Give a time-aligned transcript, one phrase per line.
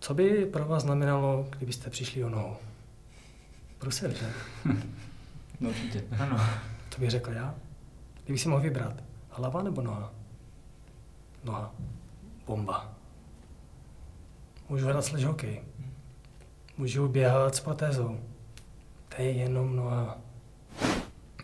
[0.00, 2.56] Co by pro vás znamenalo, kdybyste přišli o nohu?
[3.80, 4.32] Brusel, že?
[5.60, 6.04] No určitě.
[6.18, 6.40] Ano.
[6.88, 7.54] To bych řekl já.
[8.24, 8.94] Kdybych si mohl vybrat,
[9.30, 10.12] hlava nebo noha?
[11.44, 11.74] Noha.
[12.46, 12.92] Bomba.
[14.68, 15.62] Můžu hrát sledge hokej.
[16.76, 18.20] Můžu běhat s protézou.
[19.08, 20.18] To je jenom noha.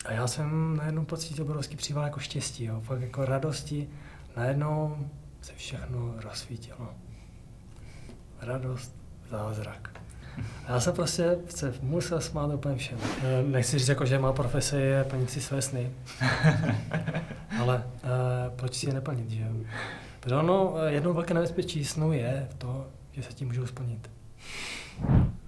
[0.05, 2.81] A já jsem najednou pocítil obrovský příval jako štěstí, jo.
[2.81, 3.89] fakt jako radosti.
[4.37, 5.09] Najednou
[5.43, 6.95] se všechno rozsvítilo.
[8.41, 8.95] Radost,
[9.31, 10.01] zázrak.
[10.67, 12.99] A já jsem prostě se musel smát úplně všem.
[13.23, 15.91] Eh, Nechci říct, jako, že má profese je plnit si své sny.
[17.61, 18.11] Ale uh,
[18.57, 19.49] proč si je neplnit, že jo?
[20.21, 24.11] Protože ono, eh, jedno velké nebezpečí snu je to, že se tím můžou splnit.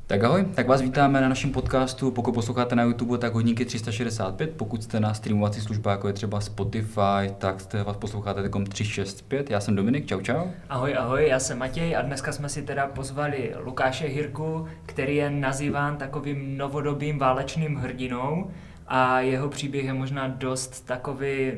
[0.08, 2.10] Tak ahoj, tak vás vítáme na našem podcastu.
[2.10, 4.50] Pokud posloucháte na YouTube, tak hodinky 365.
[4.56, 9.50] Pokud jste na streamovací službách, jako je třeba Spotify, tak jste vás posloucháte takom 365.
[9.50, 10.46] Já jsem Dominik, čau čau.
[10.68, 15.30] Ahoj, ahoj, já jsem Matěj a dneska jsme si teda pozvali Lukáše Hirku, který je
[15.30, 18.50] nazýván takovým novodobým válečným hrdinou
[18.86, 21.52] a jeho příběh je možná dost takový,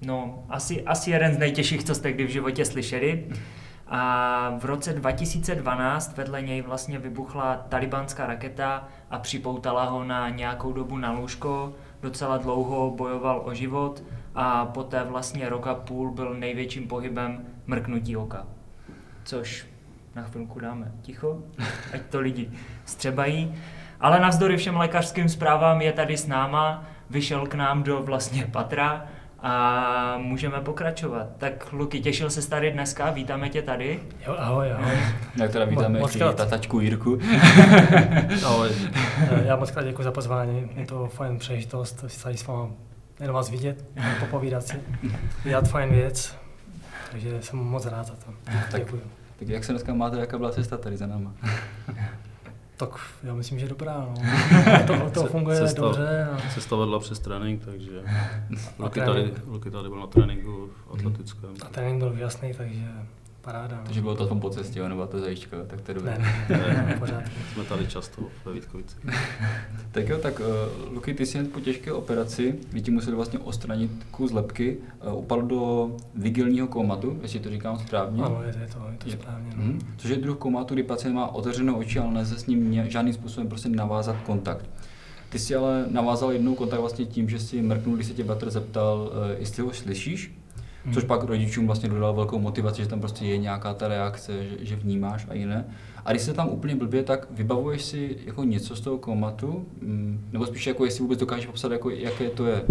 [0.00, 3.24] no, asi, asi jeden z nejtěžších, co jste kdy v životě slyšeli.
[3.88, 10.72] A v roce 2012 vedle něj vlastně vybuchla talibánská raketa a připoutala ho na nějakou
[10.72, 11.72] dobu na lůžko.
[12.02, 14.02] Docela dlouho bojoval o život
[14.34, 18.46] a poté vlastně rok a půl byl největším pohybem mrknutí oka.
[19.24, 19.66] Což
[20.14, 21.38] na chvilku dáme ticho,
[21.94, 22.50] ať to lidi
[22.84, 23.54] střebají.
[24.00, 29.06] Ale navzdory všem lékařským zprávám je tady s náma, vyšel k nám do vlastně patra
[29.42, 31.26] a můžeme pokračovat.
[31.38, 34.00] Tak Luky, těšil se tady dneska, vítáme tě tady.
[34.26, 34.94] Jo, ahoj, ahoj.
[35.36, 37.18] Jak teda vítáme Moc ještě tatačku Jirku.
[38.46, 38.68] ahoj.
[39.30, 42.68] Eh, Já moc krát děkuji za pozvání, je to fajn příležitost si tady s váma
[43.20, 43.84] jenom vás vidět,
[44.20, 44.80] popovídat si,
[45.44, 46.36] dělat fajn věc,
[47.12, 48.32] takže jsem moc rád za to.
[48.70, 49.02] Tak- Děkuji.
[49.38, 51.32] Tak jak se dneska máte, jaká byla cesta tady za náma?
[52.76, 52.90] Tak
[53.22, 54.14] já myslím, že dobrá, no.
[54.86, 56.28] To, to funguje Cesta- dobře.
[56.32, 56.50] A...
[56.54, 58.02] Cesta vedla přes trénink, takže
[58.78, 59.32] Luky tady.
[59.46, 61.50] Luky tady byl na tréninku v atletickém.
[61.66, 62.84] A trénink byl úžasný, takže
[63.42, 63.76] paráda.
[63.76, 63.82] No.
[63.84, 66.18] Takže bylo to aspoň po cestě, jo, nebo to zajíčka, tak to je dobré.
[66.18, 67.22] Ne, ne, ne, pořád.
[67.54, 68.96] Jsme tady často ve Vítkovici.
[69.92, 73.38] Tak jo, tak uh, Luky, ty jsi jen po těžké operaci, kdy ti museli vlastně
[73.38, 78.22] odstranit kus lepky, uh, upadl do vigilního komatu, jestli to říkám správně.
[78.22, 79.50] Ano, je, je to, je to Je- správně.
[79.56, 79.62] No.
[79.64, 79.78] Mhm.
[79.96, 83.14] Což je druh komatu, kdy pacient má otevřené oči, ale nelze s ním ně- žádným
[83.14, 84.64] způsobem prostě navázat kontakt.
[85.28, 88.50] Ty jsi ale navázal jednou kontakt vlastně tím, že si mrknul, když se tě bratr
[88.50, 90.34] zeptal, uh, jestli ho slyšíš,
[90.84, 90.94] Mhm.
[90.94, 94.56] což pak rodičům vlastně dodal velkou motivaci, že tam prostě je nějaká ta reakce, že,
[94.60, 95.64] že vnímáš a jiné.
[96.04, 100.28] A když se tam úplně blbě, tak vybavuješ si jako něco z toho komatu, Mm,
[100.32, 102.62] nebo spíš jako jestli vůbec dokážeš popsat, jako, jaké to je.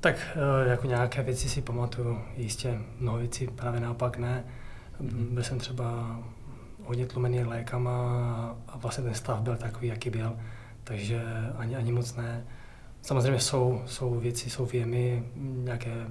[0.00, 0.16] Tak
[0.64, 4.44] eh, jako nějaké věci si pamatuju, jistě mnoho věcí právě naopak ne.
[5.00, 5.28] Mhm.
[5.34, 6.18] Byl jsem třeba
[6.84, 7.92] hodně tlumený lékama
[8.68, 10.32] a- vlastně ten stav byl takový, jaký byl,
[10.84, 11.22] takže
[11.56, 12.44] ani, ani moc ne.
[13.02, 16.06] Samozřejmě jsou, jsou věci, jsou věmy, nějaké,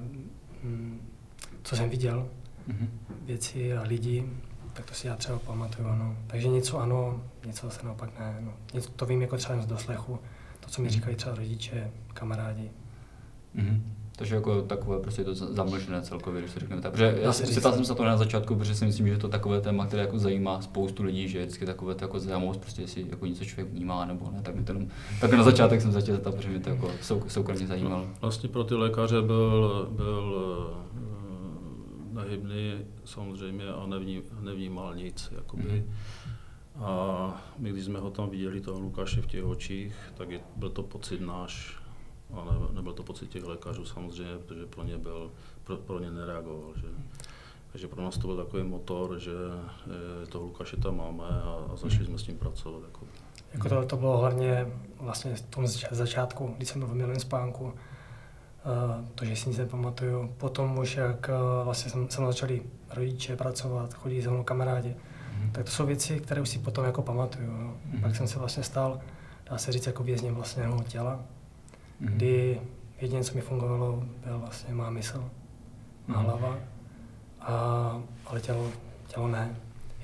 [1.63, 2.29] co jsem viděl,
[2.67, 2.89] Mhm.
[3.25, 4.25] věci a lidi,
[4.73, 6.17] tak to si já třeba pamatuju, ano.
[6.27, 8.37] Takže něco ano, něco zase naopak ne.
[8.39, 8.53] No.
[8.73, 10.19] Něco to vím jako třeba z doslechu,
[10.59, 10.93] to, co mi Mhm.
[10.93, 12.71] říkají třeba rodiče, kamarádi.
[13.53, 13.94] Mhm.
[14.17, 16.91] Takže jako takové prostě je to za- zamlžené celkově, když to řekneme tak.
[16.91, 17.59] Protože já říct.
[17.59, 19.85] ptal jsem se na to na začátku, protože si myslím, že je to takové téma,
[19.85, 23.25] které jako zajímá spoustu lidí, že je vždycky takové to jako zajímavost, prostě jestli jako
[23.25, 24.87] něco člověk vnímá nebo ne, tak to jenom,
[25.21, 28.07] tak na začátek jsem začal zeptat, protože mě to jako sou, soukromně zajímalo.
[28.21, 30.35] Vlastně pro ty lékaře byl, byl
[32.11, 32.73] eh, nehybný
[33.05, 35.31] samozřejmě a nevní, nevnímal nic.
[35.35, 35.63] Jakoby.
[35.63, 35.93] Mhm.
[36.83, 40.69] A my, když jsme ho tam viděli, toho Lukáše v těch očích, tak je, byl
[40.69, 41.77] to pocit náš,
[42.33, 45.31] a ne, nebyl to pocit těch lékařů samozřejmě, protože pro ně byl,
[45.63, 46.71] pro, pro ně nereagoval.
[46.75, 46.87] Že?
[47.71, 49.31] Takže pro nás to byl takový motor, že
[50.23, 50.51] eh, toho
[50.83, 52.83] tam máme a, a začali jsme s ním pracovat.
[52.85, 53.05] Jako.
[53.53, 54.67] Jako to, to bylo hlavně
[54.99, 57.71] vlastně v tom zač- začátku, když jsem byl v minulém spánku, uh,
[59.15, 60.33] to, že si nic nepamatuju.
[60.37, 64.95] Potom už, jak uh, vlastně jsem, jsem začali rodiče pracovat, chodí za mnou kamarádi,
[65.51, 67.51] tak to jsou věci, které už si potom jako pamatuju.
[67.51, 67.77] No.
[67.85, 68.01] Mhm.
[68.01, 68.99] Pak jsem se vlastně stal,
[69.49, 71.19] dá se říct, jako vězněm vlastně mého těla.
[71.99, 72.61] Kdy
[73.01, 75.29] jediné, co mi fungovalo, byl vlastně má mysl,
[76.07, 76.25] má Mhm.
[76.25, 76.57] hlava,
[77.41, 78.71] a, ale tělo,
[79.07, 79.55] tělo ne.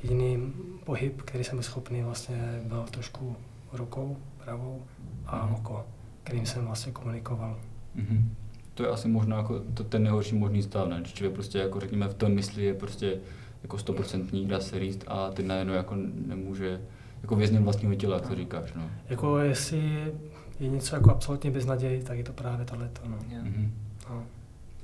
[0.04, 0.54] Jediný
[0.84, 3.36] pohyb, který jsem byl schopný, vlastně byl trošku
[3.74, 4.82] rukou pravou
[5.26, 5.56] a Mhm.
[5.56, 5.86] oko,
[6.24, 7.60] kterým jsem vlastně komunikoval.
[7.96, 8.36] Mhm.
[8.74, 10.98] To je asi možná jako to, ten nejhorší možný stav, ne?
[11.00, 13.18] Když člověk prostě jako řekněme v tom mysli je prostě
[13.64, 15.96] jako stoprocentní, dá se říct, a ty najednou jako
[16.28, 16.82] nemůže,
[17.22, 18.90] jako vězněm vlastního těla, jak to říkáš, no.
[19.10, 20.14] Jako jestli
[20.62, 23.02] je něco jako absolutně beznaděj, tak je to právě tohleto.
[23.06, 23.18] No.
[23.44, 23.72] Mhm.
[24.10, 24.24] No.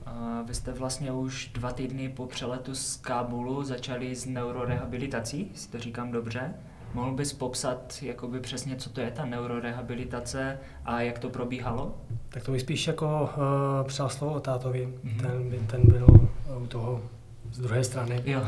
[0.06, 5.72] A vy jste vlastně už dva týdny po přeletu z Kábulu začali s neurorehabilitací, jestli
[5.72, 6.54] to říkám dobře.
[6.94, 11.96] Mohl bys popsat jakoby přesně, co to je ta neurorehabilitace a jak to probíhalo?
[12.30, 13.30] Tak to bych spíš jako
[13.82, 14.94] uh, přál slovo o tátovi.
[15.04, 15.18] Mhm.
[15.18, 15.22] Mm-hmm.
[15.32, 16.08] Ten, by- ten byl
[16.64, 17.02] u toho
[17.52, 18.22] z druhé strany.
[18.26, 18.42] Jo.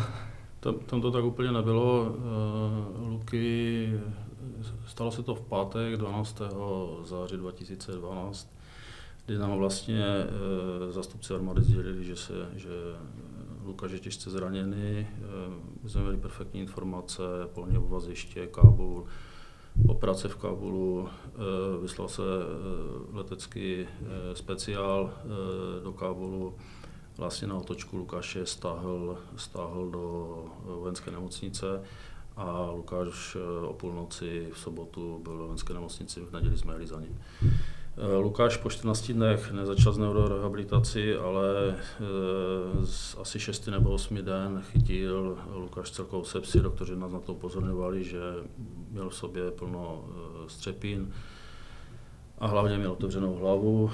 [0.59, 2.15] Tam, tam to tak úplně nebylo.
[2.15, 3.89] Eh, Luky,
[4.87, 6.41] stalo se to v pátek 12.
[7.03, 8.53] září 2012,
[9.25, 12.69] kdy nám vlastně eh, zastupci armády sdělili, že, se, že
[13.65, 15.07] Lukáš je těžce zraněný.
[15.07, 15.07] Eh,
[15.83, 17.21] My jsme měli perfektní informace,
[17.53, 19.05] polní obvaziště, Kábul,
[19.87, 23.85] operace v Kábulu, eh, vyslal se eh, letecký eh,
[24.35, 26.55] speciál eh, do Kábulu,
[27.17, 31.81] vlastně na otočku Lukáše stáhl, stáhl do eh, vojenské nemocnice
[32.39, 36.87] a Lukáš eh, o půlnoci v sobotu byl ve vojenské nemocnici, v neděli jsme jeli
[36.87, 37.19] za ním.
[37.41, 44.17] Eh, Lukáš po 14 dnech nezačal s neurorehabilitací, ale eh, z asi 6 nebo 8
[44.21, 46.59] den chytil Lukáš celkovou sepsi.
[46.59, 48.19] Doktoři nás na to upozorňovali, že
[48.91, 50.05] měl v sobě plno
[50.47, 51.13] střepin
[52.39, 53.91] a hlavně měl otevřenou hlavu.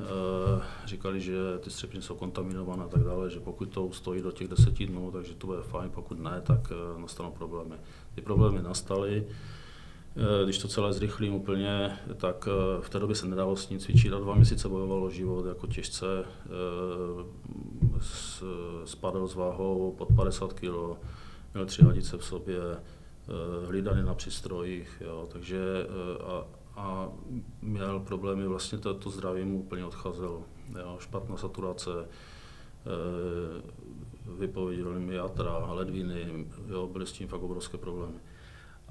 [0.00, 4.32] Eh, Říkali, že ty střepiny jsou kontaminované a tak dále, že pokud to stojí do
[4.32, 7.74] těch deseti dnů, takže to bude fajn, pokud ne, tak eh, nastanou problémy.
[8.14, 9.26] Ty problémy nastaly,
[10.16, 12.48] Eh, když to celé zrychlím úplně, tak
[12.80, 16.06] v té době se nedalo s ním cvičit a dva měsíce bojovalo život jako těžce,
[18.84, 20.98] spadl s váhou pod 50 kg,
[21.54, 22.56] měl tři hadice v sobě,
[23.66, 25.86] hlídaný na přístrojích, jo, takže
[26.20, 26.44] a,
[26.76, 27.08] a
[27.62, 30.42] měl problémy, vlastně to, to zdraví mu úplně odcházelo,
[30.80, 33.62] jo, špatná saturace, eh,
[34.38, 38.16] vypověděli mi játra, ledviny, jo, byly s tím fakt obrovské problémy.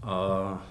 [0.01, 0.61] A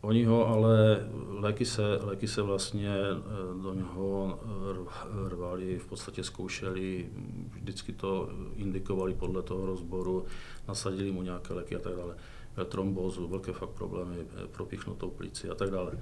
[0.00, 4.38] Oni ho ale, léky se, léky se vlastně eh, do něho
[4.72, 7.08] rv- rvali, v podstatě zkoušeli,
[7.54, 10.24] vždycky to indikovali podle toho rozboru,
[10.68, 12.16] nasadili mu nějaké léky a tak dále.
[12.64, 15.92] Trombózu, velké fakt problémy, eh, propichnutou plíci a tak dále.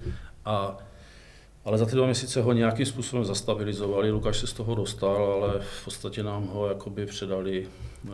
[0.44, 0.78] A,
[1.64, 5.60] ale za ty dva měsíce ho nějakým způsobem zastabilizovali, Lukáš se z toho dostal, ale
[5.60, 7.68] v podstatě nám ho jakoby předali
[8.06, 8.10] eh,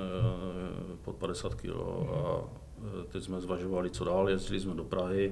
[1.05, 2.45] pod 50 kg a
[2.79, 5.31] eh, teď jsme zvažovali, co dál, jezdili jsme do Prahy,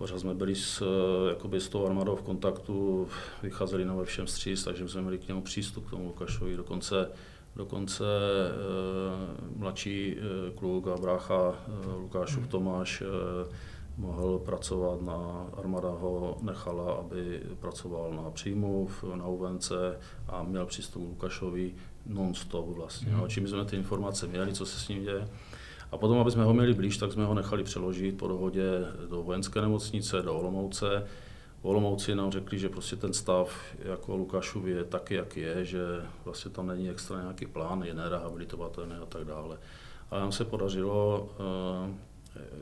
[0.00, 3.08] Pořád jsme byli s, eh, jakoby s tou armádou v kontaktu,
[3.42, 6.56] vycházeli nám ve všem stříc, takže jsme měli k němu přístup k tomu Lukášovi.
[6.56, 7.10] Dokonce,
[7.56, 13.04] dokonce e, mladší e, kluk a brácha e, Lukášův Tomáš e,
[13.96, 19.72] mohl pracovat na, armáda ho nechala, aby pracoval na příjmu, v- na UVNC
[20.28, 21.74] a měl přístup k Lukášovi
[22.06, 23.12] non-stop vlastně.
[23.12, 25.28] No, čím jsme ty informace měli, co se s ním děje.
[25.92, 28.70] A potom, aby jsme ho měli blíž, tak jsme ho nechali přeložit po dohodě
[29.10, 31.06] do vojenské nemocnice, do Olomouce.
[31.62, 35.80] Olomouci nám řekli, že prostě ten stav jako Lukášův je taky, jak je, že
[36.24, 39.58] vlastně tam není extra nějaký plán, je nerehabilitovatelný a tak dále.
[40.10, 41.90] A nám se podařilo, eh,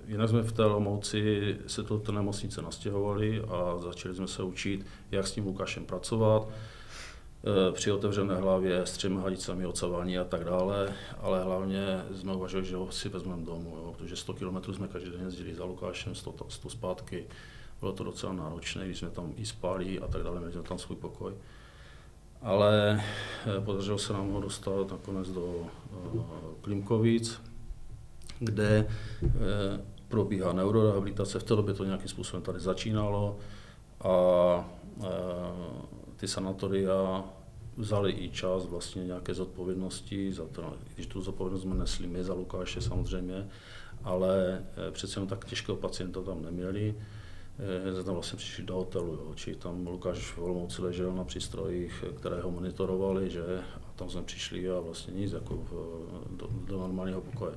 [0.06, 4.86] jinak jsme v té Olomouci se do té nemocnice nastěhovali a začali jsme se učit,
[5.10, 10.44] jak s tím Lukášem pracovat, eh, při otevřené hlavě s třemi hadicemi ocavání a tak
[10.44, 14.88] dále, ale hlavně jsme uvažovali, že ho si vezmeme domů, jo, protože 100 km jsme
[14.88, 17.26] každý den jezdili za Lukášem, 100, ta- 100 zpátky,
[17.80, 20.78] bylo to docela náročné, když jsme tam i spali a tak dále, měli jsme tam
[20.78, 21.34] svůj pokoj.
[22.42, 23.02] Ale
[23.46, 26.20] eh, podařilo se nám ho dostat nakonec do eh,
[26.60, 27.40] Klimkovic,
[28.38, 28.86] kde
[29.24, 29.28] eh,
[30.08, 31.38] probíhá neurorehabilitace.
[31.38, 33.38] V té době to nějakým způsobem tady začínalo
[34.00, 34.70] a
[36.16, 37.24] ty sanatoria
[37.76, 42.34] vzali i čas vlastně nějaké zodpovědnosti, za to, když tu zodpovědnost jsme nesli my za
[42.34, 43.48] Lukáše samozřejmě,
[44.04, 46.94] ale přece jenom tak těžkého pacienta tam neměli.
[47.58, 49.32] Eh, jsme tam vlastně přišli do hotelu, jo.
[49.34, 53.42] či tam Lukáš v Olomouci ležel na přístrojích, které ho monitorovali, že
[53.76, 55.72] a tam jsme přišli a vlastně nic, jako v,
[56.36, 57.54] do, do normálního pokoje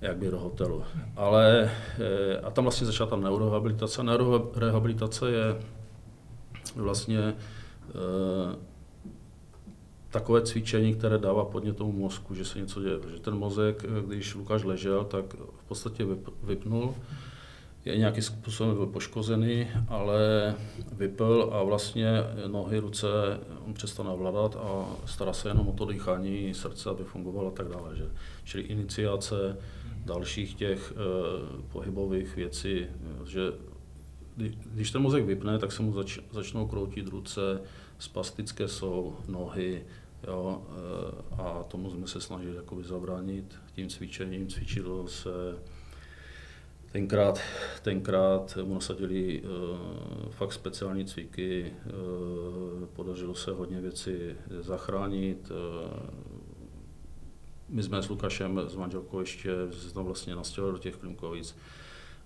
[0.00, 0.84] jak by do hotelu.
[1.16, 4.02] Ale eh, a tam vlastně začala ta neurorehabilitace.
[4.02, 5.62] Neurorehabilitace je
[6.76, 8.56] vlastně eh,
[10.10, 12.98] takové cvičení, které dává podnět tomu mozku, že se něco děje.
[12.98, 16.94] Protože ten mozek, eh, když Lukáš ležel, tak v podstatě vyp- vypnul,
[17.84, 20.54] je nějakým způsobem byl poškozený, ale
[20.92, 22.08] vypl a vlastně
[22.46, 23.06] nohy, ruce
[23.72, 27.96] přestal navládat a stará se jenom o to dýchání srdce, aby fungovalo a tak dále.
[27.96, 28.10] Že?
[28.44, 29.56] Čili iniciace
[30.04, 32.86] dalších těch eh, pohybových věcí,
[33.26, 33.40] že
[34.36, 37.60] kdy- když ten mozek vypne, tak se mu zač, začnou kroutit ruce,
[37.98, 39.84] spastické jsou nohy,
[40.26, 44.48] jo, eh, a tomu jsme se snažili jakoby zabránit tím cvičením.
[44.48, 45.30] Cvičilo se
[46.92, 47.40] Tenkrát,
[47.82, 54.12] tenkrát mu nasadili uh, fakt speciální cviky, uh, podařilo se hodně věcí
[54.60, 55.50] zachránit.
[55.50, 55.56] Uh,
[57.68, 61.56] my jsme s Lukášem, s manželkou ještě se tam vlastně nastěhovali do těch Klimkovic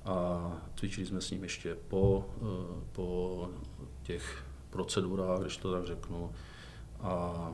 [0.04, 2.48] a cvičili jsme s ním ještě po, uh,
[2.92, 3.48] po
[4.02, 6.32] těch procedurách, když to tak řeknu.
[7.00, 7.50] A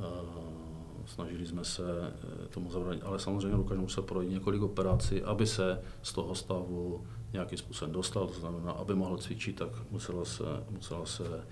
[0.00, 0.63] uh,
[1.06, 5.80] snažili jsme se eh, tomu zabránit, ale samozřejmě Lukáš musel projít několik operací, aby se
[6.02, 11.06] z toho stavu nějakým způsobem dostal, to znamená, aby mohl cvičit, tak musela se, musela
[11.06, 11.44] se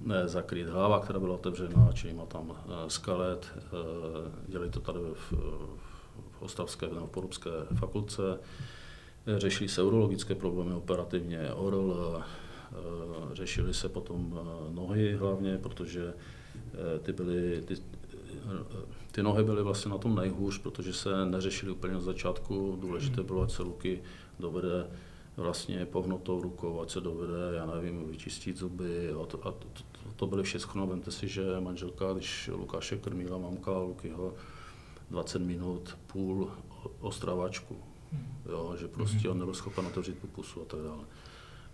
[0.00, 3.68] ne, zakrýt hlava, která byla otevřená, čili má tam eh, skalet, eh,
[4.48, 5.32] dělali to tady v,
[6.30, 8.38] v Ostravské nebo v Porubské fakultce,
[9.36, 12.22] řešili se urologické problémy operativně, ORL,
[13.32, 16.14] řešili se potom nohy hlavně, protože
[17.02, 17.74] ty byly, ty,
[19.12, 22.78] ty nohy byly vlastně na tom nejhůř, protože se neřešily úplně na začátku.
[22.80, 24.02] Důležité bylo, ať se Luky
[24.40, 24.86] dovede
[25.36, 29.12] vlastně pohnutou rukou, ať se dovede, já nevím, vyčistit zuby.
[29.22, 29.82] A to, a to, to,
[30.16, 30.86] to byly všechno.
[30.86, 34.34] Vemte si, že manželka, když Lukáše krmila, mamka Lukyho
[35.10, 36.50] 20 minut, půl
[37.00, 37.76] ostravačku.
[38.50, 41.04] Jo, že prostě on nebyl schopen otevřít pusu a tak dále.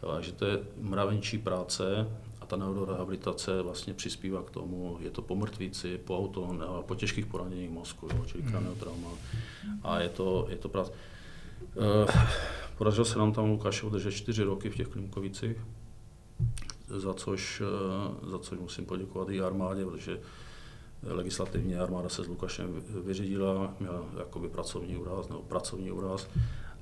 [0.01, 2.09] Takže to je mravenčí práce
[2.45, 7.27] a ta neurorehabilitace vlastně přispívá k tomu, je to po mrtvíci, po auto, po těžkých
[7.27, 8.53] poraněních mozku, jo, čili hmm.
[8.53, 9.09] kraniotrauma.
[9.83, 10.93] A je to, je to práce.
[11.63, 12.13] Eh,
[12.79, 15.57] podařilo se nám tam Lukáše udržet čtyři roky v těch Klimkovicích,
[16.89, 20.21] za což, eh, za což musím poděkovat i armádě, protože
[21.03, 26.29] legislativní armáda se s Lukášem vyřídila, měla jakoby pracovní úraz nebo pracovní úraz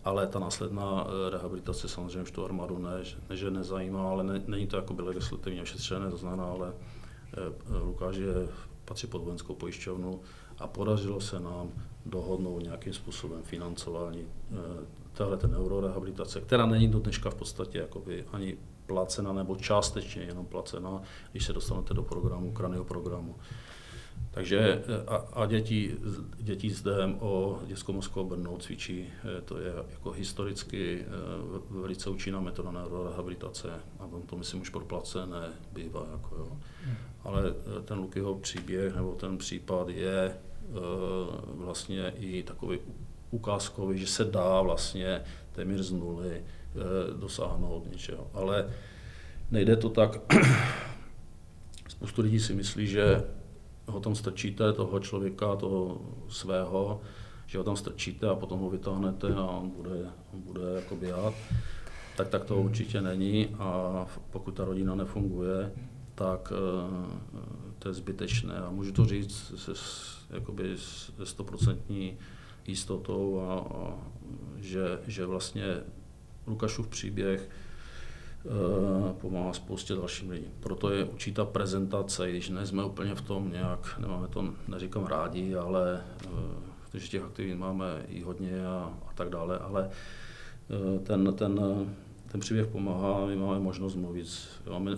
[0.05, 2.91] ale ta následná eh, rehabilitace samozřejmě už tu armádu ne,
[3.31, 8.17] ne že nezajímá, ale ne, není to jako legislativně ošetřené, to znamená, ale eh, Lukáš
[8.17, 8.49] je,
[8.85, 10.21] patří pod vojenskou pojišťovnu
[10.59, 11.71] a podařilo se nám
[12.07, 14.57] dohodnout nějakým způsobem financování eh,
[15.13, 18.57] téhle ten eurorehabilitace, která není do dneška v podstatě jakoby ani
[18.87, 23.35] placena nebo částečně jenom placena, když se dostanete do programu, kranio programu.
[24.31, 25.97] Takže eh, a, a děti,
[26.39, 29.07] děti s DMO, dětskou mozkovou brnou cvičí,
[29.39, 31.09] eh, to je jako historicky eh,
[31.71, 36.07] velice účinná metoda neurorehabilitace a on to myslím už proplacené bývá.
[36.13, 36.59] Jako jo.
[36.85, 36.97] Hmm.
[37.25, 37.43] Ale
[37.85, 40.37] ten Lukyho příběh nebo ten případ je
[41.45, 42.79] vlastně i takový
[43.31, 46.45] ukázkový, že se dá vlastně téměř z nuly
[47.17, 48.31] dosáhnout něčeho.
[48.35, 48.71] Ale
[49.51, 50.35] nejde to tak,
[51.89, 53.23] spoustu lidí si myslí, že
[53.93, 57.01] ho tam strčíte, toho člověka, toho svého,
[57.47, 61.35] že ho tam strčíte a potom ho vytáhnete a on bude, on bude jako běhat,
[62.17, 65.73] tak tak to určitě není a pokud ta rodina nefunguje,
[66.15, 67.39] tak eh,
[67.79, 68.55] to je zbytečné.
[68.55, 69.73] A můžu to říct se,
[70.31, 72.19] jakoby se stoprocentní
[72.67, 73.99] jistotou, a, a
[74.57, 75.65] že, že vlastně
[76.47, 77.62] Lukášův příběh Eh,
[79.21, 80.51] pomáhá spoustě dalším lidem.
[80.61, 86.01] Proto je určitá prezentace, když nejsme úplně v tom nějak, nemáme to, neříkám rádi, ale
[86.25, 86.29] eh,
[86.93, 91.61] protože těch aktivit máme i hodně a, a tak dále, ale eh, ten, ten,
[92.33, 94.27] ten příběh pomáhá, my máme možnost mluvit.
[94.71, 94.97] Máme,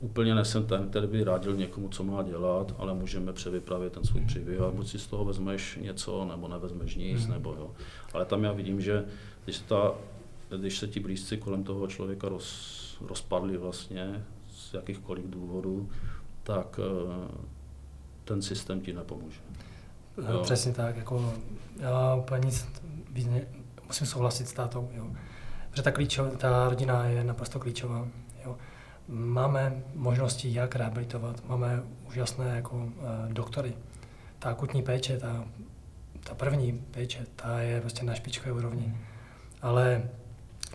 [0.00, 4.20] úplně nesem ten, který by radil někomu, co má dělat, ale můžeme převypravit ten svůj
[4.26, 7.32] příběh a buď si z toho vezmeš něco, nebo nevezmeš nic, mm.
[7.32, 7.70] nebo jo.
[8.12, 9.04] Ale tam já vidím, že
[9.44, 9.94] když ta
[10.58, 15.88] když se ti blízci kolem toho člověka roz, rozpadli vlastně z jakýchkoliv důvodů,
[16.42, 17.44] tak eh,
[18.24, 19.40] ten systém ti nepomůže.
[20.26, 20.42] No, jo.
[20.42, 21.34] Přesně tak, jako
[21.80, 22.50] já paní
[23.86, 25.06] musím souhlasit s tátou, jo.
[25.70, 28.08] Protože ta, klíčová, ta rodina je naprosto klíčová.
[28.44, 28.56] Jo.
[29.08, 32.92] Máme možnosti, jak rehabilitovat, máme úžasné jako, uh,
[33.28, 33.74] doktory.
[34.38, 35.44] Ta akutní péče, ta,
[36.24, 38.86] ta první péče, ta je prostě na špičkové úrovni.
[38.86, 38.96] Mm.
[39.62, 40.10] Ale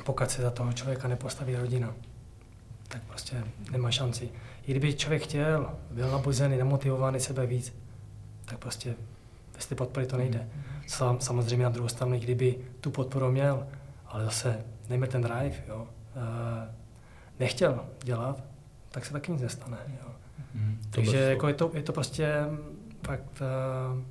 [0.03, 1.93] pokud se za toho člověka nepostaví rodina,
[2.87, 4.29] tak prostě nemá šanci.
[4.67, 7.73] I kdyby člověk chtěl, byl nabuzený, nemotivovaný sebe víc,
[8.45, 8.95] tak prostě
[9.55, 10.49] bez té podpory to nejde.
[10.87, 13.67] Sam, samozřejmě na druhou stranu, kdyby tu podporu měl,
[14.07, 15.87] ale zase neměl ten drive, jo,
[17.39, 18.43] nechtěl dělat,
[18.91, 19.77] tak se taky nic nestane.
[19.87, 20.11] Jo.
[20.55, 22.45] Hmm, Takže jako je, to, je to prostě
[23.05, 24.01] fakt, uh,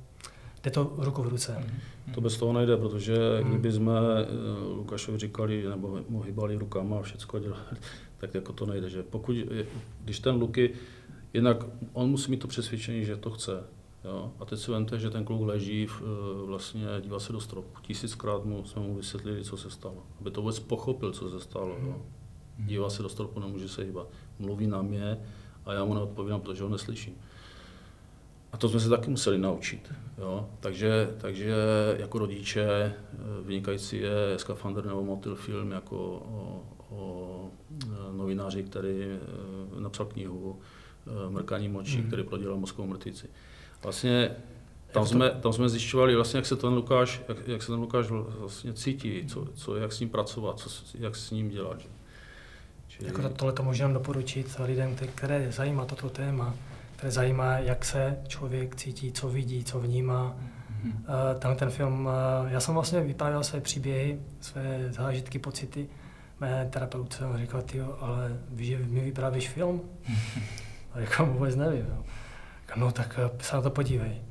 [0.63, 1.53] jde to ruku v ruce.
[1.53, 1.79] Hmm.
[2.13, 3.49] To bez toho nejde, protože hmm.
[3.49, 7.61] kdyby jsme eh, Lukášovi říkali, nebo mu hýbali rukama a všechno dělali,
[8.17, 8.89] tak jako to nejde.
[8.89, 9.35] Že pokud,
[10.03, 10.73] když ten Luky,
[11.33, 13.63] jinak on musí mít to přesvědčení, že to chce.
[14.05, 14.31] Jo?
[14.39, 17.79] A teď si vemte, že ten kluk leží, v, eh, vlastně dívá se do stropu.
[17.81, 20.03] Tisíckrát mu jsme mu vysvětlili, co se stalo.
[20.19, 21.77] Aby to vůbec pochopil, co se stalo.
[21.81, 22.01] Jo?
[22.57, 24.07] Dívá se do stropu, nemůže se hýbat.
[24.39, 25.17] Mluví na mě
[25.65, 27.15] a já mu neodpovídám, protože ho neslyším.
[28.51, 29.93] A to jsme se taky museli naučit.
[30.17, 30.49] Jo?
[30.59, 31.53] Takže, takže
[31.97, 32.93] jako rodiče eh,
[33.43, 37.51] vynikající je Skafander nebo Motil film jako o, o
[37.83, 37.87] eh,
[38.17, 40.59] novináři, který eh, napsal knihu
[41.29, 42.07] Mrkání moči, hmm.
[42.07, 43.27] který prodělal mozkovou mrtvici.
[43.83, 44.35] Vlastně
[44.91, 48.07] tam jsme, tam jsme zjišťovali, vlastně, jak se ten Lukáš, jak, jak se ten Lukáš
[48.09, 51.77] vlastně cítí, co, co, jak s ním pracovat, co, jak s ním dělat.
[52.87, 53.07] Čili...
[53.07, 56.55] Jako tohle to můžeme doporučit lidem, které zajímá toto téma,
[56.99, 60.35] které zajímá, jak se člověk cítí, co vidí, co vnímá.
[60.35, 60.93] Mm-hmm.
[61.33, 65.87] Uh, tam ten film, uh, já jsem vlastně vyprávěl své příběhy, své zážitky, pocity
[66.39, 67.25] mé terapeutce.
[67.25, 69.81] On říkal, ty ale víš, že mi vyprávíš film?
[70.93, 71.85] a jako vůbec nevím.
[71.89, 72.03] Jo.
[72.75, 74.21] No tak uh, se na to podívej.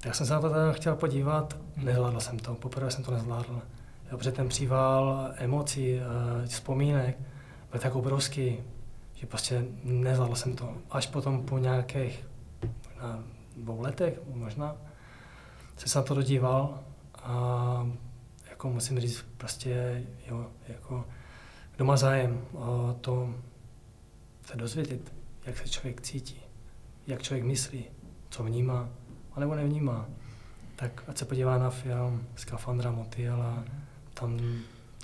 [0.00, 3.62] Tak jsem se na to teda chtěl podívat, nezvládl jsem to, poprvé jsem to nezvládl.
[4.12, 6.00] Jo, protože ten příval emocí,
[6.46, 7.18] vzpomínek
[7.70, 8.58] byl tak obrovský,
[9.16, 10.76] že prostě nezvládl jsem to.
[10.90, 12.26] Až potom po nějakých
[12.96, 13.24] možná
[13.56, 14.76] dvou letech, možná,
[15.76, 16.80] jsem se na to dodíval
[17.22, 17.90] a
[18.50, 21.04] jako musím říct, prostě jo, jako
[21.76, 23.34] kdo má zájem o to
[24.46, 25.12] se dozvědět,
[25.46, 26.40] jak se člověk cítí,
[27.06, 27.84] jak člověk myslí,
[28.30, 28.88] co vnímá,
[29.32, 30.06] anebo nevnímá,
[30.76, 33.64] tak ať se podívá na film Skafandra Motiela,
[34.14, 34.38] tam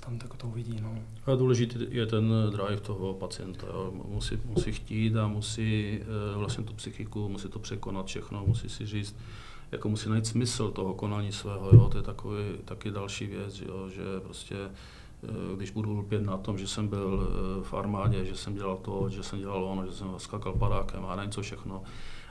[0.05, 0.81] tam tak to uvidí.
[0.81, 0.95] No.
[1.25, 3.67] A důležitý je ten drive toho pacienta.
[3.67, 3.91] Jo.
[4.07, 8.85] Musí, musí chtít a musí e, vlastně tu psychiku, musí to překonat všechno, musí si
[8.85, 9.15] říct,
[9.71, 11.69] jako musí najít smysl toho konání svého.
[11.73, 11.89] Jo.
[11.89, 16.57] To je takový, taky další věc, jo, že prostě e, když budu lpět na tom,
[16.57, 19.91] že jsem byl e, v armádě, že jsem dělal to, že jsem dělal ono, že
[19.91, 21.83] jsem skakal padákem a něco všechno,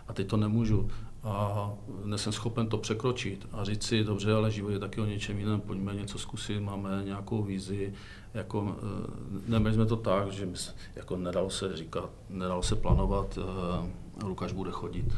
[0.08, 0.88] a teď to nemůžu
[1.24, 1.70] a
[2.04, 5.60] nejsem schopen to překročit a říct si, dobře, ale život je taky o něčem jiném,
[5.60, 7.94] pojďme něco zkusit, máme nějakou vizi,
[8.34, 10.54] jako, eh, neměli jsme to tak, že my,
[10.96, 15.14] jako nedalo se říkat, nedalo se plánovat, uh, Lukáš bude chodit,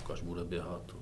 [0.00, 0.96] Lukáš bude běhat.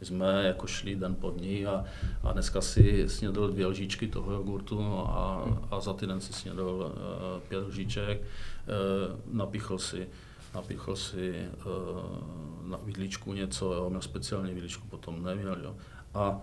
[0.00, 1.84] My jsme jako šli den pod ní a,
[2.22, 7.40] a dneska si snědl dvě lžičky toho jogurtu a, a za týden si snědl uh,
[7.48, 10.08] pět lžiček, uh, napichl si
[10.54, 11.34] napichl si
[11.66, 15.76] uh, na vidličku něco, jo, měl speciální vidličku, potom neměl, jo.
[16.14, 16.40] A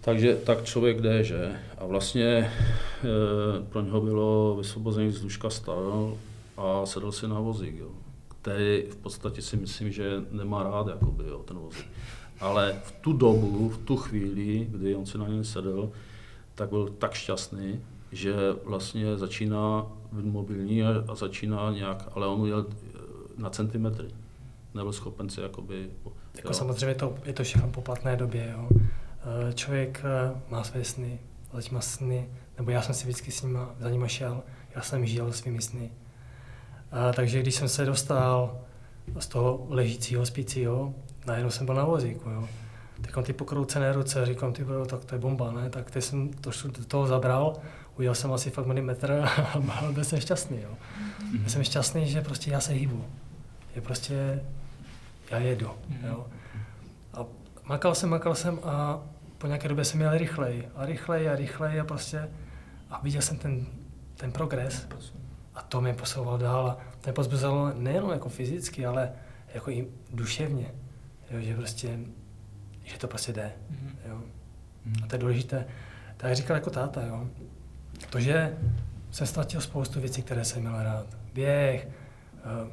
[0.00, 1.60] takže tak člověk jde, že?
[1.78, 2.50] A vlastně e,
[3.68, 6.16] pro něho bylo vysvobození z duška stal
[6.56, 7.88] a sedl si na vozík, jo.
[8.40, 11.86] který v podstatě si myslím, že nemá rád jakoby, jo, ten vozík.
[12.40, 15.90] Ale v tu dobu, v tu chvíli, kdy on si na něm sedl,
[16.54, 17.80] tak byl tak šťastný,
[18.12, 22.66] že vlastně začíná být mobilní a, a začíná nějak, ale on jel
[23.38, 24.08] na centimetry.
[24.74, 25.90] Nebyl schopen si jakoby...
[26.36, 28.54] Jako samozřejmě to, je to všechno po platné době.
[28.56, 28.68] Jo.
[29.28, 31.18] Eh, člověk eh, má své sny,
[31.56, 34.42] teď má sny, nebo já jsem si vždycky s nima, za nima šel,
[34.74, 35.90] já jsem žil svými sny.
[36.90, 38.60] A, takže když jsem se dostal
[39.18, 40.94] z toho ležícího, spícího,
[41.26, 42.30] najednou jsem byl na vozíku.
[42.30, 42.48] Jo.
[43.00, 45.70] Teď ty pokroucené ruce, říkám, ty bro, tak to je bomba, ne?
[45.70, 47.56] Tak teď jsem to, do toho zabral,
[47.98, 50.60] udělal jsem asi fakt milimetr a byl jsem šťastný.
[50.62, 50.70] Jo.
[50.70, 51.38] Mm-hmm.
[51.38, 53.04] Byl jsem šťastný, že prostě já se hýbu
[53.78, 54.40] je prostě,
[55.30, 55.70] já jedu.
[55.88, 55.98] Mm.
[56.06, 56.26] Jo.
[57.14, 57.24] A
[57.64, 59.00] makal jsem, makal jsem a
[59.38, 62.28] po nějaké době jsem jel rychleji a rychleji a rychleji a prostě
[62.90, 63.66] a viděl jsem ten,
[64.16, 64.86] ten progres
[65.54, 69.12] a to mě posouval dál a to mě pozbuzoval nejenom jako fyzicky, ale
[69.54, 70.66] jako i duševně,
[71.30, 71.98] jo, že prostě,
[72.84, 73.52] že to prostě jde.
[73.70, 73.90] Mm.
[74.08, 74.20] Jo.
[75.04, 75.66] A to je důležité.
[76.16, 77.26] Tak říkal jako táta, jo.
[78.10, 78.56] To, že
[79.10, 81.06] jsem ztratil spoustu věcí, které jsem měl rád.
[81.34, 81.88] Běh,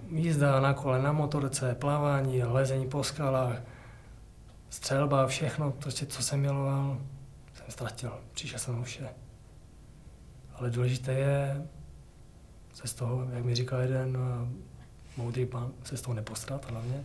[0.09, 3.61] jízda na kole, na motorce, plavání, lezení po skalách,
[4.69, 6.97] střelba, všechno, prostě, co jsem miloval,
[7.53, 8.19] jsem ztratil.
[8.33, 9.09] Přišel jsem vše.
[10.55, 11.67] Ale důležité je
[12.73, 14.47] se z toho, jak mi říkal jeden eh,
[15.17, 17.03] moudrý pán, se z toho nepostrat hlavně.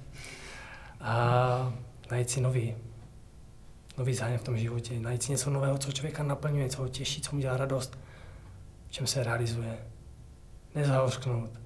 [1.01, 1.73] A
[2.11, 2.77] najít si nový,
[3.99, 7.21] nový zájem v tom životě, najít si něco nového, co člověka naplňuje, co ho těší,
[7.21, 7.99] co mu dělá radost,
[8.89, 9.79] v čem se realizuje.
[10.75, 11.60] Nezahořknout,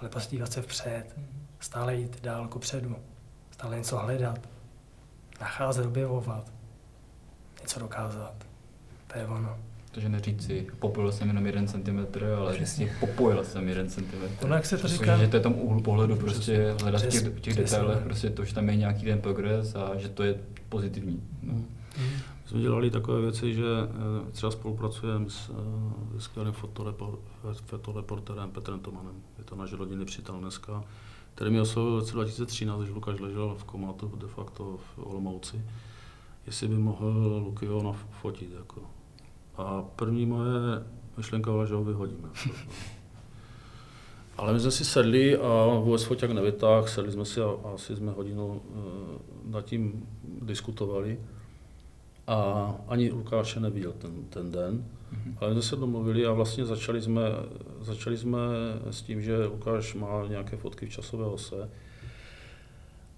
[0.00, 1.04] ale dívat se vpřed,
[1.60, 2.96] stále jít dál ku předu,
[3.50, 4.48] stále něco hledat,
[5.40, 6.52] nacházet, objevovat,
[7.60, 8.34] něco dokázat.
[9.06, 9.56] To je ono.
[9.92, 12.96] Takže neříct si, popojil jsem jenom jeden centimetr, ale Přesně.
[13.00, 14.44] popojil jsem jeden centimetr.
[14.44, 15.18] Ono, jak se to říká?
[15.18, 18.54] Že to je tom úhlu pohledu, prostě hledat v těch, těch detailech, prostě to, že
[18.54, 20.34] tam je nějaký ten progres a že to je
[20.68, 21.22] pozitivní.
[21.42, 21.52] No.
[21.52, 21.66] Mm.
[22.50, 26.54] Jsme dělali takové věci, že eh, třeba spolupracujeme s, eh, s skvělým
[27.66, 29.22] fotoreporterem Petrem Tomanem.
[29.38, 30.84] Je to náš rodinný přítel dneska,
[31.34, 35.62] který mi oslovil v roce 2013, když Lukáš ležel v komatu de facto v Olomouci,
[36.46, 38.50] jestli by mohl Lukyho fotit.
[38.58, 38.80] Jako.
[39.56, 40.50] A první moje
[41.16, 42.28] myšlenka byla, že ho vyhodíme.
[44.36, 48.12] Ale my jsme si sedli a vůbec foťák nevytáhl, sedli jsme si a asi jsme
[48.12, 50.08] hodinu uh, nad tím
[50.42, 51.18] diskutovali.
[52.30, 55.34] A ani Lukáše neviděl ten, ten den, mm-hmm.
[55.40, 57.22] ale jsme se domluvili a vlastně začali jsme,
[57.80, 58.38] začali jsme
[58.90, 61.70] s tím, že Lukáš má nějaké fotky v časové ose.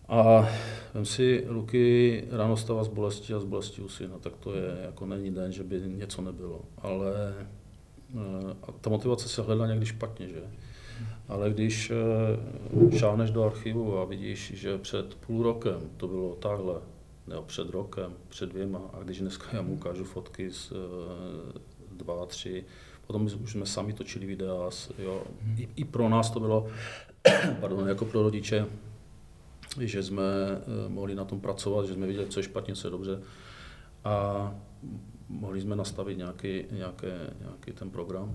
[0.08, 0.48] A
[0.94, 4.78] vem si, Luky ráno stává z bolesti a z bolesti u syna, tak to je,
[4.84, 6.60] jako není den, že by něco nebylo.
[6.78, 7.34] Ale
[8.14, 10.42] eh, a ta motivace se hledá někdy špatně, že?
[11.28, 16.74] Ale když eh, šáhneš do archivu a vidíš, že před půl rokem to bylo takhle,
[17.26, 21.58] nebo před rokem, před dvěma, a když dneska já mu ukážu fotky z eh,
[21.92, 22.64] dva, tři,
[23.06, 25.22] potom už jsme sami točili videa, jo.
[25.56, 26.68] I, i pro nás to bylo,
[27.60, 28.66] pardon, jako pro rodiče,
[29.80, 32.90] že jsme eh, mohli na tom pracovat, že jsme viděli, co je špatně, co je
[32.90, 33.22] dobře.
[34.04, 34.54] A
[35.28, 38.34] mohli jsme nastavit nějaký, nějaké, nějaký ten program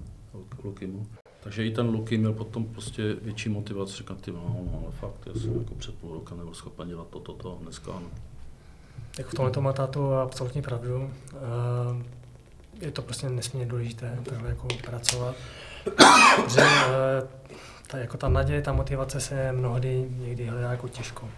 [0.64, 1.08] Lukimu.
[1.44, 5.28] Takže i ten Luky měl potom prostě větší motivaci říkat, ty no, no, ale fakt,
[5.28, 8.12] já jsem jako před půl rokem nebyl schopen dělat toto, to, to, dneska ano.
[9.18, 11.14] Tak v tomhle to má tátu absolutní pravdu.
[11.34, 15.36] Eh, je to prostě nesmírně důležité takhle jako pracovat.
[16.54, 17.28] Že eh,
[17.88, 21.30] ta, jako ta naděje, ta motivace se mnohdy někdy hledá jako těžko.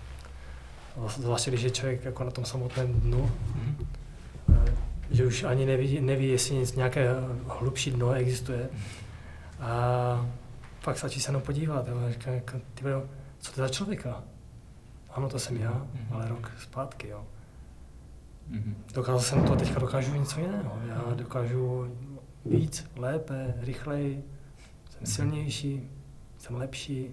[1.08, 3.86] Zvláště když je člověk jako na tom samotném dnu, mm-hmm.
[5.12, 7.08] že už ani neví, neví jestli nic, nějaké
[7.48, 8.70] hlubší dno existuje.
[9.60, 10.26] A
[10.84, 11.88] pak stačí se jenom podívat.
[11.88, 11.96] Jo.
[12.10, 12.84] Říkám, jako, ty
[13.39, 14.24] co to za člověka?
[15.10, 16.15] Ano, to jsem já, mm-hmm.
[16.15, 17.08] ale rok zpátky.
[17.08, 17.26] Jo.
[18.52, 18.74] Mm-hmm.
[18.94, 20.80] Dokázal jsem to, teďka dokážu něco jiného.
[20.88, 21.96] Já dokážu
[22.46, 24.24] víc, lépe, rychleji,
[24.90, 25.90] jsem silnější,
[26.38, 27.10] jsem lepší.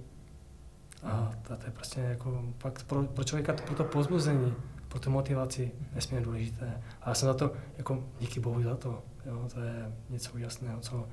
[1.02, 4.54] A to, to je prostě jako pak pro, pro člověka to, pro to pozbuzení,
[4.88, 6.82] pro tu motivaci nesmírně důležité.
[7.02, 10.80] A já jsem za to, jako díky bohu za to, jo, to je něco úžasného,
[10.80, 11.08] co,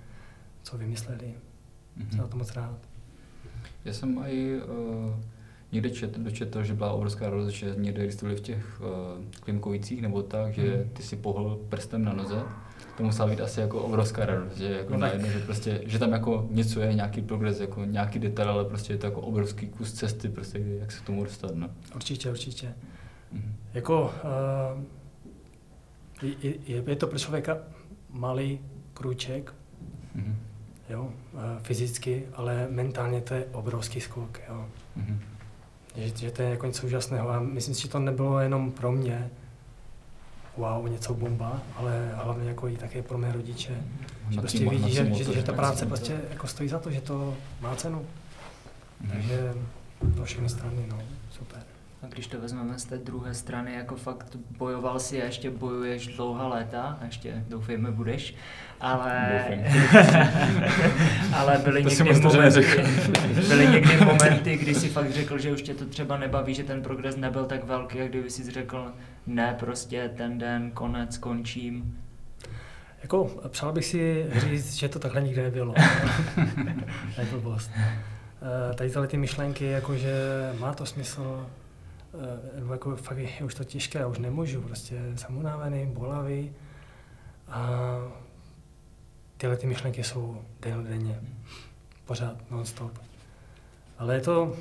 [0.64, 1.36] co vymysleli.
[1.98, 2.10] Mm-hmm.
[2.10, 2.78] Jsem za to moc rád.
[3.86, 5.16] Já jsem i uh,
[5.74, 8.88] někde čet, dočetl, že byla obrovská radost, že někde, když byli v těch uh,
[9.40, 10.90] klimkovicích nebo tak, že mhm.
[10.94, 12.44] ty si pohl prstem na noze
[12.98, 16.12] to musela být asi jako obrovská radost, že jako no najednou, že prostě, že tam
[16.12, 19.94] jako něco je, nějaký progres, jako nějaký detail, ale prostě je to jako obrovský kus
[19.94, 21.70] cesty, prostě jak se k tomu dostat, no.
[21.96, 22.74] Určitě, určitě.
[23.34, 23.52] Mm-hmm.
[23.74, 24.84] Jako, uh,
[26.22, 27.58] je, je, je to pro člověka
[28.10, 28.60] malý
[28.94, 29.54] krůček,
[30.16, 30.36] mm-hmm.
[30.90, 34.66] jo, uh, fyzicky, ale mentálně to je obrovský skok, jo.
[34.98, 35.18] Mm-hmm.
[35.96, 38.92] Že, že to je jako něco úžasného a myslím si, že to nebylo jenom pro
[38.92, 39.30] mě,
[40.58, 43.84] wow, něco bomba, ale hlavně jako i také pro mé rodiče.
[44.30, 47.36] Že prostě vidí, že, že, že ta práce prostě jako stojí za to, že to
[47.62, 48.06] má cenu.
[49.02, 49.10] Mm.
[49.10, 49.54] Takže
[50.16, 51.00] pro všechny strany, no,
[51.32, 51.64] super.
[52.04, 56.08] A když to vezmeme z té druhé strany, jako fakt bojoval si a ještě bojuješ
[56.08, 58.36] dlouhá léta, a ještě doufejme budeš,
[58.82, 59.46] ale,
[61.36, 62.66] ale byly, někdy momenty,
[63.48, 66.82] byly někdy momenty, kdy si fakt řekl, že už tě to třeba nebaví, že ten
[66.82, 68.92] progres nebyl tak velký, a kdyby si řekl,
[69.28, 72.00] ne, prostě ten den, konec, končím.
[73.02, 75.74] Jako, přál bych si říct, že to takhle nikdy nebylo.
[77.16, 77.72] tak blbost.
[77.76, 80.14] Eh, tady tyhle ty myšlenky, jakože
[80.60, 81.46] má to smysl,
[82.56, 86.52] nebo jako fakt je už to těžké, já už nemůžu, prostě jsem unavený, bolavý
[87.48, 87.78] a
[89.38, 91.20] tyhle ty myšlenky jsou denně,
[92.06, 93.00] pořád, non-stop.
[93.98, 94.56] Ale je to,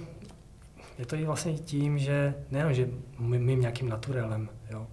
[0.99, 2.89] je to i vlastně tím, že nejenom, že
[3.19, 4.87] mým nějakým naturelem, jo,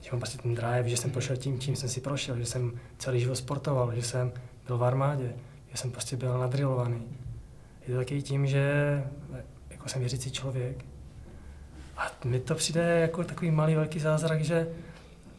[0.00, 2.80] že mám prostě ten drive, že jsem prošel tím, čím jsem si prošel, že jsem
[2.98, 4.32] celý život sportoval, že jsem
[4.66, 5.34] byl v armádě,
[5.70, 7.02] že jsem prostě byl nadrilovaný.
[7.86, 9.04] Je to taky tím, že
[9.70, 10.84] jako jsem věřící člověk,
[11.96, 14.68] a mi to přijde jako takový malý velký zázrak, že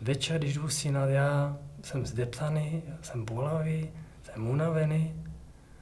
[0.02, 3.90] večer, když jdu synat, já jsem zdeptaný, jsem bolavý,
[4.24, 5.14] jsem unavený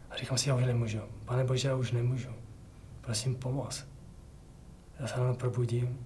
[0.09, 0.99] a říkám si, já už nemůžu.
[1.25, 2.29] Pane Bože, já už nemůžu.
[3.01, 3.85] Prosím, pomoz.
[4.99, 5.99] Já se jenom probudím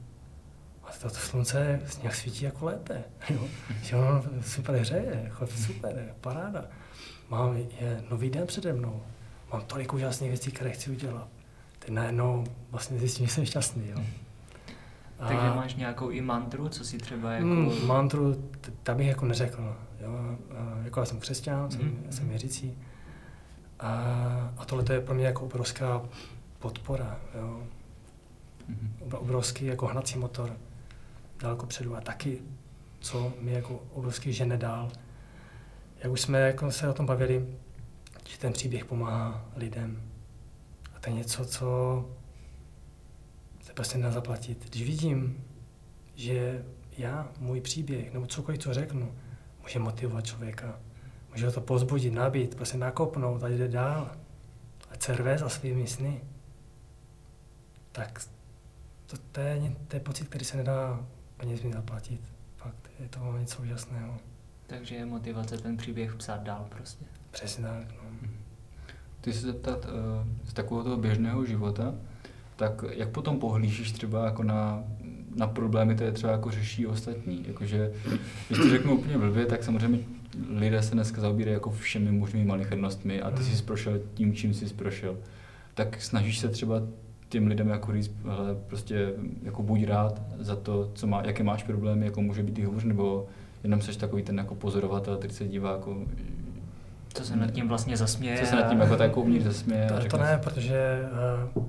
[0.83, 3.03] a to, to slunce nějak svítí jako lépe.
[3.83, 6.65] Že ono super hřeje, jako super, paráda.
[7.29, 9.03] Mám je nový den přede mnou.
[9.53, 11.27] Mám tolik úžasných věcí, které chci udělat.
[11.79, 13.89] Teď najednou vlastně zjistím, že jsem šťastný.
[13.89, 14.03] Jo?
[15.19, 15.27] A...
[15.27, 17.47] Takže máš nějakou i mantru, co si třeba jako...
[17.47, 18.49] Mm, mantru,
[18.83, 19.75] tam bych jako neřekl.
[20.01, 20.37] Jo?
[20.57, 22.07] A, jako já jsem křesťan, jsem, mm.
[22.09, 22.77] jsem věřící.
[23.79, 23.91] A,
[24.57, 26.01] a tohle to je pro mě jako obrovská
[26.59, 27.19] podpora.
[27.39, 27.63] Jo?
[28.67, 28.93] Mm.
[29.13, 30.57] Obrovský jako hnací motor
[31.39, 32.41] daleko předu a taky,
[32.99, 34.91] co mi jako obrovský žene dál.
[36.03, 37.47] Jak už jsme jako se o tom bavili,
[38.29, 40.01] že ten příběh pomáhá lidem.
[40.95, 42.05] A to je něco, co
[43.75, 44.69] prostě nedá zaplatit.
[44.69, 45.43] Když vidím,
[46.15, 46.65] že
[46.97, 49.11] já, můj příběh, nebo cokoliv, co řeknu,
[49.61, 50.79] může motivovat člověka,
[51.31, 54.11] může ho to pozbudit, nabít, prostě nakopnout a jde dál.
[54.89, 56.21] ať se rve za svými sny,
[57.91, 58.21] tak
[59.05, 61.05] to, to, je, to je pocit, který se nedá
[61.37, 62.21] penězmi zaplatit.
[62.57, 64.17] Fakt, je to něco úžasného.
[64.67, 67.05] Takže je motivace ten příběh psát dál prostě.
[67.31, 68.29] Přesně tak, no.
[69.21, 69.91] Ty se zeptat uh,
[70.45, 71.95] z takového toho běžného života,
[72.55, 74.83] tak jak potom pohlížíš třeba jako na,
[75.35, 77.45] na problémy, které třeba jako řeší ostatní?
[77.47, 77.91] Jakože,
[78.47, 79.99] když to řeknu úplně blbě, tak samozřejmě
[80.49, 84.65] lidé se dneska zaobírají jako všemi možnými malichernostmi a ty jsi prošel tím, čím jsi
[84.65, 85.17] prošel.
[85.73, 86.81] Tak snažíš se třeba
[87.29, 89.13] těm lidem jako říct, hele, prostě
[89.43, 92.83] jako buď rád za to, co má, jaké máš problémy, jako může být i hůř,
[92.83, 93.27] nebo
[93.63, 95.97] jenom seš takový ten jako pozorovatel, který se dívá jako...
[97.13, 98.37] Co se nad tím vlastně zasměje.
[98.37, 99.87] Co se nad tím jako tak uvnitř zasměje.
[99.87, 100.99] To, to ne, protože
[101.55, 101.63] uh,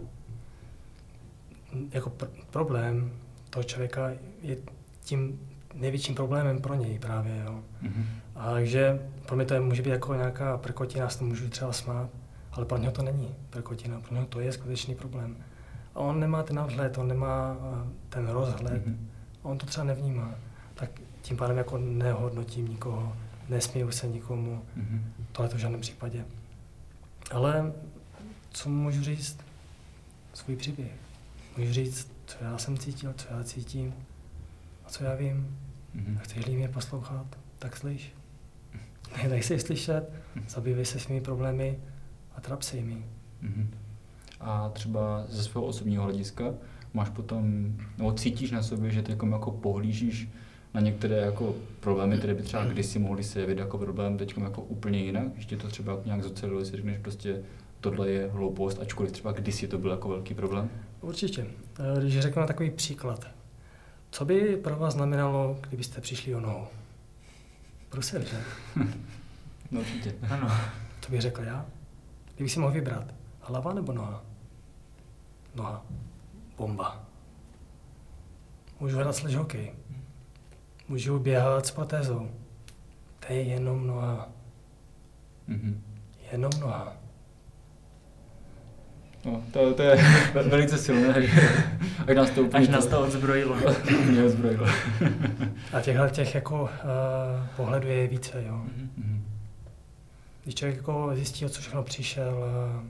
[1.93, 3.13] jako pr- problém
[3.51, 4.11] toho člověka
[4.43, 4.57] je
[5.01, 5.41] tím
[5.75, 7.61] největším problémem pro něj právě, jo.
[7.83, 8.05] Mm-hmm.
[8.37, 11.73] A takže pro mě to je, může být jako nějaká prkotina, s to můžu třeba
[11.73, 12.11] smát,
[12.53, 15.37] ale pro něho to není prkotina, pro něho to je skutečný problém.
[15.95, 18.97] A on nemá ten nadhled, on nemá eh, ten rozhled, mm-hmm.
[19.43, 20.35] on to třeba nevnímá.
[20.75, 20.91] Tak
[21.23, 23.17] tím pádem jako nehodnotím nikoho,
[23.49, 25.01] nesměju se nikomu, mm-hmm.
[25.33, 26.25] tohle to v žádném případě.
[27.31, 27.73] Ale
[28.51, 29.39] co můžu říct?
[30.35, 31.06] Svůj příběh.
[31.57, 33.95] Můžu říct, co já jsem cítil, co já cítím
[34.85, 35.59] a co já vím.
[35.97, 36.17] Mm-hmm.
[36.19, 37.27] A chceš-li mě poslouchat,
[37.59, 38.13] tak slyš.
[39.17, 40.11] Ne, nechceš slyšet,
[40.49, 41.79] zabývej se svými problémy
[42.37, 43.05] a trap se jimi.
[43.43, 43.67] Mm-hmm.
[44.41, 46.55] A třeba ze svého osobního hlediska
[46.95, 50.29] máš potom, nebo cítíš na sobě, že ty jako, jako pohlížíš
[50.75, 54.63] na některé jako problémy, které by třeba kdysi mohly se jevit jako problém, teď jako
[54.63, 57.43] úplně jinak, ještě to třeba nějak zocelilo, si řekneš prostě
[57.81, 60.71] tohle je hloupost, ačkoliv třeba kdysi to byl jako velký problém?
[61.07, 61.47] Určitě.
[61.79, 63.27] Eh, když řeknu takový příklad.
[64.11, 66.67] Co by pro vás znamenalo, kdybyste přišli o nohu?
[67.91, 68.43] Brusel, že?
[69.71, 70.15] no určitě.
[70.31, 70.51] Ano.
[71.01, 71.67] Co bych řekl já?
[72.35, 74.25] Kdybych si mohl vybrat, hlava nebo noha?
[75.55, 75.87] Noha.
[76.57, 77.05] Bomba.
[78.81, 79.75] Můžu hrát sledge hokej.
[80.89, 82.31] Můžu běhat s protézou.
[83.21, 84.29] To je jenom noha.
[85.49, 85.79] Mm-hmm.
[86.33, 86.97] Jenom noha.
[89.27, 89.99] No, to, to je
[90.49, 91.15] velice silné,
[92.07, 92.65] až nás to úplně...
[92.65, 93.57] Až nás to odzbrojilo.
[94.05, 94.67] Mě odzbrojilo.
[95.73, 96.69] A těchhle těch jako uh,
[97.57, 98.63] pohledů je více, jo.
[98.65, 99.21] Mm-hmm.
[100.43, 102.85] Když člověk jako zjistí, o co všechno přišel, uh,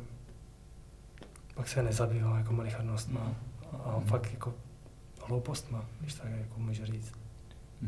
[1.55, 3.33] pak se nezabývá jako malichernost má.
[3.72, 4.05] A mm-hmm.
[4.05, 4.55] fakt jako
[5.27, 7.12] hloupost má, když tak jako může říct.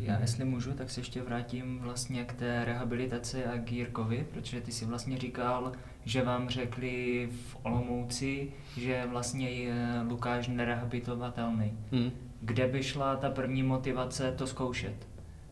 [0.00, 4.60] Já jestli můžu, tak se ještě vrátím vlastně k té rehabilitaci a k Jirkovi, protože
[4.60, 5.72] ty si vlastně říkal,
[6.04, 11.72] že vám řekli v Olomouci, že vlastně je Lukáš nerehabilitovatelný.
[11.92, 12.10] Hmm.
[12.40, 15.08] Kde by šla ta první motivace to zkoušet?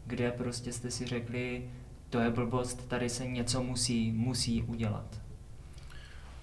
[0.07, 1.71] Kde prostě jste si řekli,
[2.11, 5.21] to je blbost, tady se něco musí, musí udělat?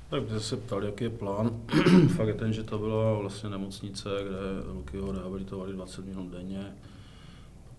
[0.10, 1.62] Tak když se ptali, jaký je plán,
[2.16, 6.74] fakt je ten, že to byla vlastně nemocnice, kde Luky ho rehabilitovali 20 minut denně,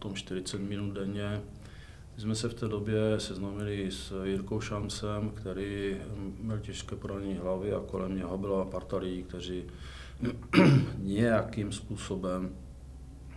[0.05, 1.43] potom 40 minut denně.
[2.17, 5.97] My jsme se v té době seznámili s Jirkou Šamsem, který
[6.40, 9.64] měl těžké poranění hlavy a kolem něho byla parta lidí, kteří
[10.99, 12.57] nějakým způsobem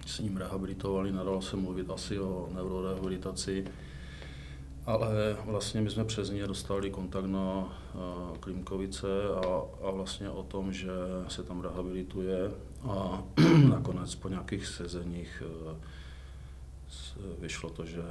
[0.05, 3.65] s ním rehabilitovali, nadalo se mluvit asi o neurorehabilitaci,
[4.85, 10.43] ale vlastně my jsme přes ně dostali kontakt na uh, Klimkovice a, a vlastně o
[10.43, 10.91] tom, že
[11.27, 12.51] se tam rehabilituje
[12.89, 13.23] a
[13.69, 15.77] nakonec po nějakých sezeních uh,
[17.39, 18.01] vyšlo to, že,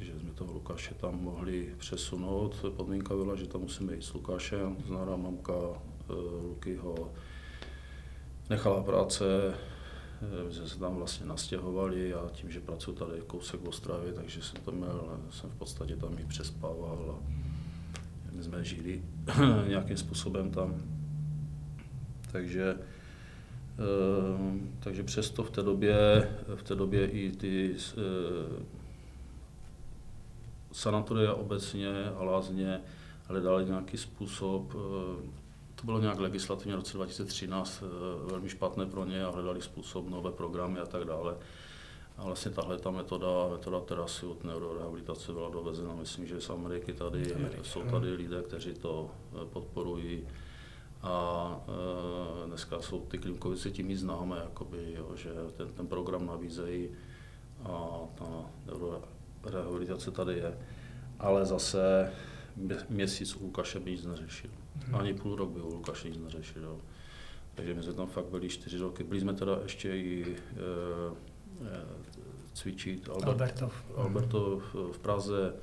[0.00, 2.64] že jsme toho Lukáše tam mohli přesunout.
[2.76, 7.12] Podmínka byla, že tam musíme jít s Lukášem, znamená mamka eh, Luky ho
[8.50, 13.68] nechala práce, eh, že se tam vlastně nastěhovali a tím, že pracuji tady kousek v
[13.68, 19.02] Ostravě, takže jsem to měl, jsem v podstatě tam i přespával a my jsme žili
[19.68, 20.82] nějakým způsobem tam.
[22.32, 22.76] Takže
[24.80, 25.96] takže přesto v té době,
[26.54, 28.02] v té době i ty eh,
[30.72, 32.80] sanatoria obecně a lázně
[33.24, 35.30] hledali nějaký způsob, eh,
[35.74, 40.08] to bylo nějak legislativně v roce 2013 eh, velmi špatné pro ně a hledali způsob,
[40.08, 41.36] nové programy a tak dále.
[42.16, 46.92] A vlastně tahle ta metoda, metoda terasy od neurorehabilitace byla dovezena, myslím, že z Ameriky
[46.92, 47.64] tady, Amerika.
[47.64, 49.10] jsou tady lidé, kteří to
[49.52, 50.26] podporují
[51.06, 51.60] a
[52.44, 56.88] e, dneska jsou ty Klimkovice tím i známé, jakoby, jo, že ten, ten program nabízejí
[57.64, 58.26] a ta
[59.44, 60.58] rehabilitace tady je.
[61.18, 62.12] Ale zase
[62.88, 64.50] měsíc u Lukáše by nic neřešil.
[64.86, 64.94] Hmm.
[64.94, 66.62] Ani půl rok by u Lukáše nic neřešil.
[66.62, 66.78] Jo.
[67.54, 69.04] Takže my jsme tam fakt byli čtyři roky.
[69.04, 70.60] Byli jsme teda ještě i e,
[71.66, 71.82] e,
[72.54, 73.08] cvičit.
[73.08, 73.84] Albert, Albertov.
[73.96, 75.54] Albertov v Praze,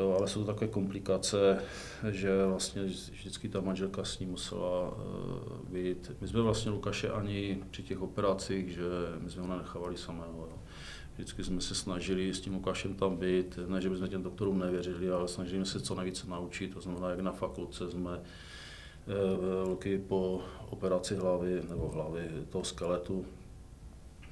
[0.00, 1.62] Jo, ale jsou to takové komplikace,
[2.10, 6.12] že vlastně vždycky ta manželka s ním musela uh, být.
[6.20, 8.82] My jsme vlastně Lukáše ani při těch operacích, že
[9.18, 10.48] my jsme ho nenechávali samého.
[10.50, 10.58] Jo.
[11.14, 15.10] Vždycky jsme se snažili s tím Lukášem tam být, ne, že bychom těm doktorům nevěřili,
[15.10, 18.20] ale snažili se co nejvíce naučit, to znamená, jak na fakultce jsme
[19.66, 23.26] uh, po operaci hlavy, nebo hlavy toho skeletu,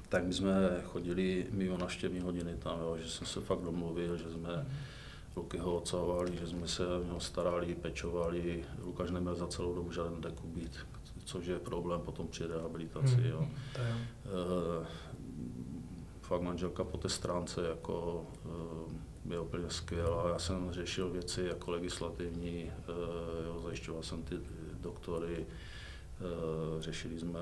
[0.09, 4.31] tak my jsme chodili mimo naštěvní hodiny tam, jo, že jsme se fakt domluvil, že
[4.31, 4.65] jsme
[5.33, 8.63] kluky ho odsávali, že jsme se o něho starali, pečovali.
[8.83, 10.77] Lukáš neměl za celou dobu žádný dekubít,
[11.25, 13.15] což je problém potom při rehabilitaci.
[13.15, 13.47] Hmm, Jo.
[13.75, 13.95] To jo.
[14.83, 14.87] E,
[16.21, 18.25] fakt manželka po té stránce jako
[19.29, 20.29] e, je úplně skvělá.
[20.29, 22.71] Já jsem řešil věci jako legislativní, e,
[23.47, 24.35] jo, zajišťoval jsem ty
[24.81, 27.39] doktory, e, řešili jsme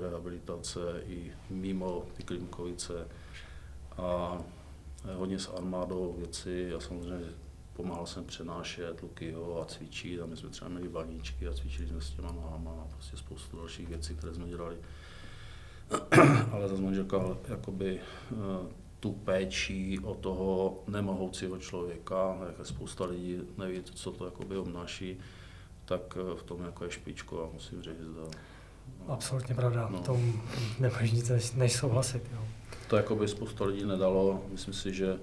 [0.00, 3.08] rehabilitace i mimo ty Klimkovice.
[3.98, 4.38] A
[5.12, 7.26] hodně s armádou věci a samozřejmě
[7.72, 12.00] pomáhal jsem přenášet Lukyho a cvičit a my jsme třeba měli baníčky a cvičili jsme
[12.00, 14.76] s těma nohama a prostě spoustu dalších věcí, které jsme dělali.
[16.52, 18.00] Ale zase manželka jakoby
[19.00, 25.18] tu péči o toho nemohoucího člověka, jak spousta lidí neví, co to jakoby obnáší,
[25.84, 28.14] tak v tom jako je špičko a musím říct.
[28.16, 28.38] Da,
[29.08, 29.98] Absolutně pravda, no.
[29.98, 30.42] tom
[30.80, 32.22] nemůžeš nic než souhlasit.
[32.32, 32.53] Jo
[32.88, 34.42] to jako by spousta lidí nedalo.
[34.52, 35.18] Myslím si, že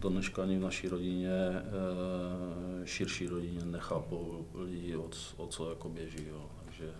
[0.00, 5.88] do dneška ani v naší rodině, eh, širší rodině nechápou lidi, o, o co jako
[5.88, 6.26] běží.
[6.30, 6.42] Jo.
[6.64, 6.90] Takže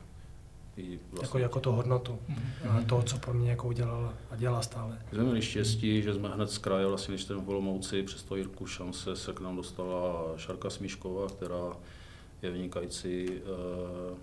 [0.76, 1.26] i vlastně...
[1.26, 2.86] jako, jako tu hodnotu, mm-hmm.
[2.86, 4.98] to, co pro mě jako udělal a dělá stále.
[5.12, 8.36] Jsme měli štěstí, že jsme hned z kraje, vlastně když jsme v Olomouci, přes to
[8.36, 11.76] Jirku šance se k nám dostala Šarka Smíšková, která
[12.42, 14.18] je vynikající uh,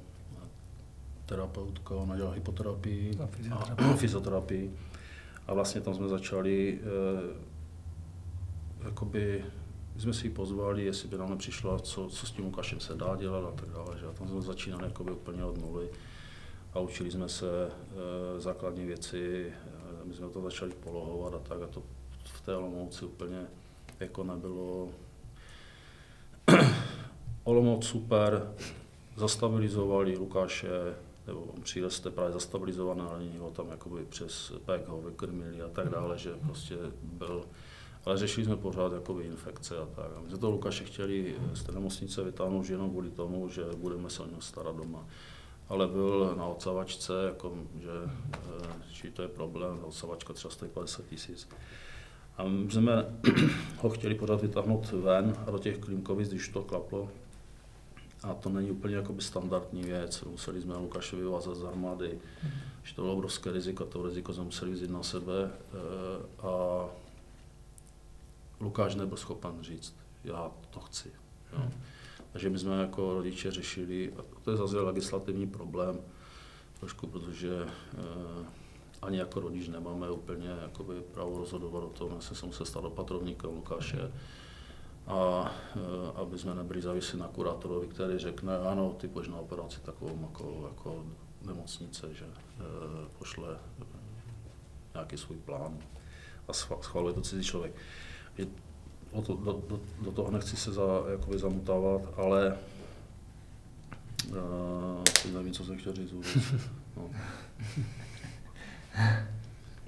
[1.25, 3.87] terapeutka, ona dělá hypoterapii a fyzioterapii.
[3.87, 4.71] A fyzioterapii.
[5.47, 7.35] A vlastně tam jsme začali, eh,
[8.85, 9.45] jakoby,
[9.97, 13.15] jsme si ji pozvali, jestli by nám nepřišla, co, co s tím Lukášem se dá
[13.15, 13.99] dělat a tak dále.
[13.99, 14.05] Že?
[14.05, 15.89] A tam jsme začínali jakoby úplně od nuly
[16.73, 21.61] a učili jsme se eh, základní věci, eh, my jsme to začali polohovat a tak
[21.61, 21.83] a to
[22.23, 23.47] v té Olomouci úplně
[23.99, 24.89] jako nebylo.
[27.43, 28.53] Olomouc super,
[29.15, 30.95] zastabilizovali Lukáše,
[31.27, 31.61] nebo on
[32.03, 36.33] té právě zastabilizované, ale ho tam jakoby přes PEK ho vykrmili a tak dále, že
[36.45, 37.45] prostě byl,
[38.05, 40.11] ale řešili jsme pořád jakoby infekce a tak.
[40.17, 44.09] A my jsme to Lukáše chtěli z té nemocnice vytáhnout jenom kvůli tomu, že budeme
[44.09, 45.07] se o něho starat doma.
[45.69, 47.89] Ale byl na odsavačce, jako, že
[48.33, 51.49] eh, či to je problém, odsavačka třeba stojí 50 tisíc.
[52.37, 53.05] A my jsme
[53.77, 57.09] ho chtěli pořád vytáhnout ven a do těch klimkovic, když to klaplo,
[58.25, 60.23] a to není úplně jakoby standardní věc.
[60.23, 62.49] Museli jsme Lukáše vyvázat z armády, mm.
[62.83, 66.85] že to bylo obrovské riziko, to riziko jsme museli vzít na sebe eh, a
[68.59, 71.11] Lukáš nebyl schopen říct, já to chci.
[71.53, 71.59] Jo.
[71.59, 71.71] Mm.
[72.31, 75.99] Takže my jsme jako rodiče řešili, a to je zase legislativní problém,
[76.79, 78.45] trošku, protože eh,
[79.01, 83.49] ani jako rodič nemáme úplně jakoby právo rozhodovat o tom, jestli jsem se stal opatrovníkem
[83.49, 83.97] Lukáše.
[83.97, 84.11] Mm
[85.07, 89.79] a e, aby jsme nebyli závislí na kurátorovi, který řekne, ano, ty půjdeš na operaci
[89.79, 91.03] takovou jako, jako
[91.45, 92.29] nemocnice, že e,
[93.19, 93.57] pošle
[94.93, 95.77] nějaký svůj plán
[96.47, 97.75] a schvaluje to cizí člověk.
[98.37, 98.47] Je,
[99.11, 102.57] o to, do, do, do toho nechci se za, jakoby zamutávat, ale
[104.29, 106.13] uh, nevím, co jsem chtěl říct
[106.97, 107.09] No.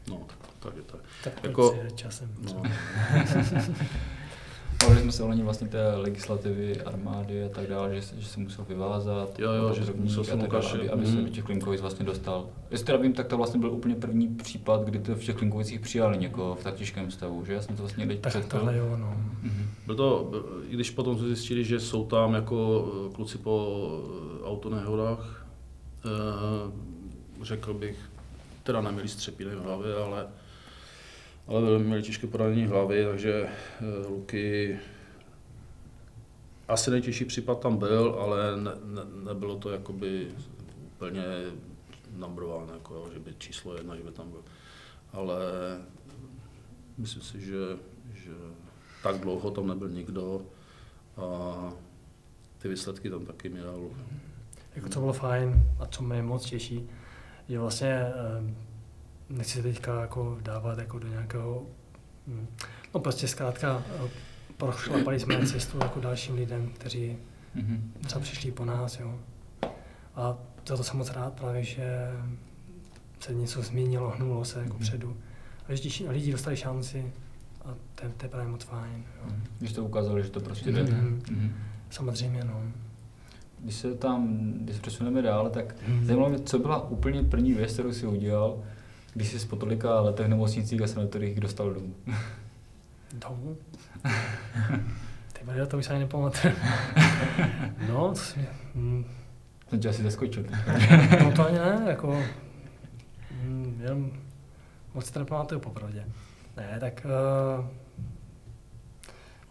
[0.07, 0.27] no,
[0.59, 0.99] tak je tak.
[1.23, 2.35] Tak jako, časem.
[2.39, 2.63] No.
[4.83, 8.65] Bavili jsme se o vlastně té legislativy, armády a tak dále, že, že se musel
[8.65, 9.39] vyvázat.
[9.39, 11.15] Jo, jo, že musel se dále, aby, aby mm.
[11.15, 12.45] se do těch Klinkovic vlastně dostal.
[12.71, 15.79] Jestli teda vím, tak to vlastně byl úplně první případ, kdy to v těch Klinkovicích
[15.79, 17.53] přijali někoho v tak těžkém stavu, že?
[17.53, 19.17] Já jsem to vlastně někde tak tohle jo, no.
[19.43, 19.65] Mm-hmm.
[19.85, 20.31] Byl to,
[20.69, 23.87] i když potom jsme zjistili, že jsou tam jako eh, kluci po
[24.41, 25.47] eh, autonehodách,
[26.05, 26.71] eh,
[27.41, 27.97] řekl bych,
[28.63, 30.27] teda neměli střepiny v hlavě, ale
[31.47, 33.49] ale měli těžké poranění hlavy, takže
[33.81, 34.79] uh, Luky
[36.67, 40.27] asi nejtěžší případ tam byl, ale ne, ne, nebylo to jakoby
[40.95, 41.23] úplně
[42.15, 44.41] number one, jako, že by číslo jedna, že by tam byl.
[45.13, 45.39] Ale
[46.97, 47.77] myslím si, že,
[48.13, 48.31] že
[49.03, 50.41] tak dlouho tam nebyl nikdo
[51.17, 51.73] a
[52.57, 53.89] ty výsledky tam taky měl.
[54.75, 56.89] Jako co bylo fajn a co mě moc těší,
[57.47, 58.53] je vlastně eh,
[59.29, 61.63] nechci se teďka jako dávat jako do nějakého,
[62.27, 62.47] hm,
[62.93, 64.09] no prostě zkrátka eh,
[64.57, 67.17] prošlapali jsme cestu jako dalším lidem, kteří
[67.55, 67.79] mm-hmm.
[68.05, 69.19] třeba přišli po nás, jo.
[70.15, 72.11] A za to jsem moc rád právě, že
[73.19, 74.81] se něco změnilo, hnulo se jako mm-hmm.
[74.81, 75.17] předu.
[75.69, 77.11] A že lidi dostali šanci
[77.65, 79.03] a to, je- to je právě moc fajn.
[79.25, 79.31] Jo.
[79.59, 80.83] Když to ukázali, že to prostě jde.
[80.83, 81.21] Mhm.
[81.31, 81.51] Mhm.
[81.89, 82.61] Samozřejmě, no.
[83.59, 86.05] Když se tam, když se přesuneme dál, tak Mhm.
[86.05, 88.63] zajímalo mě, co byla úplně první věc, kterou si udělal,
[89.17, 91.95] když jsi po tolika letech nemocnicích a sanatoriích dostal domů.
[93.13, 93.57] Domů?
[95.33, 96.53] Ty vole, to už se ani nepamatuju.
[97.89, 99.05] no, co jsem, hm,
[99.69, 100.45] Jsem tě asi zaskočil.
[101.23, 102.23] no to ani ne, jako,
[103.31, 104.11] hm, jenom
[104.93, 106.05] moc si to nepamatuju popravdě.
[106.57, 107.05] Ne, tak
[107.59, 107.65] uh,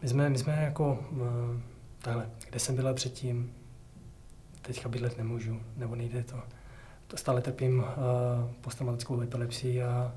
[0.03, 1.61] my jsme, my jsme jako, uh,
[1.99, 3.53] takhle, kde jsem byl předtím,
[4.63, 6.43] teďka bydlet nemůžu, nebo nejde to.
[7.15, 7.85] Stále trpím uh,
[8.61, 10.15] posttraumatickou epilepsii a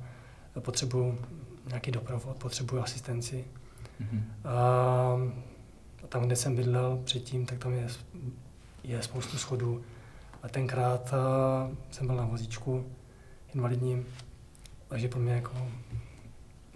[0.60, 1.20] potřebuju
[1.68, 3.46] nějaký doprovod, potřebuju asistenci.
[4.00, 4.24] Mhm.
[4.46, 7.88] A tam, kde jsem bydlel předtím, tak tam je,
[8.84, 9.82] je spoustu schodů.
[10.44, 12.86] A tenkrát a, jsem byl na vozíčku
[13.54, 14.06] invalidním,
[14.88, 15.54] takže pro mě jako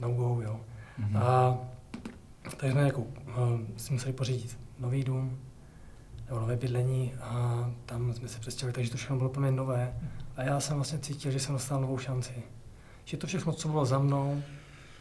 [0.01, 0.59] no go, jo.
[0.97, 1.17] Mhm.
[1.17, 1.57] A
[2.57, 3.07] takže jsme jako, uh,
[3.77, 5.39] si museli pořídit nový dům,
[6.25, 9.93] nebo nové bydlení a tam jsme se přestěhovali, takže to všechno bylo mě nové.
[10.35, 12.43] A já jsem vlastně cítil, že jsem dostal novou šanci.
[13.05, 14.43] Že to všechno, co bylo za mnou,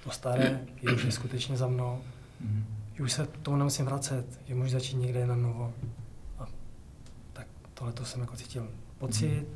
[0.05, 2.03] to staré, je už je skutečně za mnou
[2.41, 2.65] Mhm.
[2.95, 5.73] že už se k tomu nemusím vracet, že můžu začít někde na novo.
[6.39, 6.47] A
[7.33, 8.69] tak tohle to jsem jako cítil
[8.99, 9.47] pocit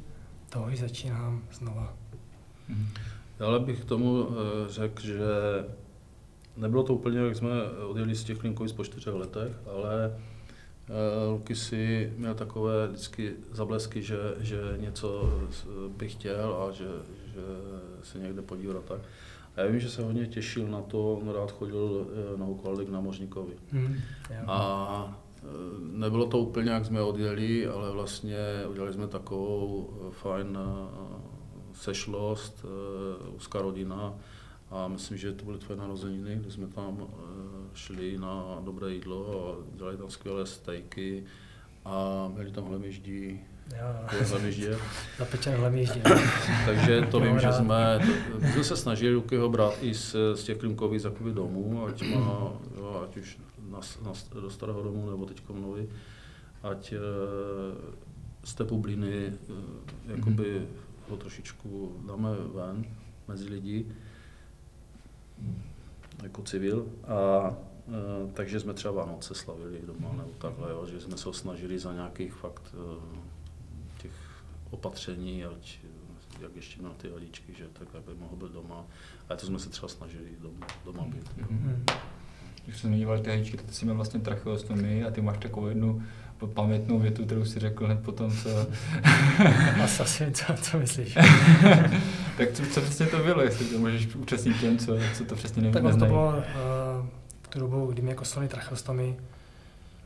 [0.48, 1.94] toho, že začínám znova.
[2.68, 2.88] Mhm.
[3.40, 4.34] Ale bych k tomu eh,
[4.72, 5.18] řekl, že
[6.56, 7.48] nebylo to úplně, jak jsme
[7.88, 10.18] odjeli z těch Klinkovic po čtyřech letech, ale
[11.30, 15.66] Luky si měl takové vždycky zablesky, že, že něco s-
[15.96, 16.84] by chtěl a že,
[17.34, 17.40] že
[18.02, 19.00] se někde podívat tak.
[19.56, 22.86] A já vím, že se hodně těšil na to, on rád chodil eh, na Ukaldy
[22.86, 23.52] k námořníkovi.
[23.72, 23.96] Hmm.
[24.46, 25.18] A
[25.92, 28.36] nebylo to úplně, jak jsme odjeli, ale vlastně
[28.70, 30.58] udělali jsme takovou fajn
[31.72, 32.64] sešlost,
[33.36, 34.14] úzká rodina
[34.70, 37.06] a myslím, že to byly tvoje narozeniny, kdy jsme tam
[37.76, 41.24] šli na dobré jídlo a dělali tam skvělé stejky
[41.84, 43.40] a měli tam hlemyždí,
[43.72, 44.78] Jo, hlemyždě.
[45.18, 46.00] zapečené hlemíždí.
[46.66, 48.00] Takže to vím, že jsme,
[48.32, 52.02] to, my jsme se snažili Lukyho brát i z, z těch Klimkových jakoby domů, ať
[52.14, 53.38] má, jo, ať už
[53.70, 55.88] na, na, do starého domu nebo teď nový,
[56.62, 56.98] ať e,
[58.44, 59.32] z té bubliny e,
[60.06, 60.66] jakoby
[61.10, 62.84] ho trošičku dáme ven
[63.28, 63.86] mezi lidi,
[66.22, 66.86] jako civil.
[67.06, 67.50] A
[68.34, 71.92] takže jsme třeba Vánoce slavili doma nebo takhle, jo, že jsme se ho snažili za
[71.92, 74.12] nějakých fakt e, těch
[74.70, 78.84] opatření, ať eh, jak ještě měl ty vadičky, že tak aby mohl být doma.
[79.28, 81.30] A to jsme se třeba snažili doma, doma být.
[81.36, 81.46] Jo.
[81.50, 81.84] Hmm.
[82.64, 85.66] Když jsme zmiňovali ty hadičky, tak ty jsi měl vlastně tracheostomii a ty máš takovou
[85.66, 86.02] jednu
[86.54, 88.48] pamětnou větu, kterou si řekl hned potom, co...
[89.84, 91.14] Asi, asi co, co myslíš?
[92.36, 95.62] tak co, co přesně to bylo, jestli to můžeš účastnit těm, co, co to přesně
[95.62, 97.06] nevím, Tak to bylo uh,
[97.48, 99.16] tu dobu, kdy mě jako stali tracheostomy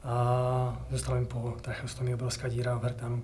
[0.04, 3.22] a zostala mi po tracheostomii obrovská díra v hrtanu.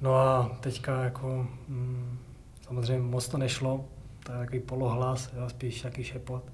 [0.00, 2.18] No a teďka jako mm,
[2.66, 3.84] samozřejmě moc to nešlo,
[4.24, 6.52] to je takový polohlas, jo, spíš nějaký šepot.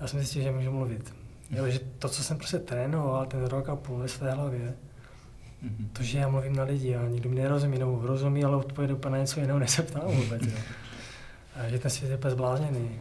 [0.00, 1.14] Já jsem zjistil, že můžu mluvit.
[1.50, 4.74] Jo, že to, co jsem prostě trénoval ten rok a půl ve své hlavě,
[5.92, 9.12] to, že já mluvím na lidi a nikdo mi nerozumí, nebo rozumí, ale odpověď úplně
[9.12, 10.42] na něco jiného, než se ptám vůbec.
[10.42, 10.58] Jo.
[11.54, 13.00] A že ten svět je úplně zblázněný.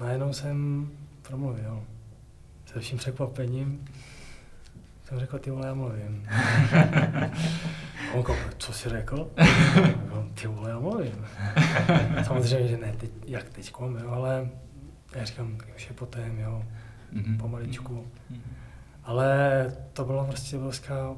[0.00, 0.88] Najednou jsem
[1.22, 1.82] promluvil.
[2.66, 3.84] Se vším překvapením
[5.04, 6.28] jsem řekl, ty vole, já mluvím.
[8.14, 9.30] On říkal, co jsi řekl?
[10.34, 11.26] Ty vole, já mluvím.
[12.24, 14.48] Samozřejmě, že ne teď, jak teď, jo, ale
[15.14, 16.64] já říkám, už je potem, jo,
[17.12, 17.38] Mhm.
[17.38, 18.06] pomaličku.
[18.30, 18.40] Mhm.
[19.04, 21.14] Ale to bylo prostě obrovská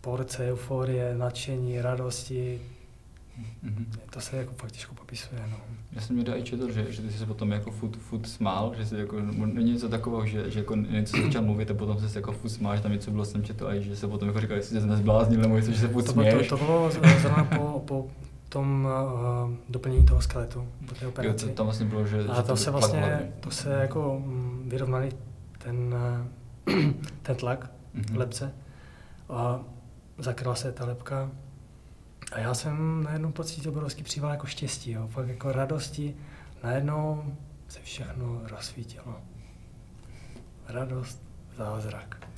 [0.00, 2.60] porce euforie, nadšení, radosti.
[3.62, 3.86] Mhm.
[4.10, 5.42] To se jako fakt těžko popisuje.
[5.50, 5.56] No.
[5.92, 8.72] Já jsem někde i četl, že, že ty jsi se potom jako furt, furt smál,
[8.78, 12.18] že jsi jako, není něco takového, že, že jako něco začal mluvit a potom se
[12.18, 14.56] jako furt smál, že tam něco bylo, jsem četl a že se potom jako říkal,
[14.56, 16.48] jestli jsi se nezbláznil nebo že se furt To, bylo- to, směješ.
[16.48, 18.06] to bylo zrovna po, po
[18.48, 18.88] tom
[19.44, 21.46] uh, doplnění toho skeletu, po té Jo, operaci.
[21.46, 23.32] to, tam vlastně bylo, že, A že to se vlastně, hlavně.
[23.40, 25.12] to se jako mm, vyrovnali
[25.58, 25.94] ten,
[26.68, 26.72] eh,
[27.22, 28.18] ten tlak v Mhm.
[28.18, 28.52] lepce
[29.28, 29.60] a
[30.18, 31.30] zakryla se ta lepka.
[32.32, 36.16] A já jsem najednou pocítil obrovský příval jako štěstí, jo, fakt jako radosti.
[36.62, 37.34] Najednou
[37.68, 39.20] se všechno rozsvítilo.
[40.68, 41.22] Radost,
[41.56, 42.28] zázrak.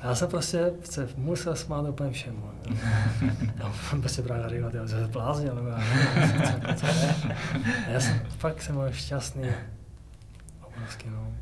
[0.00, 2.50] A já jsem prostě se musel smát úplně všemu.
[3.56, 5.78] Já jsem prostě právě říkal, že se zbláznil, nebo já
[6.72, 6.86] co, co, co
[7.88, 9.48] já jsem fakt jsem byl šťastný.
[10.62, 11.32] obrovský, no.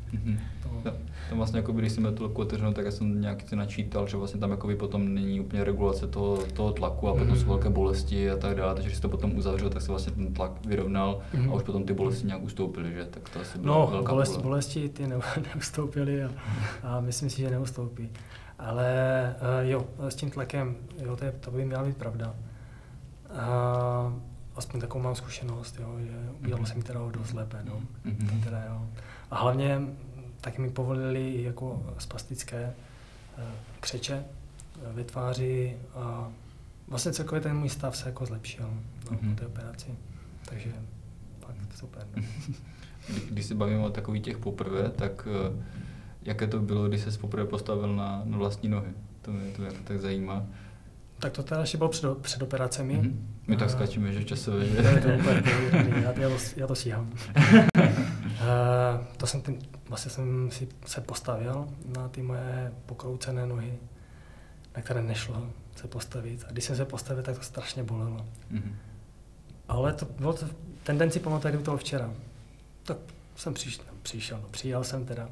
[1.29, 4.17] Tam vlastně, jako když jsme tu lepku otevřenou, tak já jsem nějak si načítal, že
[4.17, 7.37] vlastně tam jakoby potom není úplně regulace toho, toho tlaku a potom Mhm.
[7.39, 10.33] jsou velké bolesti a tak dále, takže když to potom uzavřel, tak se vlastně ten
[10.33, 11.49] tlak vyrovnal Mhm.
[11.49, 13.05] a už potom ty bolesti nějak ustoupily, že?
[13.05, 15.15] Tak to asi byla no, velká bolesti, bolesti ty ne,
[15.55, 16.29] neustoupily a,
[16.83, 18.09] a myslím si, že neustoupí.
[18.59, 18.85] Ale
[19.63, 22.35] uh, jo, s tím tlakem, jo, to, je, to by měla být pravda.
[23.39, 24.13] A
[24.55, 26.11] aspoň takovou mám zkušenost, jo, že
[26.41, 26.65] udělalo Mhm.
[26.71, 27.81] se mi teda dost lépe, no.
[28.03, 28.27] Mhm.
[28.27, 28.81] To teda, jo.
[29.31, 29.81] A hlavně
[30.45, 32.73] taky mi povolili jako spastické
[33.37, 33.41] eh,
[33.79, 36.27] křeče eh, ve tváři a
[36.87, 38.69] vlastně celkově ten můj stav se jako zlepšil
[39.11, 39.35] no, Mhm.
[39.35, 39.87] po té operaci.
[40.49, 40.69] Takže
[41.39, 42.07] fakt super.
[42.15, 42.23] No.
[43.07, 45.63] Kdy- Když se bavíme o takových těch poprvé, tak eh,
[46.23, 48.91] jaké to bylo, když se poprvé postavil na, na vlastní nohy?
[49.21, 50.45] To mě, to mě tak zajímá.
[51.19, 52.93] Tak to teda ještě bylo před, před operacemi.
[52.93, 53.35] Mhm.
[53.47, 55.43] My tak skáčíme, že časově, To je to úplně
[56.03, 57.13] já, já, to, já to stíhám.
[57.35, 59.59] Uh, to jsem tím,
[59.89, 63.73] vlastně jsem si se postavil na ty moje pokroucené nohy,
[64.75, 66.45] na které nešlo se postavit.
[66.47, 68.25] A když jsem se postavil, tak to strašně bolelo.
[68.49, 68.75] Mhm.
[69.67, 70.45] Ale to bylo to
[70.83, 72.11] tendenci pamatovat, kdyby to bylo včera.
[72.83, 72.97] Tak
[73.35, 75.29] jsem přišel, no, přišel, no, přijel jsem teda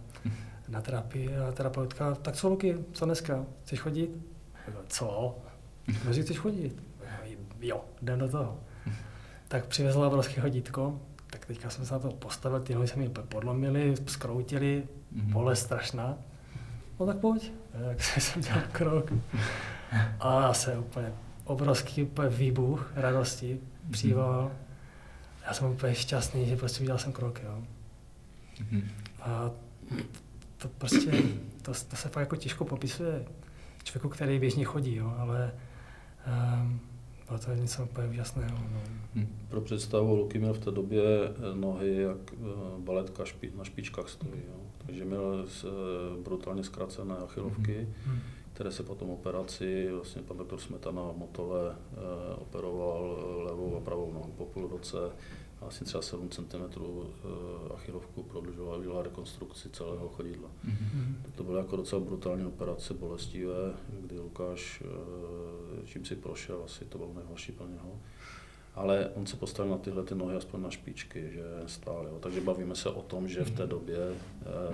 [0.69, 4.17] na terapii a terapeutka, tak co Luky, co dneska, chceš chodit?
[4.88, 5.38] Co?
[5.86, 6.84] Kdo chceš chodit?
[7.61, 8.59] Jo, jdem do toho.
[9.47, 13.09] Tak přivezla obrovské hodítko, tak teďka jsem se na to postavil, ty nohy se mi
[13.09, 15.31] podlomily, skroutily, Mhm.
[15.31, 16.17] bolest strašná.
[16.99, 17.51] No tak pojď.
[17.88, 19.13] Tak jsem dělal krok.
[20.19, 21.13] A se úplně
[21.43, 23.59] obrovský úplně výbuch radosti,
[23.91, 24.51] příval.
[25.47, 27.63] Já jsem úplně šťastný, že prostě udělal jsem krok, jo.
[28.59, 28.81] Mhm.
[29.21, 29.51] A
[30.57, 31.11] to prostě,
[31.61, 33.25] to, to se fakt jako těžko popisuje
[33.84, 35.51] člověku, který běžně chodí, jo, ale
[37.28, 38.57] bylo to něco úplně úžasného.
[38.74, 38.82] No.
[39.15, 39.28] Mhm.
[39.49, 42.36] Pro představu, Luky měl v té době eh, nohy jak eh,
[42.78, 44.41] baletka špi, na špičkách stojí.
[44.47, 44.55] Jo.
[44.86, 45.67] Takže měl eh,
[46.24, 48.19] brutálně zkrácené achilovky, Hmm.
[48.53, 54.13] které se po tom operaci, vlastně pan doktor Smetana Motole eh, operoval levou a pravou
[54.13, 54.97] nohu po půl roce.
[55.68, 60.49] Asi třeba 7 cm eh, achilovku prodlužoval, udělal rekonstrukci celého chodidla.
[60.64, 60.76] Mhm.
[60.93, 61.16] Hmm.
[61.26, 66.86] Tak to byla jako docela brutální operace, bolestivé, kdy Lukáš eh, čím si prošel, asi
[66.86, 67.99] to bylo nejhorší pro něho.
[68.76, 72.07] Ale on se postavil na tyhle ty nohy aspoň na špičky, že stál.
[72.11, 72.18] Jo.
[72.20, 73.97] Takže bavíme se o tom, že v té době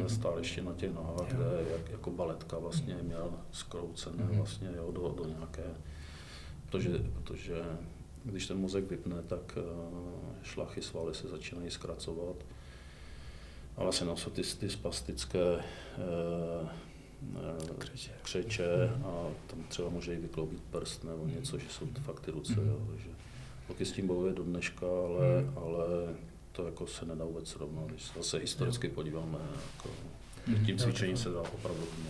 [0.06, 4.38] eh, stál ještě na těch nohách, kde jak, jako baletka vlastně měl skroucené Mhm.
[4.38, 5.64] vlastně, jo, do, do nějaké,
[6.66, 7.64] protože, protože
[8.24, 9.58] když ten mozek vypne, tak
[10.44, 12.36] šlachy svaly se začínají zkracovat.
[13.78, 16.70] A vlastně tam jsou ty, ty spastické eh,
[17.36, 18.12] eh, Křeče.
[18.22, 22.32] křeče a tam třeba může i vykloubit prst nebo něco, že jsou to fakt ty
[22.32, 22.54] ruce.
[22.54, 23.10] Jo, takže
[23.68, 25.58] taky s tím bojuje do dneška, ale, Mhm.
[25.58, 25.86] ale
[26.52, 29.38] to jako se nedá vůbec srovnat, když se zase historicky podíváme,
[29.76, 29.90] jako,
[30.48, 30.66] Mhm.
[30.66, 32.10] tím cvičením se dá opravdu hodně.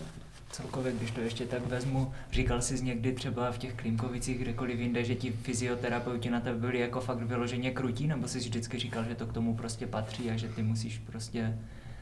[0.52, 5.04] Celkově, když to ještě tak vezmu, říkal jsi někdy třeba v těch Klimkovicích, kdekoliv jinde,
[5.04, 9.14] že ti fyzioterapeuti na tebe byli jako fakt vyloženě krutí, nebo jsi vždycky říkal, že
[9.14, 11.58] to k tomu prostě patří a že ty musíš prostě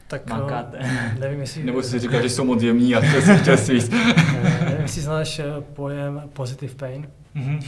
[0.07, 0.65] Tak makat?
[0.73, 1.63] eh, nevím, jestli...
[1.63, 3.93] Nebo jsi říkal, že jsou moc jemní a to jsem chtěl říct.
[3.93, 7.07] Eh, nevím, jestli znáš eh, pojem positive pain.
[7.33, 7.59] Mhm.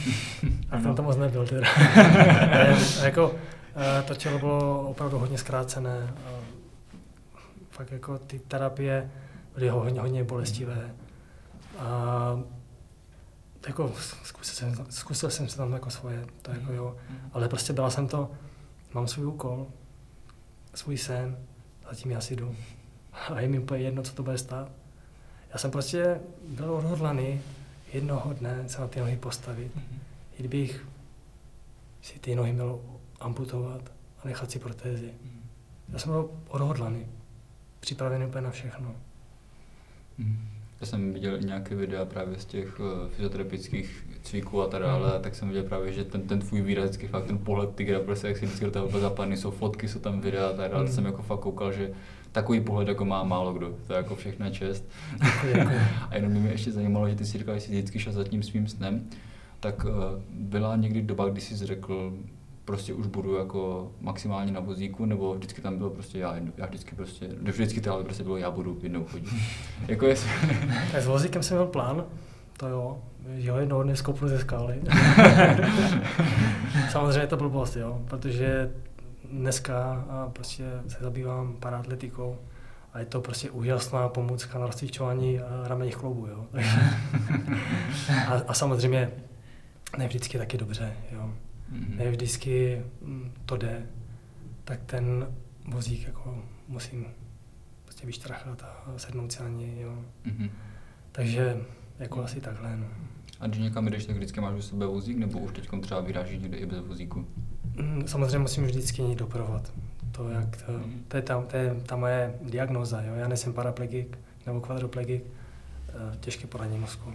[0.70, 1.68] A tam to moc nebyl teda.
[1.96, 3.34] Ne, jako,
[4.06, 6.14] to tělo bylo opravdu hodně zkrácené.
[6.26, 6.30] A
[7.70, 9.10] fakt jako ty terapie
[9.54, 10.94] byly hodně, hodně bolestivé.
[11.78, 12.42] A
[13.66, 13.92] jako
[14.22, 16.96] zkusil jsem, zkusil jsem se tam jako svoje, to jako jo.
[17.32, 18.30] Ale prostě dal jsem to,
[18.94, 19.66] mám svůj úkol,
[20.74, 21.36] svůj sen,
[21.88, 22.56] zatím já si jdu.
[23.12, 24.68] A je mi úplně jedno, co to bude stát.
[25.52, 27.40] Já jsem prostě byl odhodlaný
[27.92, 29.76] jednoho dne se na ty nohy postavit.
[29.76, 30.00] Mhm.
[30.32, 30.86] I kdybych
[32.02, 32.80] si ty nohy měl
[33.20, 33.92] amputovat
[34.22, 35.10] a nechat si protézy.
[35.88, 37.06] Já jsem byl odhodlaný,
[37.80, 38.94] připravený úplně na všechno.
[40.80, 45.10] Já jsem viděl i nějaké videa právě z těch uh, fyzioterapeutických cviků a tak dále,
[45.12, 45.22] Mhm.
[45.22, 48.26] tak jsem viděl právě, že ten, ten tvůj výraz, vždycky fakt ten pohled tygra, prostě
[48.26, 50.84] jak si vždycky do toho úplně zapadný, jsou fotky, jsou tam videa a tak dále,
[50.84, 50.92] Mhm.
[50.92, 51.90] jsem jako fakt koukal, že
[52.32, 54.84] takový pohled jako má málo kdo, to je jako všechna čest.
[56.10, 58.24] A jenom by mě ještě zajímalo, že ty si říkal, že jsi vždycky šel za
[58.24, 59.06] tím svým snem,
[59.60, 59.90] tak uh,
[60.30, 62.12] byla někdy doba, kdy jsi řekl,
[62.64, 66.94] prostě už budu jako maximálně na vozíku, nebo vždycky tam bylo prostě já, já vždycky
[66.96, 69.28] prostě, vždycky to ale prostě bylo já budu jednou chodit.
[69.88, 70.30] jako jestli,
[70.92, 72.04] Tak s vozíkem jsem měl plán,
[72.56, 72.98] to jo,
[73.36, 74.80] že ho jednoho dne skopnu ze skály.
[76.90, 78.70] Samozřejmě to blbost, jo, protože
[79.32, 82.36] dneska prostě se zabývám paratletikou
[82.92, 86.46] a je to prostě úžasná pomůcka na rozcvičování ramenních kloubů, jo.
[88.28, 89.10] a, a samozřejmě
[89.98, 91.30] ne vždycky taky dobře, jo.
[91.72, 91.96] Mhm.
[91.98, 93.86] Ne vždycky mm, to jde,
[94.64, 95.26] tak ten
[95.68, 97.06] vozík jako musím
[97.84, 99.98] prostě vyštrachat a sednout si na něj, jo.
[100.24, 100.48] Mhm.
[101.12, 101.56] Takže
[101.98, 102.86] jako asi takhle, no.
[103.40, 106.42] A když někam jdeš, tak vždycky máš u sebe vozík, nebo už teď třeba vyrážíš
[106.42, 107.26] někde i bez vozíku?
[107.76, 109.72] Mm, Samozřejmě musím vždycky mít doprovod.
[110.12, 111.04] To, jak to, Mhm.
[111.08, 113.02] to, je ta, to je ta moje diagnoza.
[113.02, 113.14] Jo?
[113.14, 115.22] Já nejsem paraplegik nebo kvadroplegik,
[115.88, 117.12] eh, těžké poranění mozku.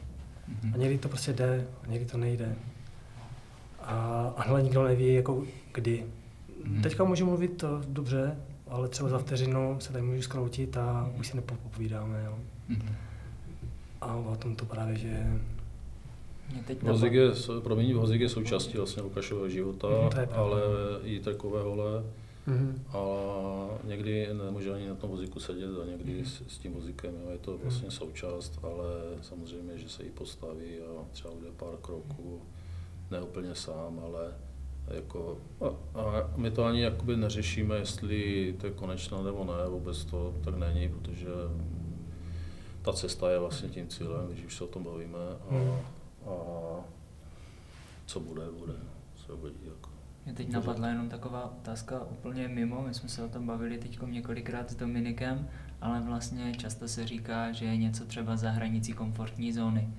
[0.47, 0.73] Mhm.
[0.73, 2.55] A někdy to prostě jde, a někdy to nejde.
[3.87, 6.05] A, a hlavně nikdo neví, jako kdy.
[6.65, 6.81] Mhm.
[6.81, 11.27] Teďka můžu mluvit to dobře, ale třeba za vteřinu se tady můžu skroutit a už
[11.27, 12.23] si nepopovídáme.
[12.25, 12.37] Jo?
[12.67, 12.95] Mhm.
[14.01, 15.23] A o tom to právě, že
[16.81, 17.29] Vozík je,
[17.63, 20.35] promiň, vozík je součástí vlastně Lukášového života, Mhm, pravda.
[20.35, 20.61] ale
[21.03, 22.03] i trkové hole.
[22.47, 22.83] Mhm.
[22.93, 22.97] A
[23.83, 27.37] někdy nemůže ani na tom vozíku sedět a někdy s, s tím vozíkem, jo, je
[27.37, 28.85] to vlastně součást, ale
[29.21, 32.41] samozřejmě, že se jí postaví a třeba udělá pár kroků,
[33.11, 34.33] ne úplně sám, ale
[34.87, 40.05] jako, a, a my to ani jakoby neřešíme, jestli to je konečné nebo ne, vůbec
[40.05, 41.27] to tak není, protože
[42.81, 45.71] ta cesta je vlastně tím cílem, když už se o tom bavíme a, Hmm.
[46.25, 46.33] a
[48.05, 48.73] co bude, bude,
[49.25, 49.65] se uvidí.
[49.65, 49.89] Jako.
[50.25, 53.99] Mě teď napadla jenom taková otázka úplně mimo, my jsme se o tom bavili teď
[54.01, 55.49] několikrát s Dominikem,
[55.81, 59.89] ale vlastně často se říká, že je něco třeba za hranicí komfortní zóny.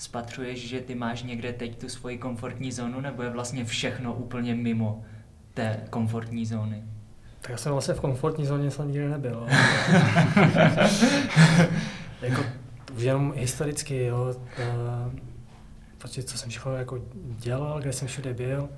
[0.00, 4.54] Spatřuješ, že ty máš někde teď tu svoji komfortní zónu, nebo je vlastně všechno úplně
[4.54, 5.04] mimo
[5.54, 6.84] té komfortní zóny?
[7.40, 9.46] Tak já jsem vlastně v komfortní zóně jsem nikdy nebyl.
[12.22, 12.42] jako
[12.96, 15.10] už jenom historicky, jo, a,
[15.98, 17.02] protože co jsem všechno jako
[17.38, 18.68] dělal, kde jsem všude byl,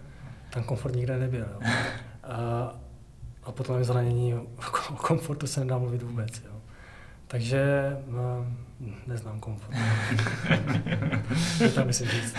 [0.50, 1.46] tam komfort nikde nebyl.
[1.52, 1.60] Jo.
[2.24, 2.74] A,
[3.42, 4.46] a potom zranění o
[4.96, 6.42] komfortu se nedá mluvit vůbec.
[6.44, 6.52] Jo.
[7.26, 7.62] Takže
[8.06, 8.46] no,
[9.06, 9.76] neznám komfort.
[11.58, 12.34] to tam myslím říct.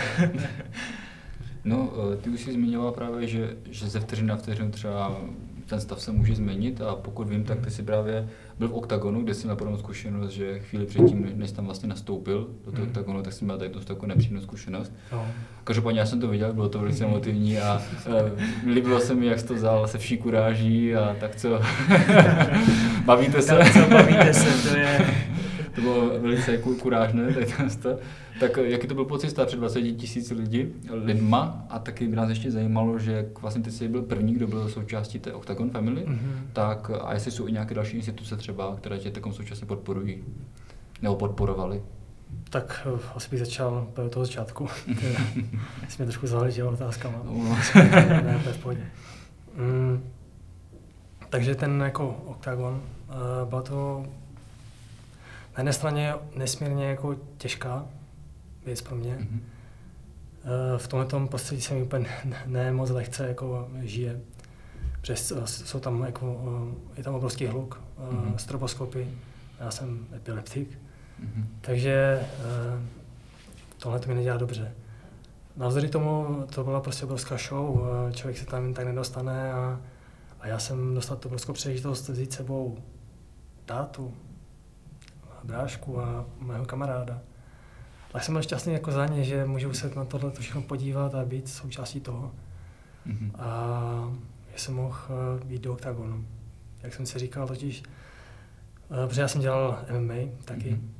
[1.65, 5.17] No, eh, ty už jsi zmiňoval právě, že, že ze vteřiny na vteřinu třeba
[5.65, 8.27] ten stav se může změnit a pokud vím, tak ty jsi právě
[8.59, 12.47] byl v OKTAGONu, kde jsi měl podobnou zkušenost, že chvíli předtím, než- tam vlastně nastoupil
[12.65, 12.87] do toho Mhm.
[12.89, 14.93] OKTAGONu, tak jsi měl tady takovou nepříjemnou zkušenost.
[15.11, 15.25] No.
[15.63, 19.39] Každopádně já jsem to viděl, bylo to velice emotivní a e, líbilo se mi, jak
[19.39, 21.61] jsi to vzal se vší kuráží a tak co.
[23.05, 23.55] Bavíte se?
[23.57, 24.99] Tak co bavíte se, to je...
[25.75, 27.45] to bylo velice ku- kurážné, tady
[27.81, 27.97] to.
[28.39, 32.15] Tak eh, jaký to byl pocit stát před 20 tisíc lidí, lidma a taky by
[32.15, 36.03] nás ještě zajímalo, že vlastně ty jsi byl první, kdo byl součástí té Octagon Family,
[36.07, 36.47] Mhm.
[36.53, 40.23] tak a jestli jsou i nějaké další instituce třeba, které tě takom současně podporují
[41.01, 41.81] nebo podporovali.
[42.49, 44.67] Tak eh, asi bych začal od toho začátku.
[45.97, 47.17] Mě trošku zahlížel otázkama.
[47.25, 47.33] No.
[47.75, 48.81] ne, to je v pohodě.
[49.57, 50.03] Mm,
[51.29, 54.05] takže ten jako oktagon, uh, byla to
[55.53, 57.85] na jedné straně nesmírně jako těžká
[58.65, 59.15] věc pro mě.
[59.19, 59.41] Mhm.
[60.43, 64.19] Uh, v tomhle prostředí se mi úplně ne, ne moc lehce jako žije.
[65.01, 67.81] Protože s- jsou tam jako, uh, je tam obrovský hluk,
[68.11, 68.33] Mhm.
[68.37, 69.07] stroboskopy,
[69.59, 70.79] já jsem epileptik,
[71.19, 71.47] Mhm.
[71.61, 72.23] takže
[73.77, 74.71] tohle to mi nedělá dobře.
[75.57, 79.79] Navzdory tomu to byla prostě obrovská show, eh, člověk se tam jen tak nedostane a,
[80.39, 82.77] a já jsem dostal tu obrovskou příležitost vzít sebou
[83.65, 84.13] tátu,
[85.43, 87.21] a brášku a mého kamaráda.
[88.13, 91.25] A jsem byl šťastný jako za ně, že můžu se na tohle všechno podívat a
[91.25, 92.31] být součástí toho.
[93.05, 93.31] Mhm.
[93.39, 94.13] A
[94.51, 96.25] že jsem mohl eh, být do oktagonu.
[96.83, 97.83] Jak jsem si říkal totiž,
[99.03, 100.71] eh, protože já jsem dělal MMA taky.
[100.71, 100.93] Mhm.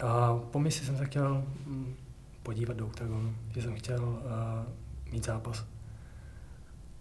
[0.00, 1.94] A po misi jsem se chtěl mm,
[2.42, 5.66] podívat do oktagonu, že jsem chtěl uh, mít zápas.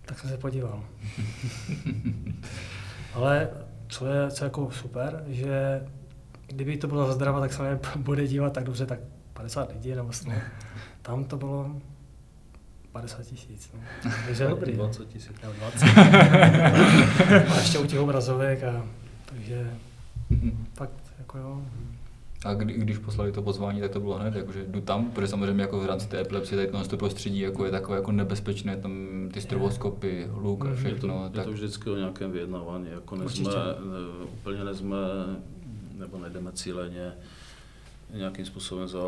[0.06, 0.84] Tak jsem se podíval.
[3.14, 3.50] Ale
[3.88, 5.82] co je, co je jako super, že
[6.48, 9.00] kdyby to bylo zdrava, tak se mě bude dívat tak dobře, tak
[9.34, 10.32] 50 lidí nebo 100.
[11.02, 11.82] Tam to bylo
[12.92, 13.70] 50 tisíc.
[13.74, 14.12] No.
[14.26, 14.74] Takže dobrý.
[14.74, 15.32] 20 tisíc.
[15.44, 15.86] Nebo 20.
[17.52, 18.86] a ještě u těch obrazovek a
[19.26, 19.72] takže
[20.74, 21.62] fakt jako jo.
[22.46, 25.62] A kdy, když poslali to pozvání, tak to bylo hned, jakože jdu tam, protože samozřejmě
[25.62, 29.42] jako v rámci té epilepsie tady to prostředí jako je takové jako nebezpečné, tam ty
[29.42, 30.74] stroboskopy, hluk a Mhm.
[30.78, 31.24] Je to, všechno.
[31.24, 34.98] je tak, to vždycky o nějakém vyjednávání, jako nejsme, ne, úplně nejsme,
[35.96, 37.14] nebo nejdeme cíleně
[38.14, 39.00] nějakým způsobem za...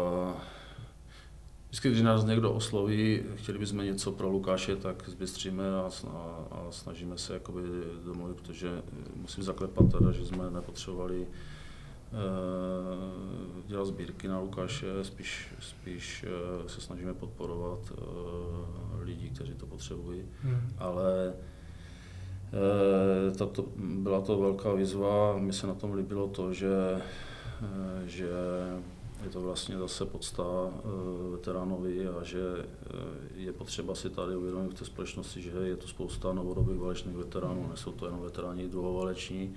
[1.68, 5.90] Vždycky, když nás někdo osloví, chtěli bychom něco pro Lukáše, tak zbystříme a,
[6.52, 7.62] a snažíme se jakoby
[8.06, 8.82] domluvit, protože
[9.16, 12.08] musím zaklepat teda, že jsme nepotřebovali eh,
[13.68, 18.04] dělat sbírky na Lukáše, spíš, spíš eh, se snažíme podporovat eh,
[19.04, 20.62] lidi, kteří to potřebují Hmm.
[20.78, 21.34] ale
[23.38, 25.38] tato, byla to velká výzva.
[25.38, 27.02] Mně se na tom líbilo to, že,
[27.62, 28.30] eh, že
[29.24, 32.98] je to vlastně zase podsta eh, veteránovi a že eh,
[33.36, 37.68] je potřeba si tady uvědomit v té společnosti, že je tu spousta novodobých válečných veteránů,
[37.68, 39.56] nejsou to jenom veteráni druhovaleční.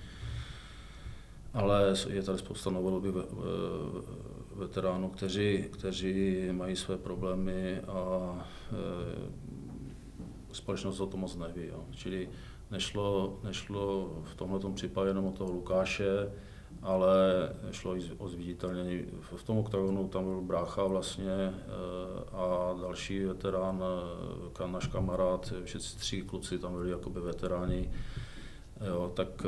[1.55, 3.15] ale je tady spousta novodobých
[4.55, 8.49] veteránů, kteří, kteří mají své problémy a
[10.53, 11.67] společnost o tom moc neví.
[11.67, 11.85] Jo.
[11.91, 12.29] Čili
[12.71, 16.33] nešlo, nešlo v tomto případě jenom o toho Lukáše,
[16.83, 17.17] ale
[17.71, 19.05] šlo i o zviditelnění.
[19.21, 21.55] V tom oktagonu tam byl brácha vlastně e,
[22.33, 23.83] a další veterán,
[24.65, 27.91] e, náš kamarád, všichni tři kluci tam byli jakoby veteráni,
[28.87, 29.47] jo, tak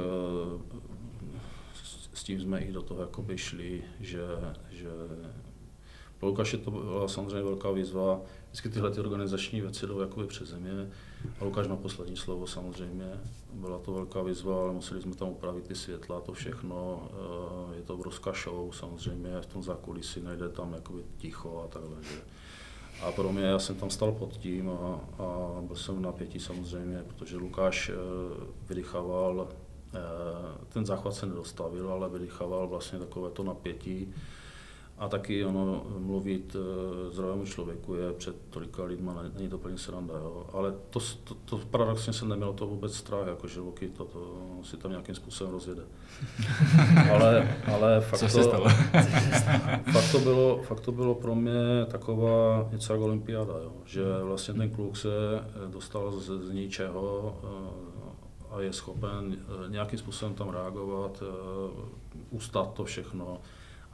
[2.15, 4.23] s tím jsme i do toho jakoby šli, že,
[4.71, 4.89] že
[6.19, 8.21] pro Lukáše to byla samozřejmě velká výzva.
[8.47, 10.91] Vždycky tyhle ty organizační věci jdou jakoby přes země.
[11.41, 13.21] A Lukáš má poslední slovo samozřejmě.
[13.53, 17.09] Byla to velká výzva, ale museli jsme tam upravit ty světla, to všechno.
[17.73, 21.97] Eh, je to obrovská show samozřejmě, v tom zákulisí najde tam jakoby ticho a takhle.
[22.03, 22.21] Že.
[23.03, 26.41] A pro mě, já jsem tam stal pod tím a, a byl jsem v napětí
[26.41, 27.95] samozřejmě, protože Lukáš eh,
[28.69, 29.49] vydychával
[29.95, 34.15] Eh, ten záchvat se nedostavil, ale vydechával vlastně takové to napětí.
[34.99, 40.15] A taky ono mluvit eh, zdravému člověku je před tolika lidma, není to plně sranda,
[40.15, 40.47] jo.
[40.53, 44.21] Ale to, to, to paradoxně se nemělo to vůbec strach, jako že Luky to, to
[44.63, 45.83] si tam nějakým způsobem rozjede.
[47.13, 48.69] ale, ale fakt, Co to, stalo?
[49.93, 53.73] fakt, to bylo, fakt to bylo pro mě taková něco jako olympiáda, jo.
[53.85, 55.09] že vlastně ten kluk se
[55.67, 57.93] dostal z, z ničeho, eh,
[58.53, 61.71] a je schopen eh, nějakým způsobem tam reagovat, eh,
[62.31, 63.39] ustat to všechno.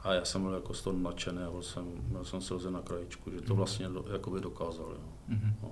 [0.03, 2.81] A já jsem byl jako z toho nadšený a byl jsem, měl jsem slzy na
[2.81, 3.57] krajičku, že to mhm.
[3.57, 4.85] vlastně do, jakoby dokázal.
[4.91, 5.35] Jo.
[5.35, 5.53] Mm-hmm.
[5.63, 5.69] No.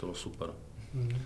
[0.00, 0.50] To bylo super.
[0.96, 1.18] Mm-hmm.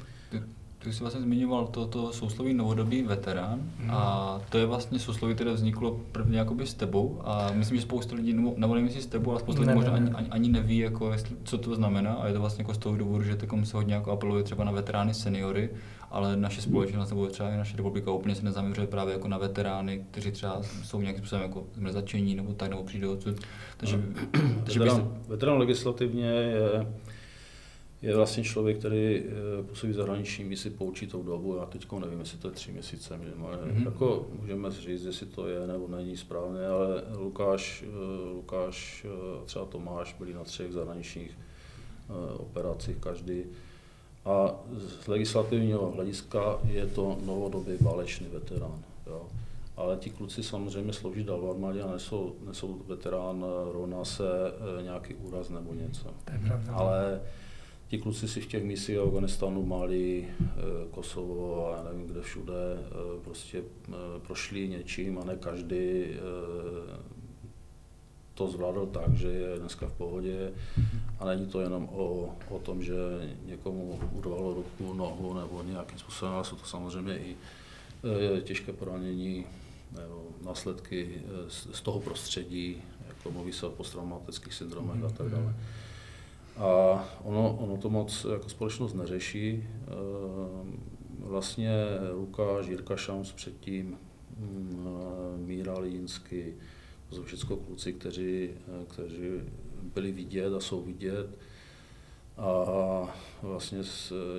[0.79, 3.91] Ty jsi vlastně zmiňoval to, to sousloví novodobý veterán mm.
[3.91, 8.15] a to je vlastně sousloví, které vzniklo prvně jakoby s tebou a myslím, že spousta
[8.15, 11.13] lidí, nebo nevím jestli s tebou, ale spousta lidí možná ani, ani, ani, neví, jako,
[11.13, 13.77] jestli, co to znamená a je to vlastně jako z toho důvodu, že takom se
[13.77, 15.71] hodně jako apeluje třeba na veterány seniory,
[16.11, 20.05] ale naše společnost nebo třeba i naše republika úplně se nezaměřuje právě jako na veterány,
[20.11, 23.37] kteří třeba jsou nějakým způsobem jako mrzačení nebo tak, nebo přijdou odsud.
[23.77, 24.03] Takže, no.
[24.65, 25.31] takže veterán, byste...
[25.31, 26.87] veterán legislativně je
[28.03, 31.57] je vlastně člověk, který eh, působí v zahraniční misi po určitou dobu.
[31.57, 33.63] Já teď nevím, jestli to je tři měsíce minimálně.
[33.63, 33.85] Mm-hmm.
[33.85, 39.65] Jako můžeme říct, jestli to je nebo není správně, ale Lukáš, eh, Lukáš eh, třeba
[39.65, 41.39] Tomáš byli na třech zahraničních
[42.39, 43.45] operacích každý.
[44.29, 48.85] A z legislativního hlediska je to novodobý válečný veterán.
[49.07, 49.27] Jo.
[49.77, 54.25] Ale ti kluci samozřejmě slouží dál v armádě a nesou, nesou veterán, rovná se
[54.83, 56.05] nějaký úraz nebo něco.
[56.25, 56.73] To je pravda.
[56.73, 57.21] Ale
[57.89, 60.55] ti kluci si v těch misích Afganistánu, Mali, eh,
[60.91, 63.59] Kosovo a nevím kde všude eh, prostě
[63.89, 63.93] eh,
[64.27, 66.05] prošli něčím a ne každý
[68.39, 70.53] to zvládl tak, že je dneska v pohodě
[71.19, 72.95] a není to jenom o, o tom, že
[73.47, 77.37] někomu urvalo ruku, nohu nebo nějakým způsobem, ale jsou to samozřejmě i
[78.43, 79.45] těžké poranění
[79.93, 85.55] nebo následky z, z toho prostředí, jako mluví se o posttraumatických syndromech a tak dále.
[86.57, 86.69] A
[87.25, 89.65] ono, ono to moc jako společnost neřeší.
[89.87, 90.83] Ehm,
[91.19, 91.71] vlastně
[92.13, 93.97] Lukáš, Jirka Šams předtím,
[95.37, 96.55] Míra Línsky,
[97.13, 98.51] jsou všechno kluci, kteří,
[98.89, 99.31] kteří
[99.95, 101.39] byli vidět a jsou vidět.
[102.37, 102.65] A
[103.43, 103.79] vlastně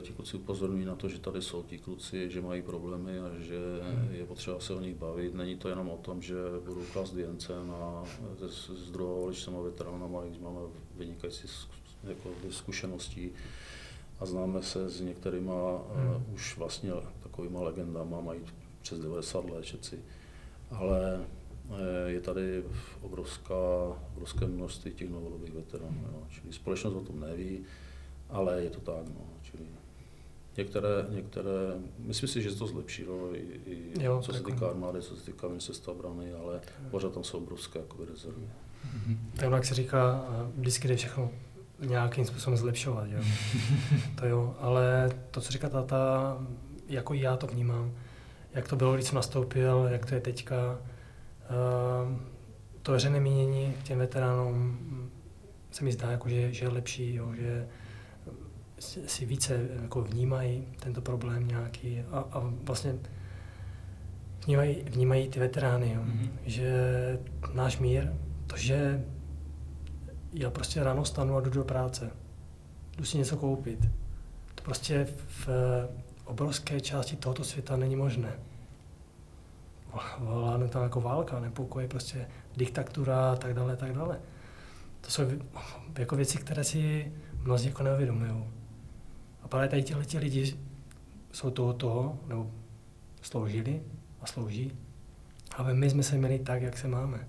[0.01, 3.55] ti kluci upozorňují na to, že tady jsou ti kluci, že mají problémy a že
[4.11, 5.35] je potřeba se o nich bavit.
[5.35, 8.03] Není to jenom o tom, že budou klást věncem a
[8.47, 10.59] s druhou a veteránama, když máme
[10.97, 11.47] vynikající
[12.03, 13.31] jako zkušeností
[14.19, 15.53] a známe se s některýma
[15.95, 16.15] hmm.
[16.15, 16.91] uh, už vlastně
[17.23, 18.41] takovýma legendama, mají
[18.81, 19.99] přes 90 let všetci.
[20.71, 21.25] Ale
[22.05, 22.63] je tady
[23.01, 23.55] obrovská,
[24.13, 26.01] obrovské množství těch novodobých veteránů.
[26.11, 26.23] Jo.
[26.29, 27.59] Čili společnost o tom neví,
[28.29, 29.07] ale je to tak.
[29.07, 29.21] No.
[29.41, 29.63] Čili
[30.57, 35.01] některé, některé, myslím si, že se to zlepšilo, i, i jo, co se týká armády,
[35.01, 36.61] co se týká ministerstva obrany, ale
[36.91, 38.41] pořád tam jsou obrovské jako rezervy.
[38.41, 39.17] Mm-hmm.
[39.35, 41.31] Tak jak se říká, vždycky jde všechno
[41.79, 43.07] nějakým způsobem zlepšovat.
[43.11, 43.19] Jo.
[44.15, 46.37] to jo, ale to, co říká tata,
[46.87, 47.91] jako já to vnímám,
[48.53, 50.79] jak to bylo, když jsem nastoupil, jak to je teďka,
[52.81, 54.77] to veřejné mínění k těm veteránům
[55.71, 57.67] se mi zdá, jako, že, že je lepší, jo, že
[59.07, 62.95] si více jako vnímají tento problém nějaký a, a vlastně
[64.45, 66.29] vnímají, vnímají ty veterány, jo, mm-hmm.
[66.45, 66.69] že
[67.53, 68.13] náš mír,
[68.47, 69.05] to, že
[70.33, 72.11] já prostě ráno stanu a jdu do práce.
[72.97, 73.79] Jdu si něco koupit.
[74.55, 75.49] To prostě v
[76.25, 78.39] obrovské části tohoto světa není možné.
[80.19, 82.27] Vládne tam jako válka, nepokoj, prostě
[82.57, 84.19] diktatura a tak dále, tak dále.
[85.01, 85.23] To jsou
[85.97, 87.13] jako věci, které si
[87.43, 88.43] mnozí jako neuvědomují.
[89.43, 90.57] A právě tady těhle lidi
[91.31, 92.51] jsou toho toho, nebo
[93.21, 93.81] sloužili
[94.21, 94.71] a slouží.
[95.57, 97.27] aby my jsme se měli tak, jak se máme.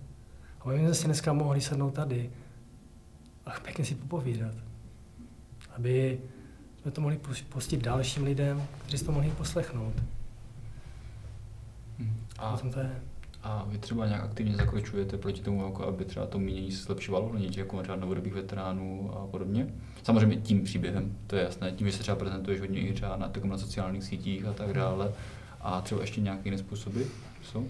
[0.61, 2.31] Aby my jsme si dneska mohli sednout tady
[3.47, 4.55] a pěkně si popovídat.
[5.77, 6.21] Aby
[6.83, 9.95] jsme to mohli pustit dalším lidem, kteří si to mohli poslechnout.
[12.41, 13.03] A, to je.
[13.43, 17.33] a vy třeba nějak aktivně zakročujete proti tomu, jako aby třeba to mínění se zlepšovalo,
[17.33, 19.67] není jako třeba novodobých veteránů a podobně?
[20.03, 23.33] Samozřejmě tím příběhem, to je jasné, tím, že se třeba prezentuješ hodně i třeba na,
[23.45, 25.13] na sociálních sítích a tak dále.
[25.61, 27.01] A třeba ještě nějaké jiné způsoby
[27.43, 27.67] jsou?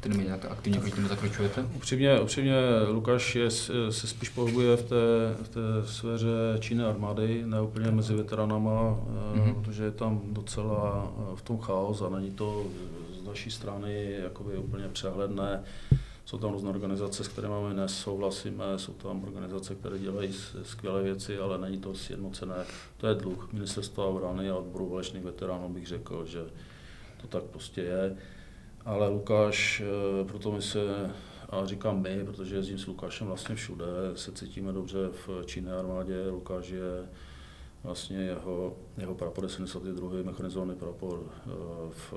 [0.00, 1.62] který mi nějak aktivně proti tomu zakročujete?
[1.76, 2.54] Upřímně, upřímně
[2.88, 3.50] Lukáš je,
[3.90, 4.96] se spíš pohybuje v té,
[5.42, 6.28] v té sféře
[6.60, 9.00] činné armády, ne úplně mezi veteranama,
[9.34, 9.54] mm-hmm.
[9.54, 12.64] protože je tam docela eh, v tom chaos a není to
[13.30, 15.64] naší strany jakoby úplně přehledné.
[16.24, 21.38] Jsou tam různé organizace, s kterými my nesouhlasíme, jsou tam organizace, které dělají skvělé věci,
[21.38, 22.64] ale není to sjednocené.
[22.96, 26.44] To je dluh ministerstva obrany a odboru válečných veteránů, bych řekl, že
[27.20, 28.16] to tak prostě je.
[28.84, 31.10] Ale Lukáš, eh, proto my se,
[31.48, 36.28] a říkám my, protože jezdím s Lukášem vlastně všude, se cítíme dobře v činné armádě.
[36.30, 37.08] Lukáš je
[37.84, 40.10] vlastně jeho, jeho prapor 72.
[40.22, 41.50] mechanizovaný prapor eh,
[41.90, 42.14] v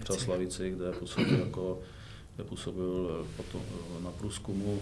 [0.00, 1.78] Přeslavici, kde působil jako
[2.34, 3.62] kde působil potom
[4.04, 4.80] na průzkumu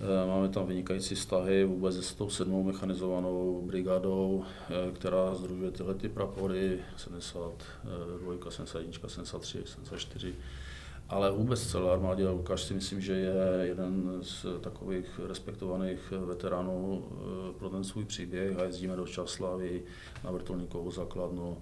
[0.00, 5.94] Eh, máme tam vynikající vztahy vůbec s tou sedmou mechanizovanou brigádou, eh, která združuje tyhle
[5.94, 10.34] ty prapory 72, 71, 73, 74.
[11.08, 17.52] Ale vůbec celé armádě Lukáš si myslím, že je jeden z takových respektovaných veteránů eh,
[17.58, 19.82] pro ten svůj příběh a jezdíme do Časlavy
[20.24, 21.58] na vrtulníkovou základnu,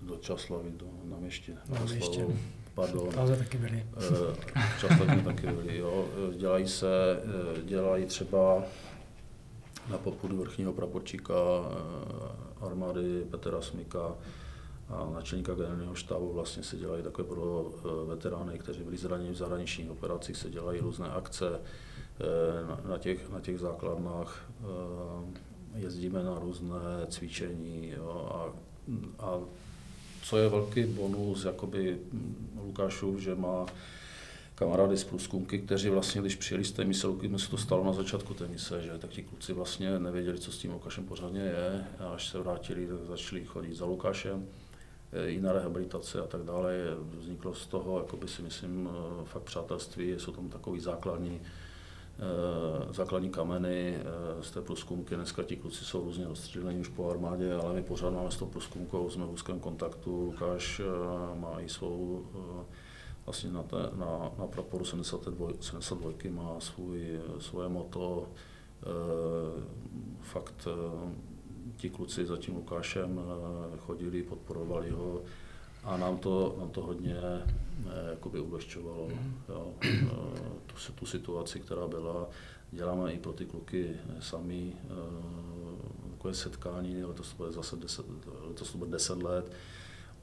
[0.00, 0.86] do Časlavy, do.
[1.04, 2.26] Na Naměště
[2.74, 3.08] pardon.
[3.14, 3.86] Tam jsme taky byli.
[3.96, 4.34] Eh,
[4.80, 6.08] často jsme taky byli, jo.
[6.36, 7.22] Dělají se,
[7.56, 8.62] eh, dělají třeba
[9.90, 14.14] na popudu vrchního praporčíka eh, armády Petra Smika
[14.90, 17.70] a načelníka generálního štábu vlastně se dělají takové pro
[18.06, 21.60] veterány, kteří byli zraněni v zahraničních operacích, se dělají různé akce
[22.88, 24.50] na těch, na těch základnách,
[25.74, 28.52] jezdíme na různé cvičení jo, a,
[29.24, 29.40] a
[30.22, 31.98] co je velký bonus jakoby
[32.64, 33.66] Lukášův, že má
[34.54, 37.92] kamarády z průzkumky, kteří vlastně, když přijeli z té mise, mi se to stalo na
[37.92, 41.84] začátku té mise, že tak ti kluci vlastně nevěděli, co s tím Lukášem pořádně je
[41.98, 44.46] a až se vrátili, tak začali chodit za Lukášem
[45.26, 46.74] i na rehabilitace a tak dále.
[47.18, 48.88] Vzniklo z toho, jako by si myslím,
[49.24, 51.40] fakt přátelství, jsou tam takový základní
[52.20, 55.14] Eh, základní kameny eh, z té průzkumky.
[55.14, 58.46] Dneska ti kluci jsou různě rozstřílení už po armádě, ale my pořád máme s tou
[58.46, 60.24] průzkumkou, jsme v úzkém kontaktu.
[60.24, 62.26] Lukáš eh, má i svou,
[63.26, 68.28] vlastně na, té, na, na praporu 72, 72 má svůj, svoje moto.
[70.20, 70.68] Fakt
[71.80, 73.20] ti kluci za tím Lukášem
[73.78, 75.22] chodili, podporovali ho
[75.84, 79.34] a nám to, nám to hodně eh, jakoby ulehčovalo mm.
[79.48, 79.98] jo, eh,
[80.66, 82.28] tu, tu situaci, která byla.
[82.72, 88.06] Děláme i pro ty kluky sami eh, takové setkání, letos to bude zase 10,
[88.40, 89.52] letos to bude 10 let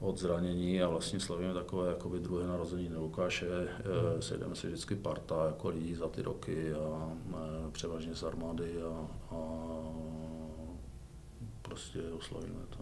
[0.00, 3.46] od zranění a vlastně slavíme takové jakoby druhé narození Lukáše.
[3.46, 4.22] Mm.
[4.22, 7.12] Sejdeme se vždycky parta jako lidí za ty roky a
[7.72, 9.38] převážně z armády a, a
[11.68, 12.78] prostě oslavíme to.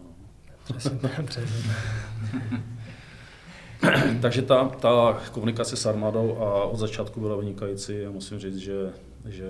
[4.21, 8.93] Takže ta, ta komunikace s armádou a od začátku byla vynikající a musím říct, že,
[9.25, 9.45] že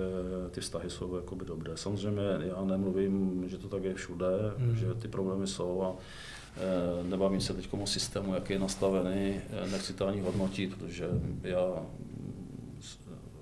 [0.50, 1.76] ty vztahy jsou jakoby dobré.
[1.76, 4.26] Samozřejmě já nemluvím, že to tak je všude,
[4.58, 4.76] mm.
[4.76, 9.70] že ty problémy jsou a e, nebavím se teď o systému, jak je nastavený, e,
[9.70, 11.08] nechci to ani hodnotit, protože
[11.42, 11.86] já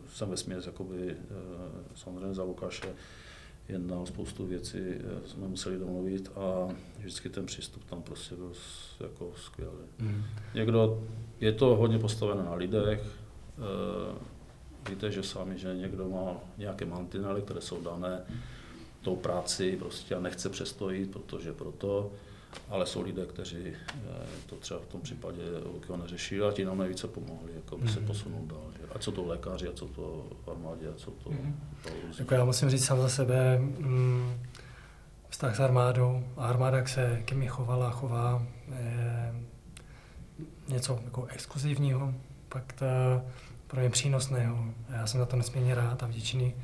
[0.08, 1.16] jsem ve směs jakoby, e,
[1.94, 2.86] samozřejmě za Lukáše
[3.68, 8.52] jednal, spoustu věcí eh, jsme museli domluvit a vždycky ten přístup tam prostě byl
[9.00, 9.86] jako skvělý.
[9.98, 10.24] Mm.
[10.54, 11.02] Někdo,
[11.40, 13.02] je to hodně postavené na lidech,
[13.58, 14.18] eh,
[14.90, 18.22] víte, že sami, že někdo má nějaké mantinely, které jsou dané
[19.02, 22.12] tou práci prostě a nechce přestojit, protože proto,
[22.68, 24.02] ale jsou lidé, kteří eh,
[24.46, 25.42] to třeba v tom případě
[25.72, 28.06] Lukio neřeší a ti nám nejvíce pomohli, jako by se mhm.
[28.06, 28.72] posunout dál.
[28.80, 28.88] Že?
[28.94, 31.30] Ať co to lékaři, ať co to v armádě, ať co to...
[31.30, 31.60] Mm.
[32.18, 34.40] Jako já musím říct sám za sebe, mm,
[35.28, 39.34] vztah s armádou a armáda, jak se ke mně chovala, chová, je
[40.68, 42.14] něco jako exkluzivního,
[42.48, 42.86] pak to
[43.66, 44.64] pro mě přínosného.
[44.90, 46.54] Já jsem za to nesmírně rád a vděčný,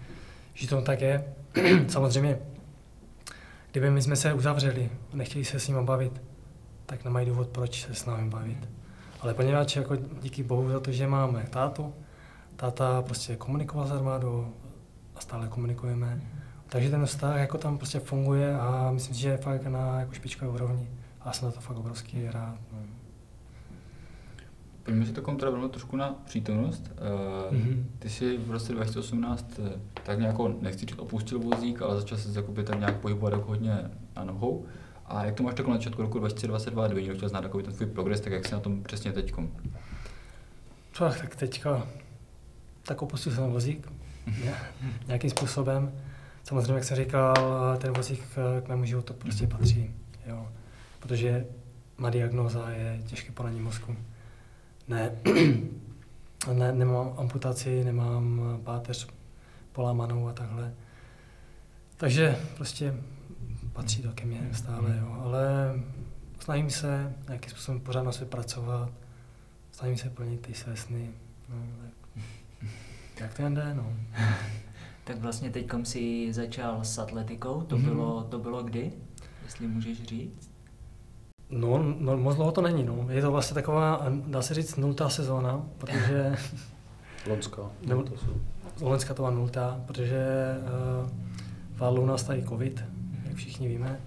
[0.55, 1.35] že to tak je.
[1.89, 2.39] Samozřejmě
[3.73, 6.23] Kdyby my jsme se uzavřeli a nechtěli se s ním bavit,
[6.87, 8.69] tak nemají důvod, proč se s námi bavit.
[9.21, 11.95] Ale poněvadž jako díky bohu za to, že máme tátu,
[12.57, 14.53] táta prostě komunikoval s armádou
[15.15, 16.21] a stále komunikujeme.
[16.67, 20.13] Takže ten vztah jako tam prostě funguje a myslím si, že je fakt na jako
[20.13, 20.89] špičkové úrovni.
[21.21, 22.59] A jsem na to fakt obrovský rád.
[22.73, 23.02] No.
[24.83, 26.93] Pojďme si to kontrolovat trošku na přítomnost.
[27.51, 27.85] Mm-hmm.
[27.99, 32.39] Ty jsi v roce 2018 eh, tak nějak, nechci říct opustil vozík, ale začal se
[32.39, 34.67] jakoby tak nějak pohybovat jako hodně na nohou.
[35.07, 37.75] A jak to máš takhle na začátku roku 2022, kdyby někdo chtěl znát takový ten
[37.75, 39.35] tvůj progres, tak jak jsi na tom přesně teď?
[40.99, 41.87] Tak teďka,
[42.83, 43.93] tak opustil jsem vozík
[45.07, 45.93] nějakým způsobem.
[46.45, 47.35] Samozřejmě, jak jsem říkal,
[47.79, 48.25] ten vozík
[48.63, 49.91] k mému životu prostě patří.
[50.27, 50.49] Jo.
[50.99, 51.47] Protože
[51.99, 53.97] má diagnóza je těžké poranění mozku.
[54.89, 55.11] Ne,
[56.53, 59.09] ne, nemám amputaci, nemám páteř
[59.73, 60.75] polámanou a takhle.
[61.97, 62.95] Takže prostě
[63.73, 65.19] patří to ke mně stále, jo.
[65.23, 65.75] ale
[66.39, 68.91] snažím se nějakým způsobem pořád na sebe pracovat,
[69.73, 71.11] snažím se plnit ty své sny.
[71.49, 72.23] No, tak,
[73.21, 73.93] jak to jen jde, no.
[75.05, 77.85] tak vlastně teď si začal s atletikou, to, mm-hmm.
[77.85, 78.93] bylo, to bylo kdy,
[79.45, 80.52] jestli můžeš říct?
[81.53, 83.07] No, no, moc dlouho to není, no.
[83.11, 86.37] Je to vlastně taková, dá se říct, nultá sezóna, protože...
[87.27, 87.63] Loňská.
[88.81, 90.25] Loňská to byla nultá, protože
[91.03, 91.11] uh,
[91.77, 92.85] vládl u nás tady covid,
[93.25, 94.01] jak všichni víme.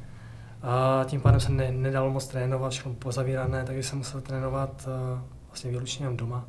[0.62, 5.20] A tím pádem se ne, nedalo moc trénovat, všechno pozavírané, takže jsem musel trénovat uh,
[5.48, 6.46] vlastně výlučně jen doma.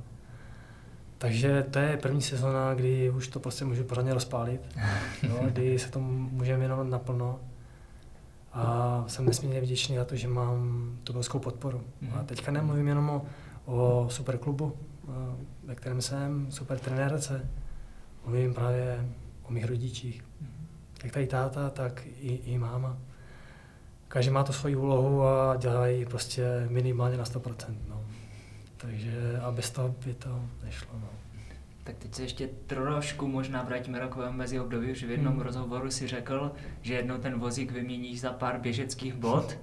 [1.18, 4.60] Takže to je první sezóna, kdy už to prostě můžu pořádně rozpálit,
[5.28, 7.40] no, kdy se tomu můžeme věnovat naplno.
[8.56, 11.82] A jsem nesmírně vděčný za to, že mám tu velkou podporu.
[12.14, 13.22] A teďka nemluvím jenom o,
[13.64, 14.76] o superklubu,
[15.64, 17.48] ve kterém jsem, super trenérce.
[18.24, 19.08] Mluvím právě
[19.42, 20.22] o mých rodičích.
[20.22, 20.66] Mm-hmm.
[21.04, 22.98] Jak tady táta, tak i, i máma.
[24.08, 27.74] Každý má to svoji úlohu a dělají prostě minimálně na 100%.
[27.88, 28.00] No.
[28.76, 30.88] Takže a bez toho by to nešlo.
[30.94, 31.08] No.
[31.86, 34.90] Tak teď se ještě trošku možná vrátíme rokovému mezi období.
[34.90, 35.42] Už v jednom hmm.
[35.42, 39.58] rozhovoru si řekl, že jednou ten vozík vyměníš za pár běžeckých bod,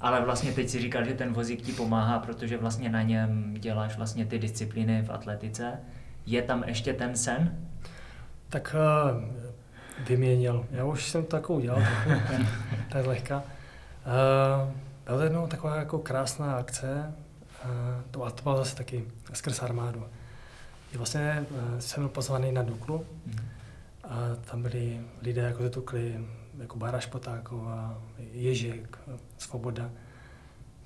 [0.00, 3.96] ale vlastně teď si říkal, že ten vozík ti pomáhá, protože vlastně na něm děláš
[3.96, 5.72] vlastně ty disciplíny v atletice.
[6.26, 7.58] Je tam ještě ten sen?
[8.48, 8.76] Tak
[9.14, 9.24] uh,
[10.08, 10.66] vyměnil.
[10.70, 11.82] Já už jsem to takovou dělal,
[12.92, 13.36] tak lehka.
[13.36, 14.72] Uh,
[15.04, 17.14] byla to jednou taková jako krásná akce,
[17.64, 20.04] uh, to, to byla zase taky skrz armádu
[20.96, 23.06] vlastně eh, jsem byl pozvaný na Duklu
[24.04, 24.16] a
[24.50, 26.26] tam byli lidé jako Zetukli,
[26.58, 28.98] jako Bára Špotáková, Ježek,
[29.38, 29.90] Svoboda.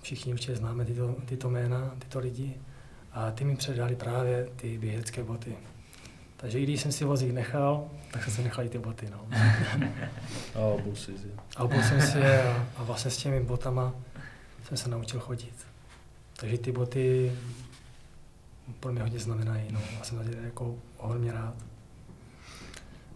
[0.03, 2.55] Všichni určitě známe tyto, tyto jména, tyto lidi.
[3.13, 5.57] A ty mi předali právě ty běžecké boty.
[6.37, 9.09] Takže i když jsem si vozík nechal, tak jsem si nechal i ty boty.
[9.11, 9.29] No.
[10.55, 11.19] a obul si je.
[11.57, 13.95] A obul jsem si je a, a vlastně s těmi botama
[14.65, 15.67] jsem se naučil chodit.
[16.37, 17.33] Takže ty boty
[18.81, 19.65] pro mě hodně znamenají.
[19.71, 19.81] No.
[19.99, 21.55] Já jsem tady jako hodně rád.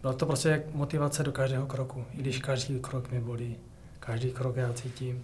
[0.01, 3.55] Byla to prostě motivace do každého kroku, i když každý krok mě bolí,
[3.99, 5.21] každý krok já cítím.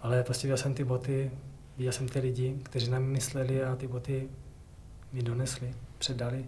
[0.00, 1.30] Ale prostě viděl jsem ty boty,
[1.78, 4.28] viděl jsem ty lidi, kteří na mě mysleli a ty boty
[5.12, 6.44] mi donesli, předali,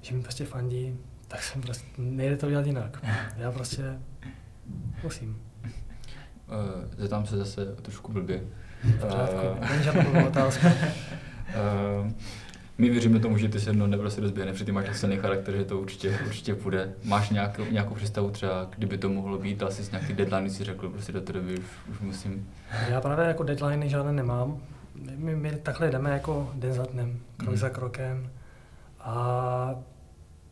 [0.00, 0.98] že mi prostě fandí,
[1.28, 3.04] tak jsem prostě, nejde to dělat jinak.
[3.36, 3.98] Já prostě
[5.02, 5.42] musím.
[5.64, 5.70] Uh,
[6.98, 8.44] zeptám se zase trošku blbě.
[9.00, 10.68] Pořádku, uh, není žádná otázka.
[11.54, 12.12] Uh,
[12.78, 15.56] my věříme tomu, že ty se jednou nebude si rozběhne, protože ty máš silný charakter,
[15.56, 16.92] že to určitě, určitě půjde.
[17.04, 20.88] Máš nějakou, nějakou představu třeba, kdyby to mohlo být, dal jsi nějaký deadline, si řekl,
[20.88, 22.48] prostě do té doby už, už musím.
[22.88, 24.60] Já právě jako deadline žádné nemám.
[25.16, 27.56] My, my takhle jdeme jako den za dnem, krok mm.
[27.56, 28.30] za krokem.
[29.00, 29.74] A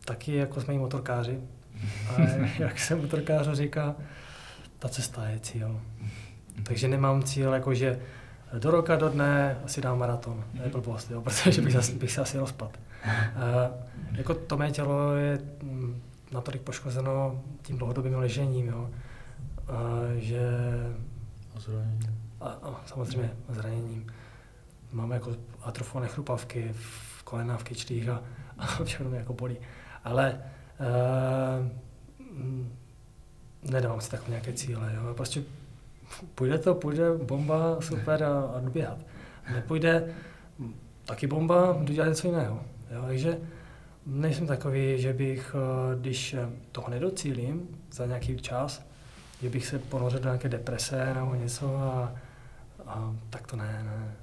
[0.04, 1.40] taky jako jsme i motorkáři.
[2.08, 2.20] A
[2.58, 3.94] jak se motorkář říká,
[4.78, 5.80] ta cesta je cíl.
[6.62, 8.00] Takže nemám cíl, jako že
[8.58, 10.44] do roka, do dne si dám maraton.
[10.56, 12.78] To je blbost, jo, protože bych, zase, bych se asi rozpad.
[13.04, 18.90] Uh, jako to mé tělo je mm, natolik poškozeno tím dlouhodobým ležením, jo,
[19.70, 19.76] uh,
[20.16, 20.40] že...
[21.56, 22.18] A zraněním.
[22.40, 24.06] A, a, samozřejmě zraněním.
[24.92, 28.22] Máme jako atrofované chrupavky v kolenách, v kyčlích a,
[28.58, 29.56] a všechno mě jako bolí.
[30.04, 30.42] Ale
[30.80, 31.66] uh,
[33.70, 34.92] nedávám si takové nějaké cíle.
[34.94, 35.14] Jo.
[35.14, 35.42] Prostě
[36.34, 38.98] půjde to, půjde bomba, super a, a doběhat.
[39.54, 40.14] Nepůjde,
[41.04, 42.62] taky bomba, jdu dělat něco jiného.
[42.94, 43.38] Jo, takže
[44.06, 46.36] nejsem takový, že bych, eh, když
[46.72, 48.86] toho nedocílím za nějaký čas,
[49.42, 52.14] že bych se ponořil do nějaké deprese nebo něco a,
[52.86, 54.14] a tak to ne, ne.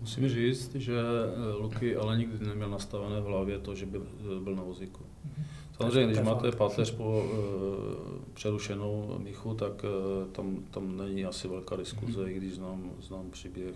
[0.00, 4.40] Musím říct, že eh, Luky ale nikdy neměl nastavené v hlavě to, že by eh,
[4.44, 5.02] byl na vozíku.
[5.02, 5.44] Mm-hmm.
[5.82, 11.76] Samozřejmě, když máte páteř po uh, přerušenou míchu, tak uh, tam, tam není asi velká
[11.76, 12.30] diskuze, mm-hmm.
[12.30, 13.74] i když znám, znám příběh.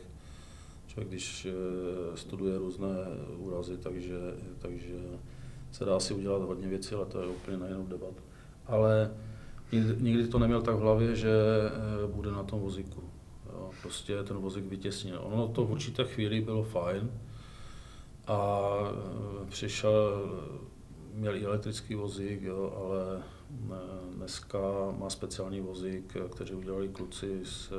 [0.87, 2.95] Člověk, když uh, studuje různé
[3.39, 4.19] úrazy, takže,
[4.59, 4.95] takže
[5.73, 8.23] se dá si udělat hodně věcí, ale to je úplně na jinou debatu.
[8.67, 9.11] Ale
[9.99, 11.31] nikdy, to neměl tak v hlavě, že
[12.05, 13.03] uh, bude na tom vozíku.
[13.53, 13.71] Jo.
[13.83, 15.21] prostě ten vozík vytěsnil.
[15.25, 17.11] Ono to v určité chvíli bylo fajn
[18.27, 20.23] a eh, přišel,
[21.17, 23.23] měl i elektrický vozík, jo, ale
[24.15, 24.59] dneska
[24.99, 27.73] má speciální vozík, který udělali kluci z,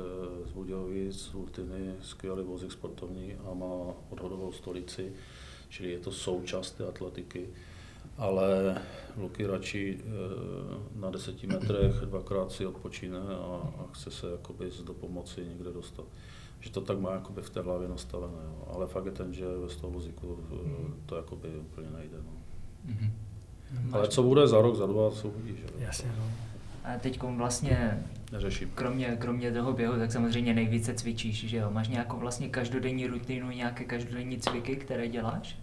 [0.44, 5.12] z Budějovic, z Ultiny, skvělý vozík sportovní a má odhodovou stolici,
[5.68, 7.48] čili je to součást té atletiky
[8.18, 8.78] ale
[9.16, 14.94] Luky radši eh, na deseti metrech dvakrát si odpočíne a, a chce se jakoby do
[14.94, 16.04] pomoci někde dostat.
[16.60, 18.68] Že to tak má jakoby v té hlavě nastavené, jo.
[18.74, 22.16] ale fakt je ten, že ve toho vozíku eh, to jakoby úplně nejde.
[22.16, 22.32] No.
[22.92, 23.10] Mm-hmm.
[23.92, 25.60] Ale co bude za rok, za dva, co uvidíš.
[25.78, 26.24] Jasně, no.
[26.84, 27.98] A teď vlastně
[28.32, 28.70] Neřeším.
[28.74, 31.70] Kromě, kromě toho běhu, tak samozřejmě nejvíce cvičíš, že jo?
[31.70, 35.58] Máš nějakou vlastně každodenní rutinu, nějaké každodenní cviky, které děláš?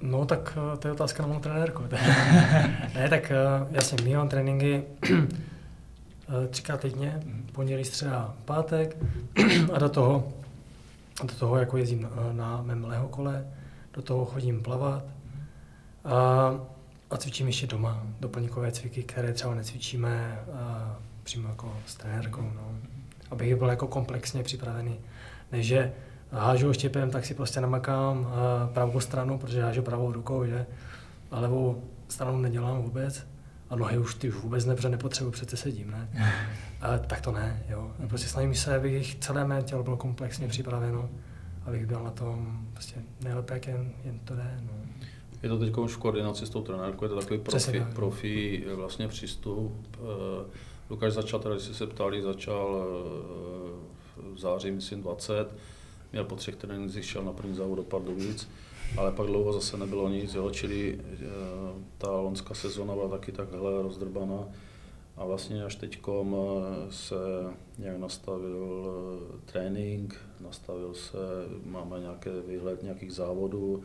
[0.00, 1.82] No tak eh, to je otázka na mou trenérku.
[2.94, 3.36] ne, tak eh,
[3.70, 8.96] jasně, my mám tréninky eh, třikrát týdně, pondělí, středa, pátek
[9.72, 10.32] a do toho,
[11.22, 13.46] do toho jako jezdím na, na mém kole,
[13.94, 15.04] do toho chodím plavat
[16.04, 16.54] a,
[17.12, 22.74] a cvičím ještě doma, doplňkové cviky, které třeba necvičíme a, přímo jako s trenérkou, no.
[23.30, 24.98] abych byl jako komplexně připravený.
[25.52, 25.92] Ne, že
[26.30, 30.66] hážu štěpem, tak si prostě namakám eh, pravou stranu, protože hážu pravou rukou, že?
[31.30, 33.26] A levou stranu nedělám vůbec.
[33.70, 36.08] A nohy už ty už vůbec ne, protože nepotřebuji, přece sedím, ne?
[36.80, 37.90] A, tak to ne, jo.
[38.04, 41.10] A prostě snažím se, abych celé mé tělo bylo komplexně připraveno,
[41.66, 44.91] abych byl na tom prostě nejlépe, jak jen, jen to jde, no.
[45.42, 49.08] Je to teď už v koordinaci s tou trenérkou, je to takový profi, profi vlastně
[49.08, 49.72] přístup.
[49.94, 50.50] Eh,
[50.90, 55.48] Lukáš začal, teda, když se ptali, začal eh, v září, myslím, 20
[56.12, 58.48] měl po třech trénincích, šel na první závod do Pardubic,
[58.96, 61.26] ale pak dlouho zase nebylo nic, jo, čili eh,
[61.98, 64.48] ta lonská sezona byla taky takhle rozdrbaná.
[65.16, 66.22] A vlastně až teď eh,
[66.90, 67.14] se
[67.78, 71.18] nějak nastavil eh, trénink, nastavil se,
[71.64, 73.82] máme nějaký výhled nějakých závodů,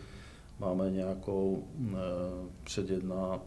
[0.60, 1.68] máme nějakou
[2.64, 3.40] předjedná,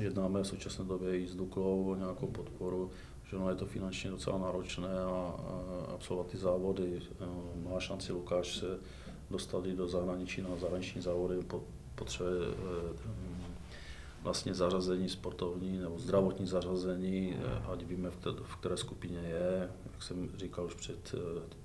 [0.00, 2.90] jednáme v současné době i s Duklou o nějakou podporu,
[3.30, 7.00] že ono je to finančně docela náročné a, a absolvovat ty závody.
[7.20, 8.78] Eh, má šanci Lukáš se
[9.30, 11.36] dostat do zahraničí na zahraniční závody,
[11.94, 13.16] potřebuje eh,
[14.22, 18.10] vlastně zařazení sportovní nebo zdravotní zařazení, eh, ať víme,
[18.42, 19.70] v které skupině je.
[19.92, 21.14] Jak jsem říkal už před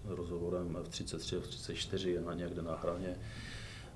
[0.06, 3.16] rozhovorem, v 33, v 34 je na někde na hraně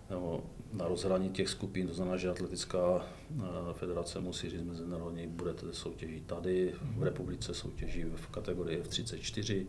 [0.09, 0.43] nebo
[0.77, 6.25] na rozhraní těch skupin, to znamená, že atletická eh, federace musí říct mezinárodní, budete soutěžit
[6.25, 7.03] tady, v mhm.
[7.03, 9.65] republice soutěží v kategorii F34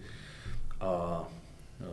[0.81, 1.25] a
[1.81, 1.85] eh,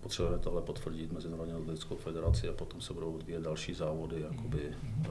[0.00, 4.74] potřebujeme to ale potvrdit Mezinárodní atletickou federaci a potom se budou odvíjet další závody, jakoby,
[4.82, 5.06] mhm.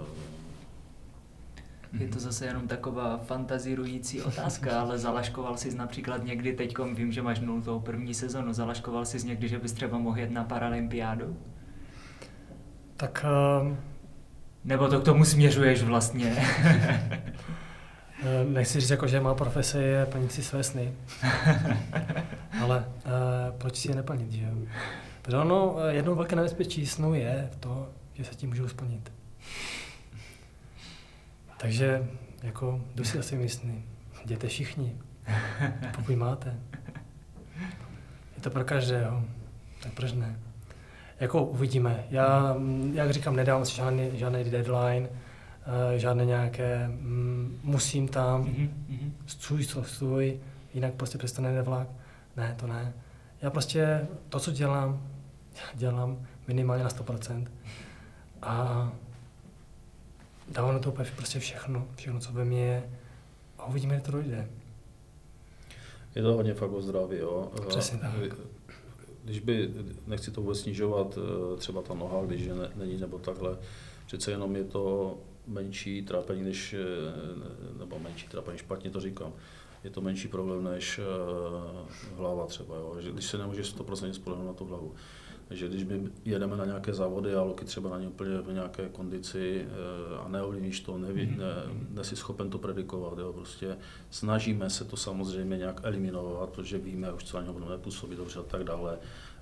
[2.02, 7.22] je to zase jenom taková fantazírující otázka, ale zalaškoval jsi například někdy, teď vím, že
[7.22, 11.38] máš nultou první sezonu, zalaškoval jsi někdy, že bys třeba mohl jet na paralympiádu?
[13.00, 13.26] Tak...
[13.62, 13.76] Uh,
[14.64, 16.48] Nebo to k tomu směřuješ vlastně?
[18.24, 20.94] Eh, nechci říct, jako, že má profese je plnit si své sny.
[22.62, 23.12] Ale uh,
[23.58, 24.48] proč si je neplnit, že
[25.22, 29.12] Protože ono, jedno velké nebezpečí snu je to, že se tím můžou splnit.
[31.58, 32.08] Takže
[32.44, 33.84] jako jdu si asi sny.
[34.24, 34.96] Jděte všichni,
[35.96, 36.60] pokud máte.
[38.36, 39.24] Je to pro každého,
[39.80, 40.40] tak proč ne?
[41.20, 42.06] Jako uvidíme.
[42.10, 42.56] Já,
[42.94, 49.12] jak říkám, nedám si žádný, žádný deadline, uh, žádné nějaké, mm, musím tam, mm-hmm.
[49.26, 50.40] stůj, co stůj,
[50.74, 51.88] jinak prostě přestane vlak.
[52.38, 52.94] Ne, to ne.
[53.42, 55.08] Já prostě to, co dělám,
[55.74, 57.48] dělám minimálně na 100%.
[58.42, 58.92] A
[60.48, 62.84] dávám na to úplně prostě všechno, všechno, co ve mně je.
[63.58, 64.48] A uvidíme, jak to dojde.
[66.16, 67.52] Je to hodně fakt o zdraví, jo.
[67.68, 68.12] Přesně tak
[69.24, 69.74] když by,
[70.08, 73.58] nechci to vůbec snižovat, eh, třeba ta noha, když ne, není nebo takhle,
[74.06, 75.18] přece jenom je to
[75.48, 79.34] menší trápení než, eh, nebo menší trápení, špatně to říkám,
[79.84, 81.04] je to menší problém než eh,
[82.16, 82.98] hlava třeba, jo?
[83.12, 84.94] Když se nemůžeš 100% spolehnout na tu hlavu.
[85.50, 88.90] Takže když my jedeme na nějaké závody a Loki třeba na ně úplně v nějaké
[88.90, 89.68] kondici
[90.26, 91.38] a neovlivníš to, neví, mhm.
[91.38, 91.54] ne,
[91.90, 93.34] nesi schopen to predikovat, jo?
[93.34, 93.78] prostě
[94.10, 98.44] snažíme se to samozřejmě nějak eliminovat, protože víme už, co na něho nepůsobí dobře a
[98.44, 98.98] tak dále.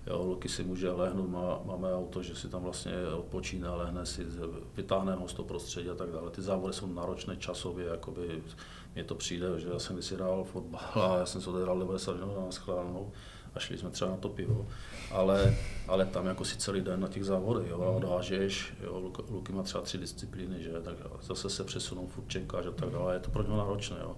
[0.07, 4.25] Jo, Luky si může lehnout, má, máme auto, že si tam vlastně odpočíne, lehne si,
[4.75, 6.31] vytáhne ho z toho prostředí a tak dále.
[6.31, 8.43] Ty závody jsou náročné časově, jakoby
[8.95, 12.15] mně to přijde, že já jsem si hrál fotbal a já jsem se odehrál 90
[12.15, 13.11] minut na schránou
[13.57, 14.67] a šli jsme třeba na to pivo,
[15.11, 15.55] ale,
[15.87, 19.63] ale tam jako si celý den na těch závodech, jo, a odhážeš, jo, Luky má
[19.63, 23.29] třeba tři disciplíny, že, tak zase se přesunou furt čekáš a tak dále, je to
[23.29, 24.17] pro něho náročné, jo.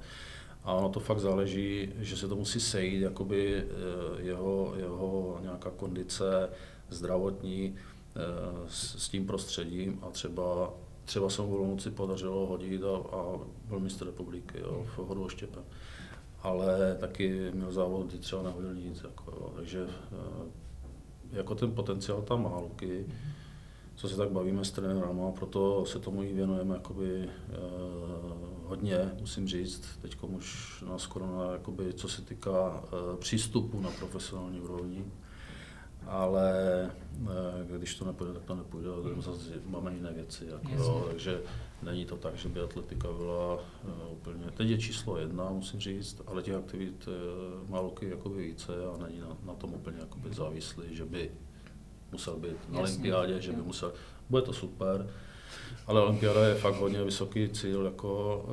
[0.64, 5.70] A ono to fakt záleží, že se to musí sejít, jakoby eh, jeho, jeho nějaká
[5.70, 6.50] kondice
[6.90, 8.20] zdravotní eh,
[8.68, 10.74] s, s tím prostředím a třeba,
[11.06, 15.24] třeba se mu v Olomouci podařilo hodit a, a byl mistr republiky jo, v hodu
[15.24, 15.64] oštěpem.
[16.42, 19.04] Ale taky měl závod, kdy třeba nehodil nic.
[19.04, 20.50] Jako, jo, takže eh,
[21.32, 23.06] jako ten potenciál tam má Luky,
[23.96, 27.56] co se tak bavíme s trenérama, proto se tomu i věnujeme jakoby, eh,
[28.66, 30.00] hodně, musím říct.
[30.02, 35.06] Teď už nás korona, jakoby, co se týká eh, přístupu na profesionální úrovni.
[36.08, 36.52] Ale
[37.24, 40.46] eh, když to nepůjde, tak to nepůjde, ale zase máme jiné věci.
[40.46, 41.42] Jako, jo, takže
[41.82, 44.52] není to tak, že by atletika byla uh, úplně...
[44.54, 48.98] Teď je číslo jedna, musím říct, ale těch aktivit uh, má Luky jakoby více a
[49.08, 51.32] není na, na tom úplně jakoby závislý, že by
[52.12, 53.94] musel být na olympiádě, že by musel,
[54.30, 55.10] bude to super,
[55.88, 58.44] ale olympiáda je fakt hodně vysoký cíl, jako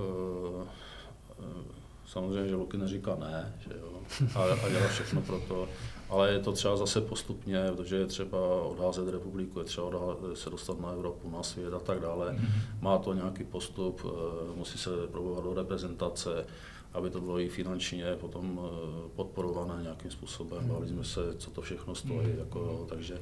[1.38, 1.62] uh, uh,
[2.06, 4.00] samozřejmě, že Luky neříká ne, že jo,
[4.34, 5.68] a, a dělá všechno pro to,
[6.10, 9.90] ale je to třeba zase postupně, protože je třeba odházet republiku, je třeba
[10.34, 12.32] se dostat na Evropu, na svět a tak dále.
[12.32, 12.46] Mhm.
[12.80, 16.46] Má to nějaký postup, eh, musí se probovat do reprezentace,
[16.92, 20.68] aby to bylo i finančně potom eh, podporované nějakým způsobem.
[20.68, 23.18] Bavili jsme se, co to všechno stojí, jako, jo, takže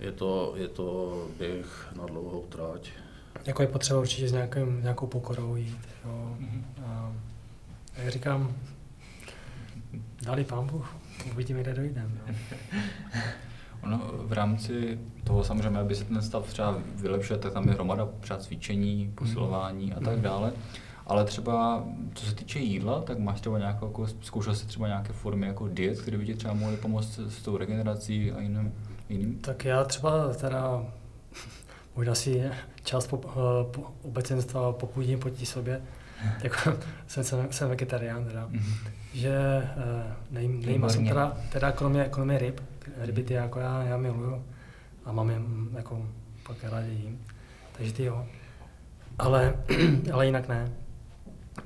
[0.00, 2.90] je to, je to běh na dlouhou trať.
[3.46, 5.78] Jako je potřeba určitě s nějakým, nějakou pokorou jít.
[6.04, 6.36] Jo.
[6.38, 6.64] Mhm.
[6.84, 7.12] A
[7.96, 8.54] jak říkám,
[10.22, 10.94] dali pán Bůh,
[11.32, 12.10] uvidíme, kde dojdeme.
[12.28, 12.34] No.
[13.82, 18.08] Ono v rámci toho samozřejmě, aby se ten stav třeba vylepšil, tak tam je hromada
[18.20, 20.52] třeba cvičení, posilování a tak dále.
[21.06, 21.84] Ale třeba,
[22.14, 25.68] co se týče jídla, tak máš třeba nějakou, jako, zkoušel jsi třeba nějaké formy jako
[25.68, 28.72] diet, které by ti třeba mohly pomoct s, tou regenerací a jiným?
[29.08, 29.38] jiným?
[29.38, 30.86] Tak já třeba teda
[31.96, 32.50] možná si
[32.84, 35.80] část po, eh, po, obecenstva popudím proti sobě,
[36.42, 38.74] jako jsem, jsem, jsem vegetarián teda, Mhm.
[39.14, 39.68] Že
[40.30, 42.60] nejím, nejím maso, teda, teda kromě, kromě ryb,
[42.96, 44.44] ryby ty jako já, já miluju
[45.04, 46.06] a mám je mm, jako
[46.46, 47.20] pak rádi jím,
[47.72, 48.26] takže ty jo,
[49.18, 49.54] ale,
[50.12, 50.72] ale jinak ne.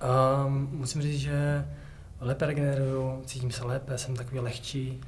[0.01, 1.65] A musím říct, že
[2.21, 5.01] lépe regeneruju, cítím se lépe, jsem takový lehčí,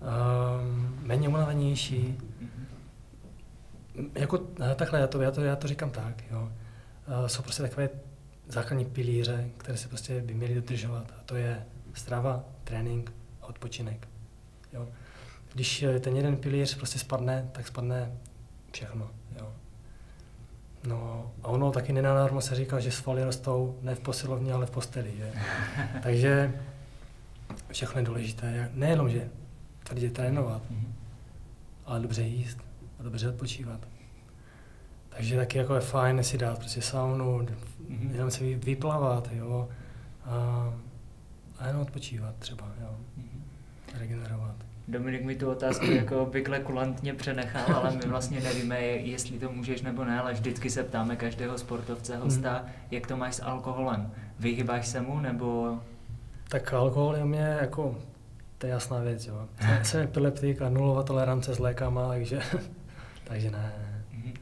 [0.00, 2.18] um, méně unavenější,
[4.14, 6.52] jako eh, takhle, já to, já to, já to říkám tak, jo.
[7.08, 7.88] Eh, Jsou prostě takové
[8.48, 11.12] základní pilíře, které se prostě by měly dodržovat.
[11.18, 13.12] A to je strava, trénink
[13.42, 14.08] a odpočinek.
[14.72, 14.88] Jo.
[15.54, 18.12] Když eh, ten jeden pilíř prostě spadne, tak spadne
[18.72, 19.10] všechno.
[19.40, 19.52] Jo.
[20.86, 24.70] No a ono taky nenadarmo se říká, že svaly rostou ne v posilovně, ale v
[24.70, 25.12] posteli.
[25.16, 25.32] Že?
[26.02, 26.52] Takže
[27.72, 28.70] všechno je důležité.
[28.74, 29.28] Nejenom, že
[29.84, 30.94] tvrdě trénovat, Mhm.
[31.86, 32.58] ale dobře jíst
[33.00, 33.80] a dobře odpočívat.
[35.08, 37.46] Takže taky jako je fajn si dát prostě saunu,
[37.88, 38.10] Mhm.
[38.14, 39.68] jenom se vy- vyplavat, jo,
[40.24, 40.72] a,
[41.60, 43.42] a jenom odpočívat třeba, jo, Mhm.
[43.98, 44.54] regenerovat.
[44.88, 49.82] Dominik mi tu otázku jako obvykle kulantně přenechal, ale my vlastně nevíme, jestli to můžeš
[49.82, 54.10] nebo ne, ale vždycky se ptáme každého sportovce, hosta, jak to máš s alkoholem.
[54.38, 55.78] Vyhybáš se mu nebo...
[56.48, 57.98] Tak alkohol je u mě jako,
[58.58, 59.48] to je jasná věc, jo.
[59.60, 62.40] Jsem- Jsem epileptik a nulová tolerance s lékama, takže,
[63.24, 63.72] takže ne.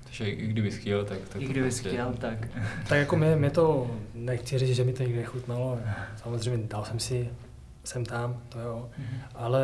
[0.08, 1.18] Takže i kdybys chtěl, tak...
[1.28, 2.48] tak I to kdybys prostě- chtěl, tak...
[2.88, 5.78] Tak jako mě, mě to, nechci říct, že mi to nikdy nechutnalo,
[6.16, 7.28] samozřejmě dal jsem si
[7.84, 9.06] sem tam, to jo, Mhm.
[9.34, 9.62] ale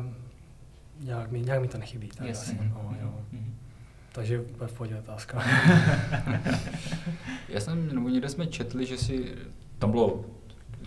[0.00, 0.04] uh,
[1.06, 2.08] nějak, mi, nějak mi to nechybí.
[2.08, 2.58] Tak Jasně.
[2.58, 3.14] asi, no, jo.
[3.32, 3.54] Mhm.
[4.12, 5.42] Takže úplně v pohodě otázka.
[7.48, 9.34] Já jsem, nebo někde jsme četli, že si,
[9.78, 10.24] tam bylo,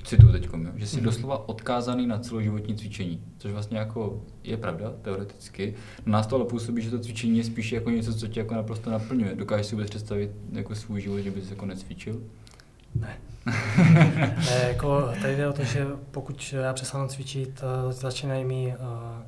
[0.06, 1.06] cituju teď, že jsi Mhm.
[1.06, 5.76] doslova odkázaný na celoživotní cvičení, což vlastně jako je pravda, teoreticky.
[6.06, 8.54] Na nás to ale působí, že to cvičení je spíš jako něco, co tě jako
[8.54, 9.36] naprosto naplňuje.
[9.36, 12.22] Dokážeš si vůbec představit jako svůj život, že bys jako necvičil?
[12.96, 13.18] Ne.
[14.38, 19.22] ne, jako tady jde o to, že pokud já přestanu cvičit, eh, začínají mi uh,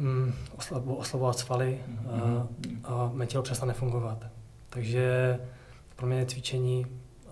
[0.00, 2.48] hm, oslabo, oslabovat svaly uh, Mhm.
[2.84, 4.24] a mé tělo přestane fungovat.
[4.70, 5.38] Takže
[5.96, 6.86] pro mě je cvičení,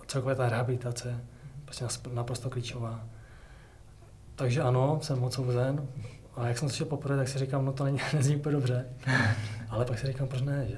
[0.07, 1.23] celkově ta rehabilitace,
[1.67, 3.05] prostě naprosto klíčová.
[4.35, 5.87] Takže ano, jsem odsouzen.
[6.35, 8.85] A jak jsem slyšel poprvé, tak si říkám, no to není, nezní úplně dobře.
[9.69, 10.77] Ale pak si říkám, proč ne, že?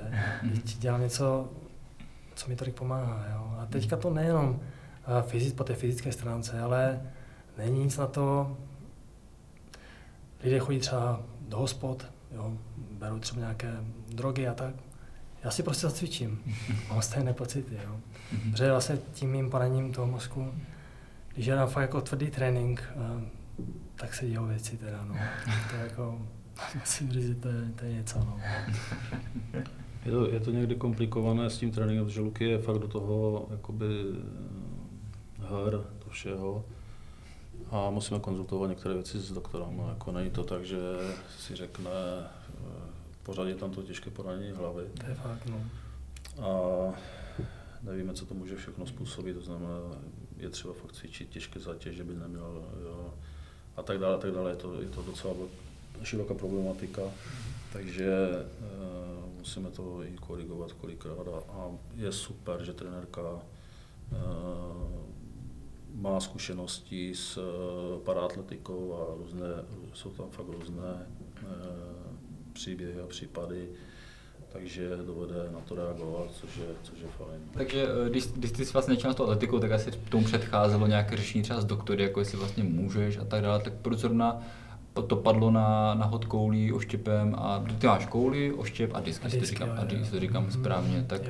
[0.51, 1.49] Teď dělám něco,
[2.35, 3.25] co mi tolik pomáhá.
[3.33, 3.55] Jo?
[3.59, 7.01] A teďka to nejenom eh, fyzic, po té fyzické stránce, ale
[7.57, 8.57] není nic na to.
[10.43, 12.53] Lidé chodí třeba do hospod, jo?
[12.91, 13.73] berou třeba nějaké
[14.07, 14.75] drogy a tak.
[15.43, 16.39] Já si prostě zacvičím.
[16.89, 17.79] Mám stejné pocity.
[17.83, 17.99] Jo?
[18.31, 18.51] Mhm.
[18.51, 20.53] Protože vlastně tím mým paraním toho mozku,
[21.33, 23.29] když dám fakt jako tvrdý trénink, eh,
[23.95, 25.15] tak se dějou věci teda, no.
[25.69, 26.21] To je jako,
[26.79, 28.39] musím říct, že to je, to je něco, no.
[30.05, 33.47] Je to, je to někdy komplikované s tím tréninkem, protože Luky je fakt do toho
[33.51, 33.85] jakoby
[35.39, 36.65] her všeho.
[37.71, 39.81] A musíme konzultovat některé věci s doktorem.
[39.89, 40.77] Jako není to tak, že
[41.39, 42.89] si řekne, eh,
[43.23, 44.83] pořád je tam to těžké poranění hlavy.
[44.99, 45.61] To je fakt, no.
[46.45, 46.93] A
[47.83, 49.75] nevíme, co to může všechno způsobit, to znamená,
[50.39, 53.13] je třeba fakt cvičit těžké zátěže, by neměl, jo,
[53.77, 54.49] a tak dále, a tak dále.
[54.49, 55.33] Je to, je to docela
[56.03, 57.01] široká problematika,
[57.73, 58.45] takže e,
[59.37, 61.27] musíme to i korigovat kolikrát.
[61.27, 64.15] A, a je super, že trenérka e,
[65.93, 67.41] má zkušenosti s e,
[68.05, 69.47] paratletikou a různé,
[69.93, 71.45] jsou tam fakt různé e,
[72.53, 73.69] příběhy a případy,
[74.53, 77.39] takže dovede na to reagovat, což je, což je fajn.
[77.53, 80.87] Takže eh, když, když ty jsi vlastně začal s tou atletikou, tak asi tomu předcházelo
[80.87, 84.41] nějaké řešení třeba s doktory, jako jestli vlastně můžeš a tak dále, tak proč zrovna
[85.07, 89.39] to padlo na, na hod koulí, oštěpem a ty máš kouli, oštěp a disk, jestli
[89.39, 91.21] to říkám, a disk, to říkám mm, správně, tak,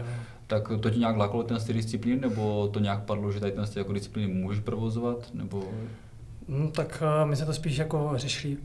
[0.48, 3.66] tak to ti nějak lákalo ten styl disciplín, nebo to nějak padlo, že tady ten
[3.76, 5.64] jako disciplíny můžeš provozovat, nebo?
[6.48, 8.58] No tak eh, my jsme to spíš jako řešili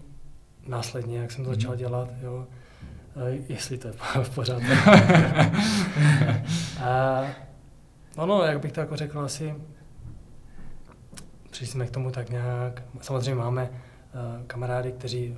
[0.66, 1.78] následně, jak jsem to začal mhm.
[1.78, 2.46] dělat, jo
[3.48, 4.66] jestli to je v pořádku.
[6.80, 7.24] a,
[8.16, 9.54] ono, jak bych to jako řekl, asi
[11.50, 15.36] přišli jsme k tomu tak nějak, samozřejmě máme uh, kamarády, kteří uh,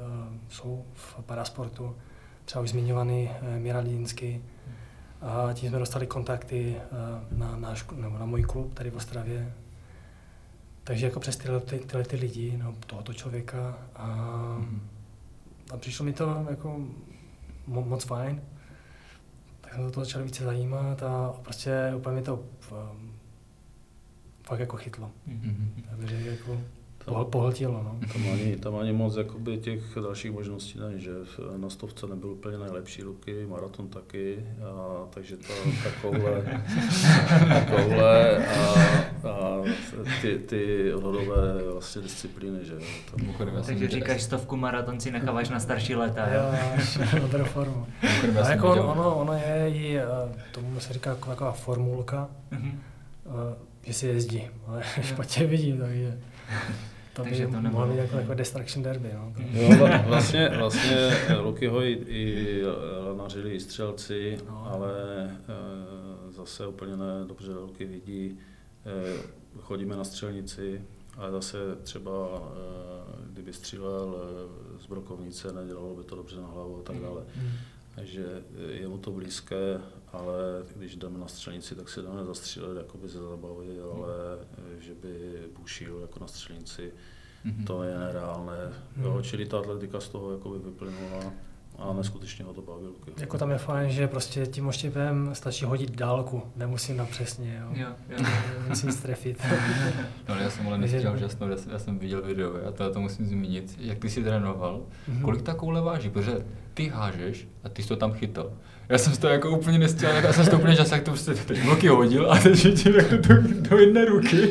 [0.49, 1.97] jsou v parasportu,
[2.45, 4.43] třeba už zmiňovaný uh, Mira Línsky,
[5.23, 9.53] a tím jsme dostali kontakty uh, na, náš, nebo na můj klub tady v Ostravě.
[10.85, 14.07] Takže jako přes tyhle, ty, tyhle ty lidi, no, tohoto člověka a,
[14.59, 14.81] mm.
[15.71, 16.81] a přišlo mi to jako
[17.67, 18.43] moc fajn.
[19.61, 23.13] Tak jsem se to začal více zajímat a prostě úplně mi to um,
[24.47, 25.11] fakt jako chytlo.
[25.29, 25.69] Mm-hmm.
[25.91, 26.61] Takže jako
[27.15, 27.83] tam, pohltilo.
[27.85, 27.99] No.
[28.13, 31.13] Tam, ani, tam ani moc jakoby, těch dalších možností není, že
[31.57, 35.53] na stovce nebyl úplně nejlepší ruky, maraton taky, a, takže to
[35.85, 36.61] takové,
[37.49, 38.75] takové a,
[39.29, 39.63] a
[40.23, 42.75] ty, ty hodové vlastně disciplíny, že
[43.11, 46.43] tam Takže říkáš stovku maraton si necháváš na starší léta, jo?
[47.15, 47.87] Jo, dobrou formu.
[48.43, 49.99] A jako ono, ono, ono je i,
[50.53, 52.73] tomu se říká taková formulka, mm-hmm.
[53.83, 56.19] že si jezdí, ale špatně vidím, takže
[57.17, 59.11] to Takže by to mohlo být jako, jako destruction derby.
[59.15, 59.33] No.
[59.53, 61.11] Jo, vlastně, vlastně
[61.41, 62.63] Lukyho i, i
[63.17, 64.67] nařili i střelci, no.
[64.73, 64.93] ale
[65.25, 68.39] e, zase úplně ne dobře Luky vidí.
[68.87, 69.23] E,
[69.61, 70.83] chodíme na střelnici,
[71.17, 74.17] ale zase třeba, e, kdyby střílel
[74.79, 77.23] z brokovnice, nedělalo by to dobře na hlavu a tak dále.
[77.37, 77.51] Mm.
[77.95, 78.25] Takže
[78.69, 79.81] je mu to blízké,
[80.13, 84.39] ale když jdeme na střelnici, tak si dáme zastřílet jakoby ze zabavy, ale
[84.79, 86.93] že by bušil jako na střelnici,
[87.47, 87.65] mm-hmm.
[87.67, 88.73] to je nereálné.
[88.97, 91.33] Jo, čili ta atletika z toho jakoby vyplynula
[91.79, 92.93] a neskutečně ho to bavilo.
[93.21, 97.69] Jako tam je fajn, že prostě tím oštěpem stačí hodit dálku, nemusím na přesně, jo.
[97.73, 98.25] jo, jo.
[98.69, 99.43] musím strefit.
[100.29, 103.27] no, já jsem ale nechtěl, že jsem, já jsem viděl video, a to, to musím
[103.27, 105.23] zmínit, jak ty jsi trénoval, mm-hmm.
[105.23, 106.33] kolik ta koule váží, protože
[106.75, 108.51] ty hážeš a ty jsi to tam chytal.
[108.89, 111.65] Já jsem to jako úplně nestěl, já jsem to úplně čas, jak to prostě teď
[111.65, 114.51] bloky hodil a teď ti jako do, do jedné ruky.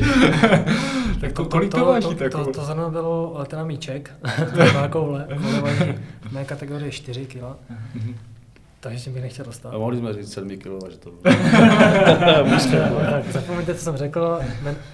[1.21, 4.89] Tak to, kolik to, to váží to, to, to, to zrovna bylo ten míček, to
[4.89, 7.43] koule, koule váží v mé kategorii 4 kg.
[8.79, 9.73] Takže bych nechtěl dostat.
[9.73, 11.35] A mohli jsme říct 7 kg, že to bylo.
[13.09, 14.39] tak, zapomeňte, co jsem řekl,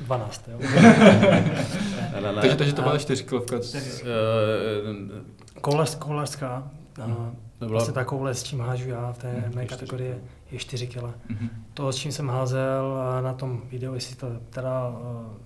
[0.01, 0.57] 12, jo.
[0.81, 2.41] ne, ne, ne.
[2.41, 3.51] Takže, takže to byla 4 kg.
[5.61, 6.63] Koulařská,
[7.07, 7.31] No,
[7.61, 7.77] Nebyla...
[7.77, 10.15] Vlastně takovouhle, s čím hážu já v té hmm, mé kategorii,
[10.51, 10.97] je 4 kg.
[10.97, 11.49] Mm-hmm.
[11.73, 14.95] To, s čím jsem házel na tom videu, jestli to teda uh,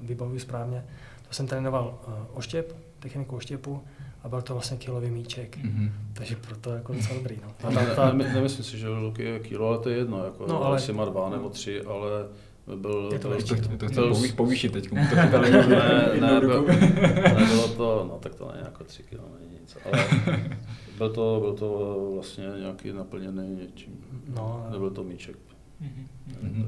[0.08, 0.86] vybavuju správně,
[1.28, 3.82] to jsem trénoval uh, oštěp, techniku oštěpu
[4.24, 5.58] a byl to vlastně kilový míček.
[5.58, 5.90] Mm-hmm.
[6.14, 7.38] Takže proto jako docela dobrý.
[7.44, 7.50] No.
[7.58, 8.14] Ta, ta, ta...
[8.14, 8.88] Ne, nemyslím si, že
[9.18, 10.26] je kilo, ale to je jedno.
[10.26, 10.78] Jako, no, ale...
[10.78, 12.10] Jestli má dva nebo tři, ale
[12.76, 14.90] byl, je to, byl, to, to, to chci byl, povýšit teď.
[14.90, 14.96] To
[15.42, 16.66] ne, ne, byl,
[17.40, 20.08] nebylo to, no tak to není jako tři kilo, není nic, ale
[20.98, 24.06] byl to, byl to vlastně nějaký naplněný něčím.
[24.36, 25.36] No, Nebyl to míček.
[25.82, 26.68] Mm-hmm.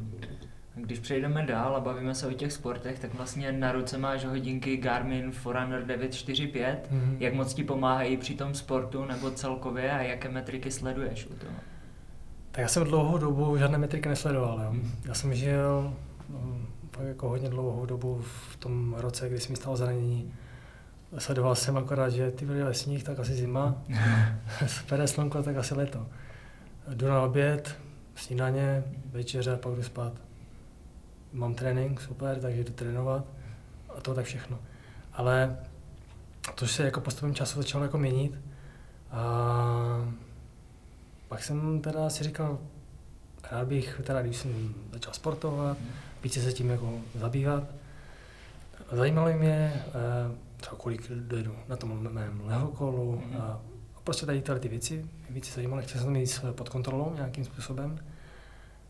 [0.75, 4.77] Když přejdeme dál a bavíme se o těch sportech, tak vlastně na ruce máš hodinky
[4.77, 6.89] Garmin Forerunner 945.
[6.91, 7.17] Mm-hmm.
[7.19, 11.53] Jak moc ti pomáhají při tom sportu nebo celkově a jaké metriky sleduješ u toho?
[12.51, 14.61] Tak já jsem dlouhou dobu žádné metriky nesledoval.
[14.61, 14.71] Jo.
[14.71, 14.91] Mm-hmm.
[15.05, 15.93] Já jsem žil
[16.29, 16.67] um,
[17.07, 20.33] jako hodně dlouhou dobu v tom roce, kdy jsem mi stalo zranění
[21.17, 23.75] Sledoval jsem akorát, že ty byly sníh, tak asi zima,
[24.89, 26.07] pere slunko, tak asi leto.
[26.87, 27.75] Jdu na oběd,
[28.15, 30.13] snídaně, večeře, pak jdu spát.
[31.33, 33.25] Mám trénink, super, takže jdu trénovat
[33.97, 34.59] a to tak všechno.
[35.13, 35.57] Ale
[36.55, 38.39] to se jako postupem času začalo jako měnit.
[39.11, 40.13] A
[41.27, 42.59] pak jsem teda si říkal,
[43.51, 45.77] rád bych, teda když jsem začal sportovat,
[46.23, 47.63] více se tím jako zabývat,
[48.91, 53.41] Zajímalo mě, eh, třeba kolik dojedu na tom mém lehokolu Mhm.
[53.41, 53.59] a
[54.03, 57.99] prostě tady tyhle ty věci, víc zajímaly, chtěl jsem to mít pod kontrolou nějakým způsobem.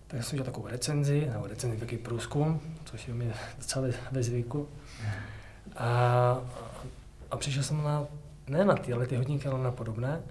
[0.07, 4.67] Tak jsem udělal takovou recenzi, nebo recenzi takový průzkum, což je mi docela ve, zvyku.
[5.75, 5.87] A,
[7.31, 8.05] a přišel jsem na,
[8.47, 10.21] ne na tyhle ty hodinky, ale na podobné.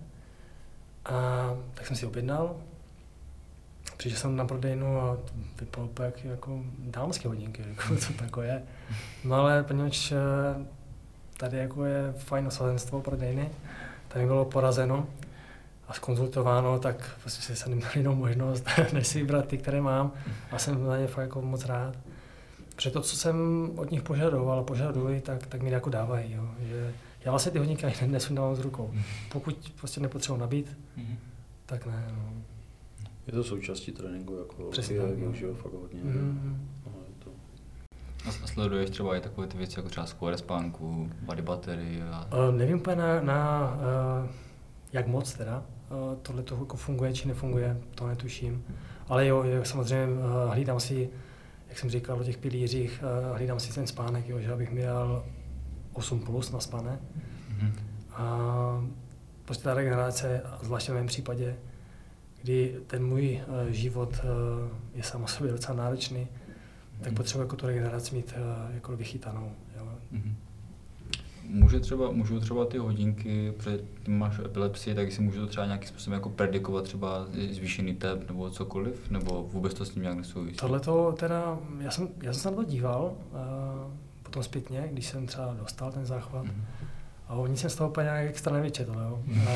[1.04, 1.12] A
[1.74, 2.56] tak jsem si objednal.
[3.96, 5.16] Přišel jsem na prodejnu a
[5.60, 8.62] vypadalo jak jako dámské hodinky, jako, co to je.
[9.24, 10.16] No ale poněvadž eh,
[11.36, 13.48] tady jako je fajn osazenstvo prodejny,
[14.08, 15.06] tak mi bylo porazeno
[15.88, 20.12] a skonzultováno, tak prostě jsem neměl jinou možnost, než si vybrat ty, které mám
[20.50, 21.94] a jsem za ně fakt jako moc rád.
[22.76, 23.36] Protože to, co jsem
[23.76, 26.32] od nich požadoval a požaduji, tak, tak mi jako dávají.
[26.32, 26.48] Jo.
[26.60, 26.94] Že
[27.24, 28.90] já vlastně ty hodinky ani nesundávám z rukou.
[29.32, 31.16] Pokud prostě nepotřebuji nabít, Mhm.
[31.66, 32.04] tak ne.
[32.12, 32.32] No.
[33.26, 35.16] Je to součástí tréninku, jako Přesně je tak, no.
[35.16, 36.00] využívá fakt hodně.
[36.02, 36.68] Mm.
[38.28, 42.28] A sleduješ třeba i takové ty věci jako třeba skóre spánku, body battery a...
[42.48, 43.73] Uh, nevím úplně na, na
[44.23, 44.31] uh,
[44.93, 48.65] jak moc teda uh, tohle to jako funguje či nefunguje, to netuším.
[49.09, 51.11] Ale jo, jo samozřejmě uh, hlídám si,
[51.69, 55.24] jak jsem říkal o těch pilířích, uh, hlídám si ten spánek, jo, že abych měl
[55.93, 56.98] 8 plus na spané.
[57.48, 57.73] Mhm.
[58.12, 58.85] A
[59.44, 61.57] prostě ta regenerace, zvláště v mém případě,
[62.43, 66.28] kdy ten můj uh, život uh, je sám o sobě docela náročný,
[66.98, 67.14] tak Mhm.
[67.14, 69.52] potřebuji jako tu regeneraci mít uh, jako vychytanou.
[69.78, 69.89] Jo.
[70.10, 70.35] Mhm.
[71.48, 75.66] Může třeba, můžou třeba ty hodinky, protože ty máš epilepsii, tak si můžu to třeba
[75.66, 80.16] nějakým způsobem jako predikovat třeba zvýšený tep nebo cokoliv, nebo vůbec to s tím nějak
[80.18, 80.56] nesouvisí?
[80.56, 83.39] Tohle to teda, já jsem, já jsem se na to díval, uh,
[84.23, 86.64] potom zpětně, když jsem třeba dostal ten záchvat, Mhm.
[87.28, 89.23] a o nic jsem z toho úplně nějak extra nevyčetl, jo.
[89.48, 89.51] A,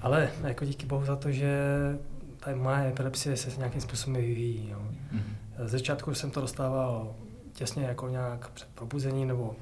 [0.00, 1.58] ale jako díky bohu za to, že
[2.40, 4.78] ta moje epilepsie se nějakým způsobem vyvíjí, jo.
[5.12, 5.33] Mhm.
[5.58, 7.14] Z začátku jsem to dostával
[7.52, 9.56] těsně jako nějak před probuzení nebo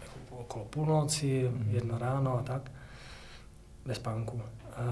[0.00, 1.70] jako okolo půlnoci, Mhm.
[1.70, 2.70] jedno ráno a tak,
[3.84, 4.42] ve spánku.
[4.76, 4.82] A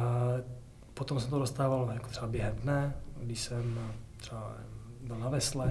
[0.95, 3.79] potom jsem to dostával jako třeba během dne, když jsem
[4.17, 4.53] třeba
[5.07, 5.67] byl na vesle,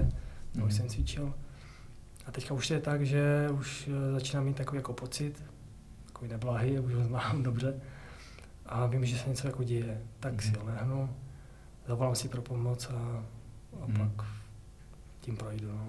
[0.54, 0.70] nebo Mhm.
[0.76, 1.34] jsem cvičil.
[2.26, 5.44] A teďka už je tak, že už eh, začínám mít takový jako pocit,
[6.06, 7.80] takový neblahý, už ho znám dobře.
[8.66, 10.02] A vím, že se něco jako děje.
[10.20, 10.66] Tak si Mhm.
[10.66, 11.10] lehnu,
[11.86, 13.24] zavolám si pro pomoc a,
[13.82, 13.96] a Mhm.
[14.16, 14.26] pak
[15.20, 15.68] tím projdu.
[15.68, 15.86] No.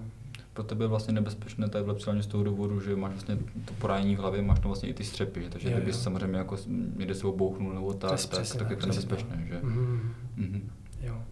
[0.52, 3.74] Pro tebe je vlastně nebezpečné ta epilepsie hlavně z toho důvodu, že máš vlastně to
[3.74, 6.56] poránění v hlavě, máš tam vlastně i ty střepy, takže Jo, kdyby samozřejmě jako
[6.96, 9.60] někde se obouchnul nebo tak, Přes- tak, přesně tak, tak, je to přesně nebezpečné, že?
[9.62, 10.14] Mhm.
[10.36, 10.70] Mhm.
[11.00, 11.22] Jo.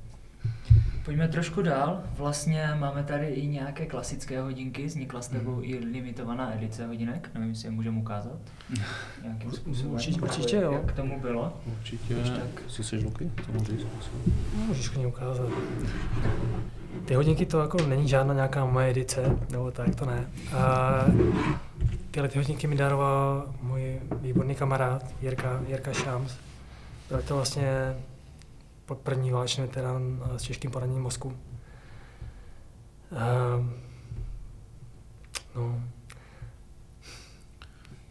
[1.05, 2.01] Pojďme trošku dál.
[2.16, 4.87] Vlastně máme tady i nějaké klasické hodinky.
[4.87, 5.65] Vznikla s tebou Mhm.
[5.65, 7.31] i limitovaná edice hodinek.
[7.35, 8.37] Nevím, jestli je můžeme ukázat.
[9.23, 9.93] Nějakým způsobem.
[9.93, 10.73] určitě- Jako určitě jo.
[10.73, 11.61] Jak tomu bylo?
[11.79, 12.15] Určitě.
[12.15, 12.62] Když tak.
[12.69, 13.31] Si chceš luky?
[13.47, 13.87] To můžu říct.
[14.59, 15.49] No, Můžeš klidně ukázat.
[17.05, 20.27] Ty hodinky to jako není žádná nějaká moje edice, nebo tak, to ne.
[20.57, 20.93] A
[22.11, 26.33] tyhle ty hodinky mi daroval můj výborný kamarád Jirka, Jirka Šams.
[27.09, 27.95] Byl to vlastně
[29.03, 31.37] první válečný veterán eh, s těžkým poraněním mozku.
[33.17, 33.25] A,
[35.57, 35.81] no,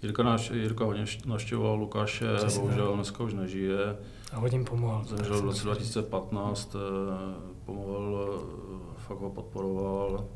[0.04, 3.98] Jirka, naš, Jirka hodně št- navštěvoval Lukáše, Přesně bohužel dneska už nežije.
[4.34, 5.04] a hodně jim pomohl.
[5.06, 6.80] Zemřel v roce 2015, eh,
[7.66, 8.30] pomohl,
[8.98, 10.28] eh, fakt ho podporoval.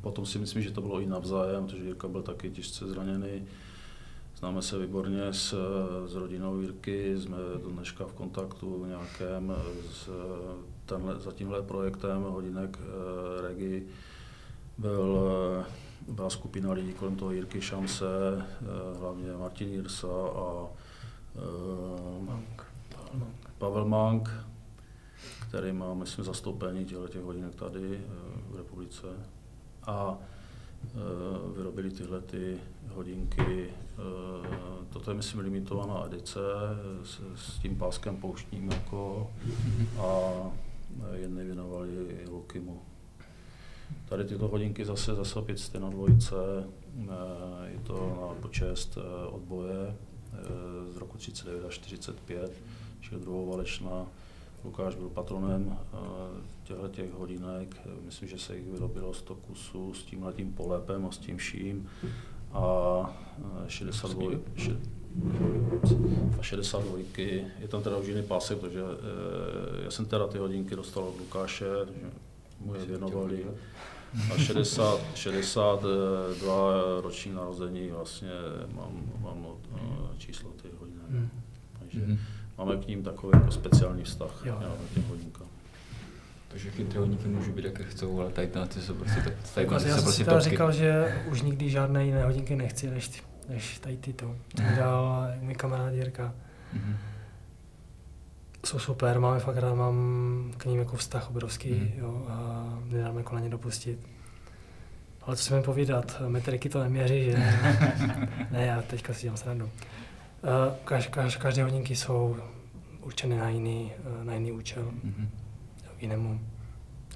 [0.00, 3.44] Potom si myslím, že to bylo i navzájem, protože Jirka byl taky těžce zraněný.
[4.42, 5.54] Známe se výborně s,
[6.06, 9.52] s rodinou Jirky, jsme do dneška v kontaktu nějakém
[9.92, 10.10] s
[10.86, 13.86] tenhle, za tímhle projektem hodinek eh, Regi.
[14.78, 15.64] Byl, eh,
[16.08, 18.06] byla skupina lidí kolem toho Jirky Šamse,
[18.36, 20.66] eh, hlavně Martin Jirsa a
[21.36, 22.66] eh, Mank.
[23.58, 24.30] Pavel Mank,
[25.48, 28.08] který má, myslím, zastoupení těchto těch hodinek tady eh,
[28.50, 29.06] v republice.
[29.82, 30.18] A
[31.56, 33.70] vyrobili tyhle ty hodinky.
[34.02, 36.40] Eh, Toto je, myslím, limitovaná edice
[37.04, 39.30] s, s tím páskem pouštním jako
[39.98, 40.32] a
[41.12, 41.88] jedny věnovali
[42.30, 42.82] Lukimu.
[44.08, 46.36] Tady tyto hodinky zase zase opět jste na dvojice,
[46.98, 49.96] eh, je to na počest eh, odboje
[50.92, 52.52] z roku 39 až 45,
[53.00, 53.46] čili druhou
[54.64, 55.78] Lukáš byl patronem
[56.64, 61.18] těchto těch hodinek, myslím, že se jich vyrobilo 100 kusů s tímhletím polepem a s
[61.18, 61.88] tím vším.
[62.52, 62.64] A
[63.64, 64.76] eh, 62, še-
[66.38, 66.98] a 62,
[67.60, 71.18] je tam teda už jiný pásek, protože eh, já jsem teda ty hodinky dostal od
[71.18, 71.64] Lukáše,
[72.00, 72.06] že
[72.60, 73.46] mu je věnovali.
[74.34, 78.30] A 60, 62 roční narození vlastně
[78.74, 79.78] mám, mám eh,
[80.18, 81.10] číslo těch hodinek.
[81.10, 81.28] Hmm.
[81.78, 82.18] Takže Mhm.
[82.58, 84.58] máme k ním takový jako speciální vztah Jo.
[84.90, 85.46] k těm hodinkám.
[86.52, 89.74] Takže chytré hodníky můžou být, jaké chcou, ale tady na ty jsou prostě, tady Jako,
[89.74, 90.50] na ty já jsem prostě si topky.
[90.50, 94.36] říkal, že už nikdy žádné jiné hodinky nechci, než, ty- než tady tyto.
[94.56, 94.62] To
[95.40, 96.34] mi kamarád Jirka.
[96.72, 96.96] Mhm.
[98.66, 101.90] Jsou super, máme fakt rád, mám k ním jako vztah obrovský Mhm.
[101.96, 103.98] jo, a nedáme jako na ně dopustit.
[105.22, 107.32] Ale co si mi povídat, metriky to neměří, že?
[108.50, 109.70] ne, já teďka si dělám srandu.
[110.44, 112.36] Eh, Kaž, kaž, každé hodinky jsou
[113.00, 115.28] určené na jiný, eh, na jiný účel, Mhm.
[116.02, 116.40] Jinému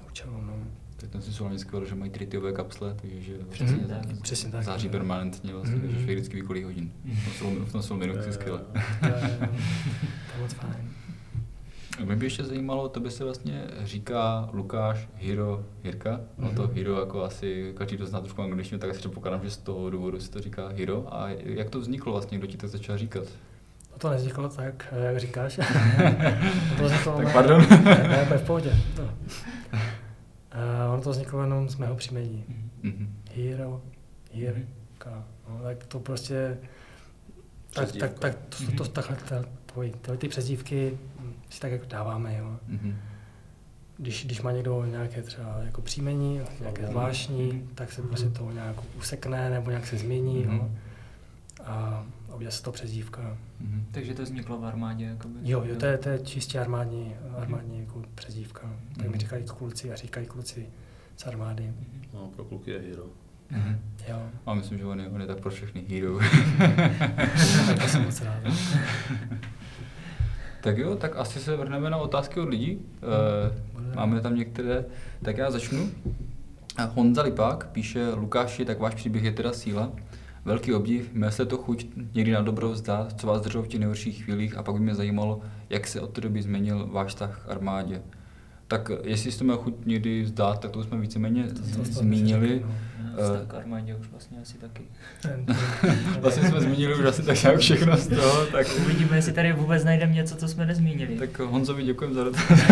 [0.09, 0.41] účelu.
[0.41, 0.53] No.
[0.99, 4.21] Tak ten si jsou skoro, že mají tritiové kapsle, takže že Přesně vlastně tak.
[4.21, 4.63] Přesně tak.
[4.63, 5.87] září permanentně vlastně, Mhm.
[5.87, 6.91] takže vždycky vykolí hodin.
[7.05, 8.59] V tom jsou, v tom jsou minuty skvěle.
[8.99, 10.89] To je moc fajn.
[12.05, 16.21] Mě by ještě zajímalo, to by se vlastně říká Lukáš Hiro Hirka.
[16.37, 16.73] No to Mhm.
[16.73, 20.19] Hiro jako asi každý, kdo zná trošku angličtinu, tak asi předpokládám, že z toho důvodu
[20.19, 21.05] si to říká Hiro.
[21.15, 23.23] A jak to vzniklo vlastně, kdo ti to začal říkat?
[23.97, 25.55] To nevzniklo tak, jak říkáš.
[26.77, 27.65] to vzniklo, Tak pardon.
[27.69, 28.75] Ne, ne, to je v pohodě.
[28.97, 29.03] No.
[29.03, 32.43] Uh, ono to vzniklo jenom z mého příjmení.
[32.83, 33.13] Mhm.
[33.35, 33.81] Hero,
[34.33, 35.23] Jirka.
[35.49, 36.57] No, tak to prostě...
[37.73, 39.17] Tak, tak, tak to, to, to, takhle,
[40.01, 42.59] tyhle ty přezdívky hm, si tak jako dáváme, jo.
[42.67, 42.95] Mhm.
[43.97, 48.75] Když, když má někdo nějaké třeba jako příjmení, nějaké zvláštní, tak se prostě to nějak
[48.97, 50.55] usekne nebo nějak se změní, Mhm.
[50.57, 50.69] jo.
[51.65, 52.05] A,
[52.49, 53.37] se to přezdívka.
[53.61, 53.85] Mhm.
[53.91, 55.33] Takže to vzniklo v armádě, jakoby.
[55.43, 58.61] Jo, jo, to je, to je čistě armádní, armádní jako přezdívka.
[58.95, 59.19] Tak mi Mhm.
[59.19, 60.65] říkají kluci a říkají kluci
[61.17, 61.73] z armády.
[62.13, 63.03] No, pro kluky je hero.
[63.51, 63.79] Mhm.
[64.09, 66.19] Jo, A myslím, že on je, on je tak pro všechny Hero.
[67.67, 68.43] tak to jsem moc rád.
[70.61, 72.79] tak jo, tak asi se vrhneme na otázky od lidí.
[73.73, 73.91] Bude.
[73.91, 74.85] E, máme tam některé,
[75.21, 75.89] tak já začnu.
[76.77, 79.91] A Honza Lipák píše, Lukáši, tak váš příběh je teda síla.
[80.47, 83.79] Velký obdiv, měl jste to chuť někdy na dobro vzdát, co vás drželo v těch
[83.79, 87.43] nejhorších chvílích a pak by mě zajímalo, jak se od té doby změnil váš vztah
[87.45, 88.01] k armádě.
[88.67, 91.83] Tak jestli jste měl chuť někdy vzdát, tak to jsme víceméně To- to- to- to-
[91.83, 92.61] zmínili.
[92.65, 92.71] no.
[93.23, 94.83] Vztah k armádě už vlastně asi taky.
[96.21, 99.83] Vlastně jsme zmínili už asi tak nějak všechno z toho, tak, Uvidíme, jestli tady vůbec
[99.83, 101.15] najdeme něco, co jsme nezmínili.
[101.15, 102.43] tak Honzovi děkujeme za dotaz.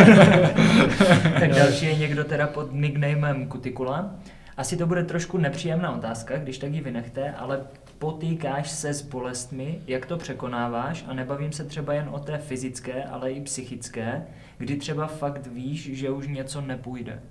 [1.39, 4.15] tak další je někdo teda pod nicknamem Kutikula.
[4.57, 7.61] Asi to bude trošku nepříjemná otázka, když tak ji vynechte, ale
[7.99, 13.03] potýkáš se s bolestmi, jak to překonáváš a nebavím se třeba jen o té fyzické,
[13.03, 14.27] ale i psychické,
[14.57, 17.21] kdy třeba fakt víš, že už něco nepůjde.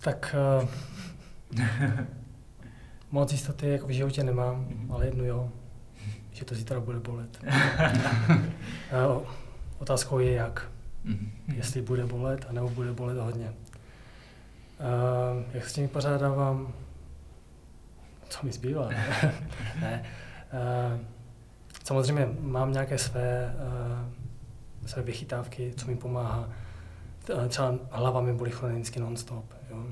[0.00, 1.60] Tak uh,
[3.10, 5.50] moc jistoty jako v životě nemám, ale jednu jo,
[6.32, 7.40] že to zítra bude bolet.
[9.16, 9.22] uh,
[9.78, 10.70] otázkou je jak.
[11.04, 11.30] Mhm.
[11.56, 13.52] Jestli bude bolet, anebo bude bolet hodně.
[14.78, 16.72] Uh, jak s tím vypořádávám?
[18.28, 18.88] Co mi zbývá?
[19.80, 20.04] ne.
[20.52, 21.00] Uh,
[21.84, 26.48] samozřejmě mám nějaké své, uh, své vychytávky, co mi pomáhá.
[27.48, 29.44] Třeba hlava mi bolí chronicky non-stop.
[29.70, 29.86] Jo?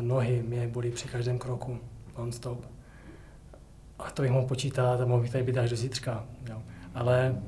[0.00, 1.78] Nohy mě bolí při každém kroku
[2.18, 2.66] non-stop.
[3.98, 6.24] A to bych mohl počítat a mohl bych tady být až do zítřka.
[6.50, 6.62] Jo?
[6.94, 7.42] Ale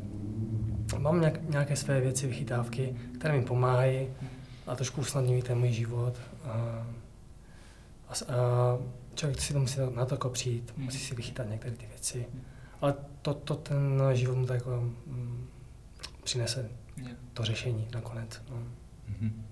[0.98, 4.08] mám nějak, nějaké své věci, vychytávky, které mi pomáhají
[4.66, 6.14] a trošku usnadňují ten můj život.
[6.44, 6.86] A,
[8.12, 8.78] a,
[9.14, 12.26] člověk si to musí na to jako přijít, musí si vychytat některé ty věci.
[12.80, 15.46] Ale to, to ten život mu tak jako mm,
[16.24, 16.68] přinese
[17.34, 18.42] to řešení nakonec.
[18.50, 18.56] No.
[19.08, 19.42] Mhm.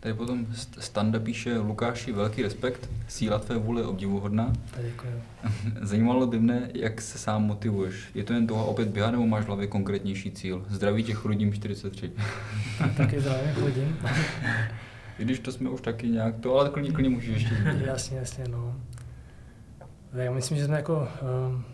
[0.00, 4.52] Tady potom St- Standa píše, Lukáši, velký respekt, síla tvé vůle je obdivuhodná.
[4.70, 5.22] Tak děkuji.
[5.80, 7.94] Zajímalo by mne, jak se sám motivuješ.
[8.14, 10.66] Je to jen toho opět běhat, nebo máš v hlavě konkrétnější cíl?
[10.70, 12.12] Zdraví tě chrudím 43.
[12.96, 13.98] Taky zdravím, chodím.
[15.22, 17.82] I když to jsme už taky nějak to, ale klidně, klidně můžeš ještě zmínit.
[17.86, 18.74] jasně, jasně, no.
[19.78, 21.08] Tak Já myslím, že jsme jako
[21.48, 21.64] um,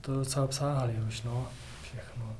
[0.00, 1.46] to docela obsáhli už, no.
[1.82, 2.36] Všechno.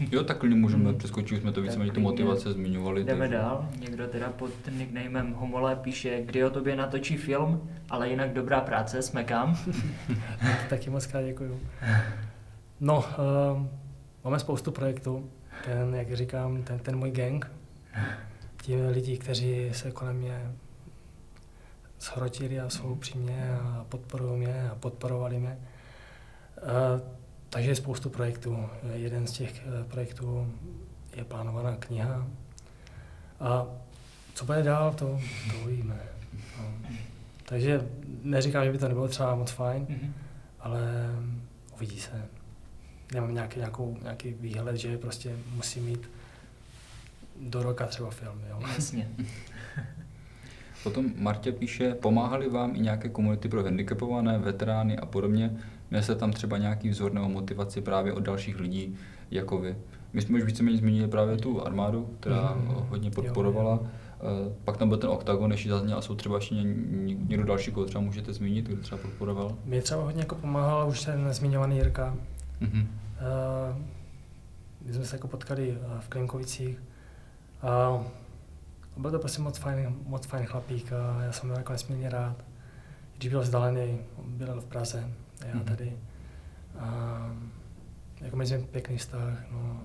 [0.12, 3.04] Jo, tak klidně můžeme přeskočit, už jsme to víceméně tu motivace zmiňovali.
[3.04, 3.68] Jdeme takže- dál.
[3.80, 9.02] Někdo teda pod nicknamem Homole píše, kdy o tobě natočí film, ale jinak dobrá práce,
[9.02, 9.58] smekám.
[10.68, 11.60] Taky moc krát děkuju.
[12.80, 13.04] No,
[13.54, 13.70] um,
[14.24, 15.30] máme spoustu projektů.
[15.64, 17.50] Ten, jak říkám, ten, ten můj gang,
[18.70, 20.52] ti lidi, kteří se kolem mě
[22.00, 25.58] shrotili a jsou při mě a podporují mě a podporovali mě.
[26.62, 27.00] Uh,
[27.48, 28.66] takže je spoustu projektů.
[28.92, 30.52] Jeden z těch eh, projektů
[31.16, 32.26] je plánovaná kniha.
[33.40, 33.66] A
[34.34, 35.20] co bude dál, to,
[35.50, 36.00] to uvidíme.
[36.58, 36.64] No.
[37.44, 37.88] Takže
[38.22, 40.14] neříkám, že by to nebylo třeba moc fajn, Mhm.
[40.60, 40.80] ale
[41.76, 42.24] uvidí se.
[43.14, 46.10] Nemám nějaký, nějakou, nějaký výhled, že prostě musím mít
[47.40, 48.60] do roka třeba film, jo.
[48.74, 49.08] Jasně.
[50.84, 55.56] Potom Martě píše, pomáhali vám i nějaké komunity pro handicapované, veterány a podobně?
[55.90, 58.96] Měl se tam třeba nějaký vzor nebo motivaci právě od dalších lidí
[59.30, 59.76] jako vy?
[60.12, 62.66] My jsme už víceméně zmínili právě tu armádu, která Mhm.
[62.88, 63.70] hodně Jo, podporovala.
[63.82, 63.86] jo.
[64.20, 67.44] Eh, Pak tam byl ten OKTAGON, ještě zazněl, a jsou třeba ještě ně- ně- někdo
[67.44, 69.56] další, koho třeba můžete zmínit, kdo třeba podporoval?
[69.64, 72.16] Mě třeba hodně jako pomáhal už ten zmiňovaný Jirka.
[72.60, 72.80] Mhm.
[72.80, 73.76] Uh,
[74.86, 76.82] my jsme se jako potkali eh, v Klimkovicích
[77.62, 78.04] a
[78.96, 82.36] byl to prostě moc fajn, moc fajn chlapík a já jsem byl jako nesmírně rád.
[83.18, 85.12] Když byl vzdálený, byl v Praze
[85.42, 85.64] a já Mhm.
[85.64, 85.96] tady.
[86.78, 87.30] A
[88.20, 89.80] jako mezi pěkný vztah, no.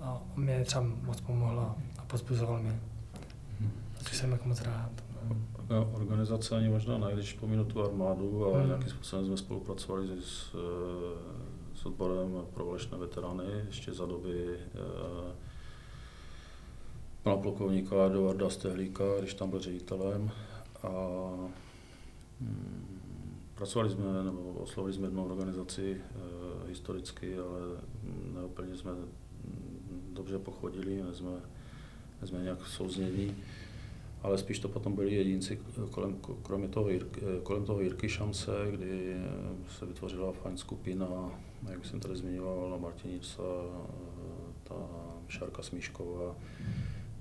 [0.00, 1.76] A on mě třeba moc pomohl a-
[2.06, 2.80] pozbuzoval mě.
[3.60, 3.70] Mhm.
[3.98, 4.90] Takže jsem jako moc rád.
[5.28, 5.36] No.
[5.70, 8.66] No, Organizace ani možná ne, když pominu tu armádu, ale Hmm.
[8.68, 10.54] nějakým způsobem jsme spolupracovali s,
[11.74, 15.32] s odborem pro válečné veterány ještě za doby eh,
[17.26, 20.30] pana plukovníka Eduarda Stehlíka, když tam byl ředitelem.
[20.82, 20.88] A
[22.40, 23.00] mm,
[23.54, 27.60] pracovali jsme, nebo oslovili jsme jednu organizaci eh, historicky, ale
[28.02, 31.30] mm, neúplně jsme mm, dobře pochodili, jsme,
[32.24, 33.36] jsme nějak souznění
[34.22, 35.58] ale spíš to potom byli jedinci
[35.90, 39.16] kolem, kromě toho, Jirky, kolem toho Jirky Šamse, kdy
[39.78, 41.30] se vytvořila fajn skupina,
[41.70, 43.38] jak jsem tady zmiňoval, Martinic,
[44.64, 44.74] ta
[45.28, 46.36] Šárka Smíšková,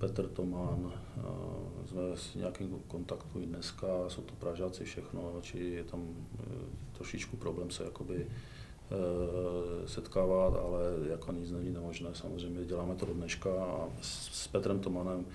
[0.05, 5.83] Petr Tomán, eh, jsme s nějakým kontaktu i dneska, jsou to Pražáci všechno, či je
[5.83, 6.07] tam
[6.39, 6.43] eh,
[6.91, 13.13] trošičku problém se jakoby eh, setkávat, ale jako nic není nemožné, samozřejmě děláme to do
[13.13, 15.25] dneška a s, Petrem Tomanem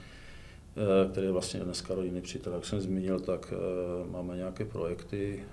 [1.12, 2.52] který je vlastně dneska rodinný přítel.
[2.52, 3.54] Jak jsem zmínil, tak
[4.10, 5.44] máme nějaké projekty,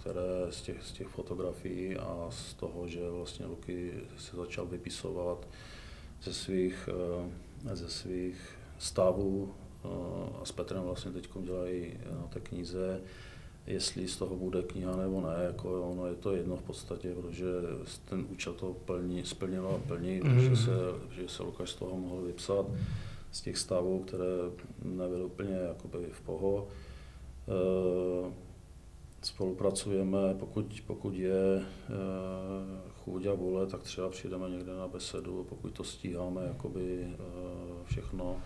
[0.00, 5.48] které z těch, z těch fotografií a z toho, že vlastně Luky se začal vypisovat
[6.22, 6.88] ze svých,
[7.72, 8.36] ze svých
[8.78, 9.52] stavů
[9.84, 9.88] eh,
[10.42, 13.00] a s Petrem vlastně teď dělají na té knize,
[13.66, 17.46] jestli z toho bude kniha nebo ne, jako ono je to jedno v podstatě, protože
[18.04, 20.40] ten účel to plní, splnilo a plní, Mhm.
[20.40, 20.70] že, se,
[21.10, 22.66] že se Lukáš z toho mohl vypsat
[23.32, 24.24] z těch stavů, které
[24.82, 26.68] nebyly úplně jakoby v poho.
[27.48, 28.32] E,
[29.22, 31.64] spolupracujeme, pokud, pokud je e,
[33.04, 37.16] chuť a vůle, tak třeba přijdeme někde na besedu, pokud to stíháme jakoby e,
[37.84, 38.42] všechno,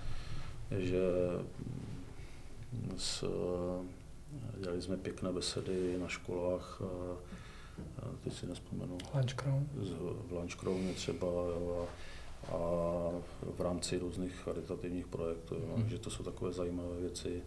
[0.78, 1.00] že
[2.96, 3.24] s,
[4.60, 9.68] dělali jsme pěkné besedy na školách, e, teď si nespomenu, Lunchcrown.
[10.28, 11.88] v Lunchcrowně třeba, jo,
[12.48, 13.10] a, a
[13.56, 15.54] v rámci různých charitativních projektů.
[15.54, 15.66] Jo.
[15.66, 15.82] Mhm.
[15.82, 17.42] Takže to jsou takové zajímavé věci.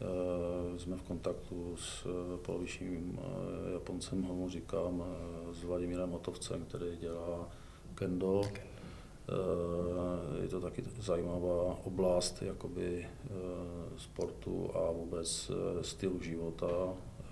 [0.00, 5.04] Eh, Jsme v kontaktu s eh, polovičním eh, Japoncem, ho mu říkám,
[5.52, 7.48] s Vladimírem Hotovcem, který dělá
[7.94, 8.42] kendo.
[10.42, 13.06] Je to taky zajímavá oblast jakoby
[13.96, 15.50] sportu a vůbec
[15.82, 16.66] stylu života.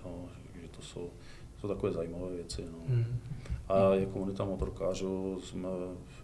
[0.05, 0.29] Jo.
[0.51, 1.09] Takže to jsou,
[1.53, 2.65] to jsou takové zajímavé věci.
[2.71, 2.95] No.
[2.95, 3.05] Mm.
[3.67, 5.69] A je komunita motorkářů, jsme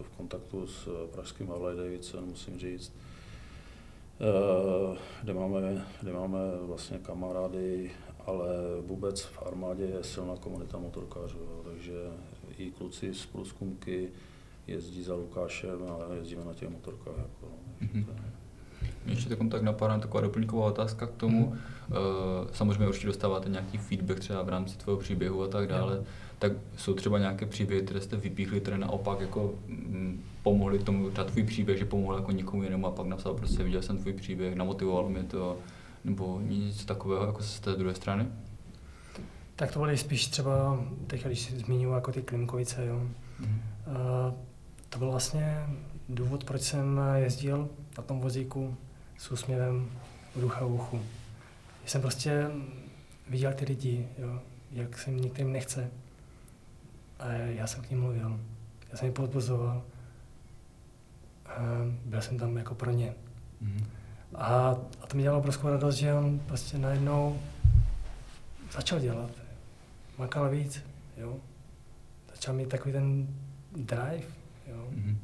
[0.02, 2.92] v kontaktu s pražským Harley Davidson, musím říct,
[5.22, 7.90] kde máme, kde máme vlastně kamarády,
[8.26, 8.46] ale
[8.86, 11.92] vůbec v armádě je silná komunita motorkářů, jo, takže
[12.58, 14.08] i kluci z průzkumky
[14.66, 15.78] jezdí za Lukášem
[16.10, 17.16] a jezdíme na těch motorkách.
[17.18, 17.46] Jako,
[17.80, 18.06] Mhm.
[19.04, 21.54] Mě ještě tak tak napadá taková doplňková otázka k tomu.
[21.90, 21.94] Eh,
[22.52, 26.04] Samozřejmě určitě dostáváte nějaký feedback třeba v rámci tvého příběhu a tak dále.
[26.38, 29.54] Tak jsou třeba nějaké příběhy, které jste vypíchli, které naopak jako
[30.42, 33.34] mm, pomohly k tomu, třeba tvůj příběh, že pomohl jako někomu jinému a pak napsal
[33.34, 35.58] prostě, viděl jsem tvůj příběh, namotivovalo mě to,
[36.04, 38.28] nebo něco takového jako z té druhé strany?
[39.56, 43.02] Tak to byly spíš třeba, teď když si zmiňuji jako ty Klimkovice, jo.
[43.40, 43.62] Mhm.
[43.86, 44.34] Uh,
[44.88, 45.66] to byl vlastně
[46.08, 48.76] důvod, proč jsem jezdil na tom vozíku
[49.18, 49.90] s úsměvem
[50.36, 51.00] v ducha uchu.
[51.86, 52.50] Jsem prostě
[53.28, 54.40] viděl ty lidi, jo,
[54.72, 55.90] jak se jim některým nechce.
[57.18, 58.40] A já jsem k ním mluvil.
[58.90, 59.82] Já jsem je podpozoval.
[61.56, 61.60] A
[62.04, 63.14] byl jsem tam jako pro ně.
[63.60, 63.86] Mhm.
[64.34, 67.40] A, a to mi dělalo obrovskou radost, že on prostě najednou
[68.72, 69.30] začal dělat.
[70.18, 70.84] Makal víc,
[71.16, 71.36] jo.
[72.30, 73.28] Začal mít takový ten
[73.76, 74.24] drive,
[74.66, 74.86] jo.
[74.90, 75.18] Mhm.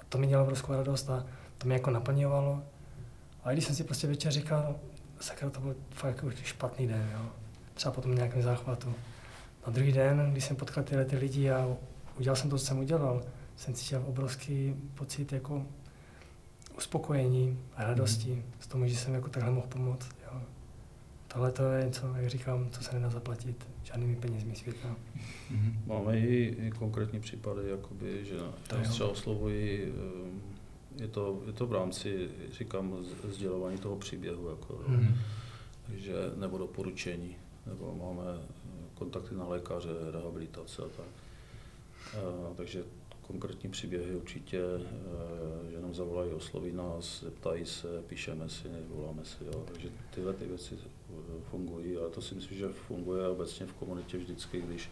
[0.00, 1.26] A to mi dělalo obrovskou radost a
[1.58, 2.62] to mě jako naplňovalo.
[3.44, 4.76] A když jsem si prostě večer říkal,
[5.20, 7.26] sakra, to byl fakt jako špatný den, jo.
[7.74, 8.94] Třeba potom nějakém záchvatu.
[9.66, 11.76] Na druhý den, když jsem potkal tyhle ty lidi a
[12.18, 13.22] udělal jsem to, co jsem udělal,
[13.56, 15.66] jsem cítil obrovský pocit jako
[16.76, 20.08] uspokojení a radosti z toho, že jsem jako takhle mohl pomoct.
[20.32, 20.40] Jo.
[21.28, 24.96] Tohle to je něco, jak říkám, co se nedá zaplatit žádnými penězmi světa.
[25.50, 25.82] Mhm.
[25.86, 28.34] Máme i, i konkrétní případy, jakoby, že
[28.68, 30.40] To nás třeba oslovují, ehm,
[30.96, 32.28] je to, je to v rámci,
[32.58, 32.96] říkám,
[33.28, 34.96] sdělování toho příběhu, jako, Mhm.
[35.00, 35.14] Mhm.
[35.86, 37.36] takže, nebo doporučení,
[37.66, 38.24] nebo máme
[38.94, 41.06] kontakty na lékaře, rehabilitace a tak.
[42.14, 42.84] Eh, takže
[43.26, 49.44] konkrétní příběhy určitě, eh, že nám zavolají, osloví nás, zeptají se, píšeme si, voláme si,
[49.44, 49.64] jo.
[49.72, 51.14] takže tyhle ty věci eh,
[51.50, 54.90] fungují, ale to si myslím, že funguje obecně v komunitě vždycky, když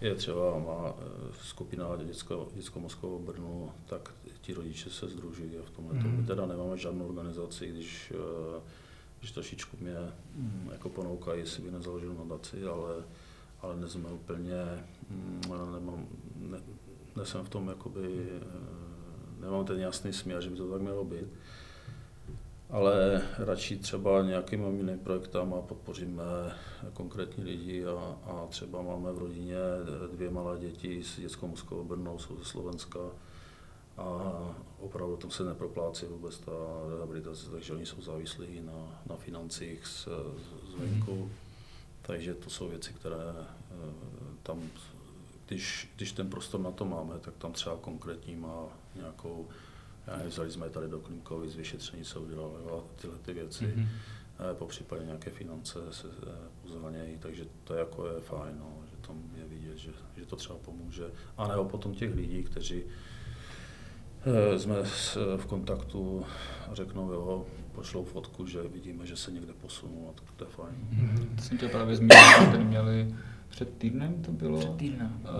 [0.00, 0.94] je třeba má
[1.42, 5.94] skupina dětsko, dětsko-mozkovou Brnu, tak ti rodiče se združují a v tomhle.
[5.94, 6.16] Mm.
[6.16, 8.12] My teda nemáme žádnou organizaci, když,
[9.18, 9.94] když trošičku mě
[10.34, 13.04] mm, jako ponoukají, jestli by nezaložil nadaci, ale
[13.60, 15.40] ale nejsme úplně, mm,
[15.72, 16.06] nemám,
[16.36, 16.58] ne,
[17.16, 21.28] nejsem v tom jakoby, eh, nemám ten jasný směr, že by to tak mělo být.
[22.70, 26.22] Ale radši třeba nějakými jinými projektama podpoříme
[26.92, 29.56] konkrétní lidi a, a třeba máme v rodině
[30.12, 33.00] dvě malé děti s dětskou mozkovou Brnou, jsou ze Slovenska
[33.98, 34.32] a
[34.80, 36.52] opravdu tam se neproplácí vůbec ta
[36.88, 40.08] rehabilitace, takže oni jsou závislí na, na financích z,
[40.70, 41.12] z venku.
[41.12, 41.46] Mm-hmm
[42.06, 43.74] takže to jsou věci, které eh,
[44.42, 44.62] tam,
[45.46, 48.64] když, když ten prostor na to máme, tak tam třeba konkrétní má
[48.94, 49.48] nějakou,
[50.06, 53.64] já nevím, vzali jsme tady do Klimkovi z vyšetření, co udělali a tyhle ty věci,
[53.64, 54.54] mm-hmm.
[54.54, 58.96] po případě nějaké finance se eh, uzanějí, takže to je jako je fajn, no, že
[59.06, 61.10] tam je vidět, že, že to třeba pomůže.
[61.36, 62.84] A nebo potom těch lidí, kteří
[64.56, 64.74] jsme
[65.36, 66.24] v kontaktu
[66.70, 70.50] a řeknou, jo, pošlou fotku, že vidíme, že se někde posunul a tak to je
[70.50, 70.74] fajn.
[70.92, 71.36] Mm-hmm.
[71.36, 73.14] To jsem tě právě zmínil, že tady měli
[73.48, 74.58] před týdnem to bylo.
[74.58, 75.20] Před týdnem.
[75.22, 75.30] Uh,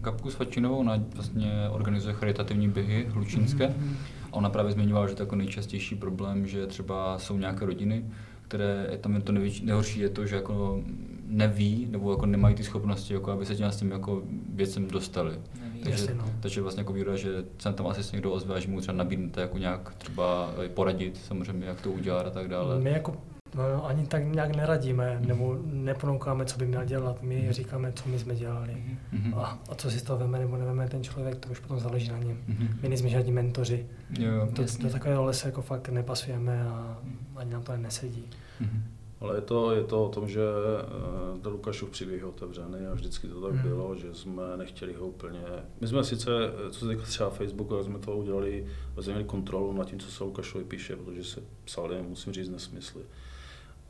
[0.00, 3.66] Gabku Svačinovou, ona vlastně organizuje charitativní běhy hlučínské.
[3.66, 3.94] Mm-hmm.
[4.32, 8.04] A ona právě zmiňovala, že to jako nejčastější problém, že třeba jsou nějaké rodiny,
[8.42, 10.82] které tam je to největší, nejhorší je to, že jako
[11.26, 14.22] neví nebo jako nemají ty schopnosti, jako aby se těm s tím jako
[14.54, 15.30] věcem dostali.
[15.60, 16.24] Neví, takže, jasně, no.
[16.40, 18.96] takže vlastně jako výhoda, že se tam asi se někdo ozve a že mu třeba
[18.96, 22.80] nabídnete jako nějak třeba poradit samozřejmě, jak to udělat a tak dále.
[22.80, 23.16] My jako
[23.56, 27.22] no, ani tak nějak neradíme, nebo neponoukáme, co by měl dělat.
[27.22, 27.52] My mm.
[27.52, 28.84] říkáme, co my jsme dělali.
[29.12, 29.34] Mm.
[29.34, 32.08] A, a co si z toho veme nebo neveme ten člověk, to už potom záleží
[32.08, 32.38] na něm.
[32.46, 32.68] Mm.
[32.82, 33.86] My nejsme žádní mentoři.
[34.18, 34.48] Jo.
[34.56, 36.98] To, do takového se jako fakt nepasujeme a
[37.36, 38.24] ani nám to nesedí.
[38.60, 38.82] Mm.
[39.20, 42.94] Ale je to, je to o tom, že uh, ten Lukášův příběh je otevřený a
[42.94, 43.62] vždycky to tak mm.
[43.62, 45.40] bylo, že jsme nechtěli ho úplně...
[45.80, 46.30] My jsme sice,
[46.70, 48.66] co se týká třeba Facebooku, jsme to udělali,
[49.00, 53.02] jsme měli kontrolu nad tím, co se Lukášovi píše, protože se psali, musím říct, nesmysly.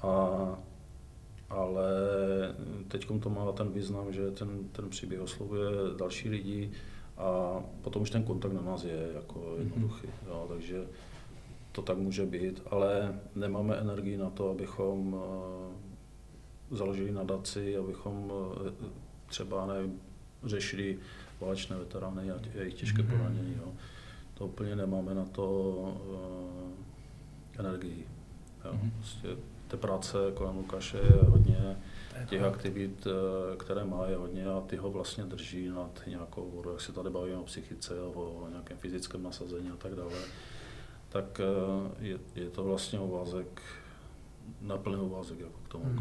[0.07, 0.59] A,
[1.51, 1.91] ale
[2.89, 6.71] teď to má ten význam, že ten, ten příběh oslovuje další lidi
[7.17, 9.59] a potom už ten kontakt na nás je jako mhm.
[9.59, 10.07] jednoduchý.
[10.07, 10.29] Mm.
[10.29, 10.85] Jo, takže
[11.73, 15.17] to tak může být, ale nemáme energii na to, abychom
[16.71, 18.33] eh, založili nadaci, abychom
[18.67, 18.73] eh,
[19.27, 20.01] třeba nevím,
[20.45, 20.99] řešili
[21.41, 23.19] válečné veterány a jejich těžké mm-hmm.
[23.19, 23.57] poranění.
[23.59, 23.73] Jo.
[24.35, 28.07] To úplně nemáme na to uh, energii.
[28.65, 28.73] Jo.
[28.73, 28.91] Mm-hmm.
[28.97, 29.29] Prostě
[29.69, 31.77] té práce kolem Lukáše je hodně,
[32.27, 33.07] těch aktivit,
[33.57, 37.37] které má, je hodně a ty ho vlastně drží nad nějakou, jak se tady bavíme
[37.37, 40.13] o psychice, o nějakém fyzickém nasazení a tak dále.
[41.09, 43.63] Tak eh, je, je to vlastně uvázek,
[44.61, 45.97] naplný uvázek jako k tomu mm.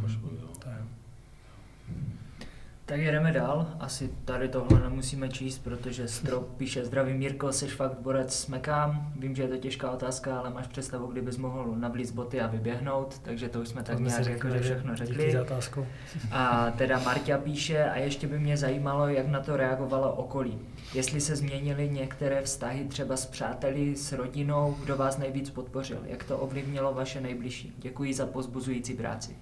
[2.88, 3.68] Tak jedeme dál.
[3.80, 9.14] Asi tady tohle nemusíme číst, protože Strop píše Zdravý Mírko, jsi fakt borec s mekám.
[9.20, 13.20] Vím, že je to těžká otázka, ale máš představu, kdybys mohl nablíz boty a vyběhnout,
[13.20, 15.32] takže to už jsme tak nějak jako, že všechno řekli.
[15.32, 15.88] za otázku.
[16.32, 20.60] A teda Marta píše, a ještě by mě zajímalo, jak na to reagovalo okolí.
[20.94, 26.24] Jestli se změnily některé vztahy třeba s přáteli, s rodinou, kdo vás nejvíc podpořil, jak
[26.24, 27.76] to ovlivnilo vaše nejbližší.
[27.78, 29.36] Děkuji za pozbuzující práci.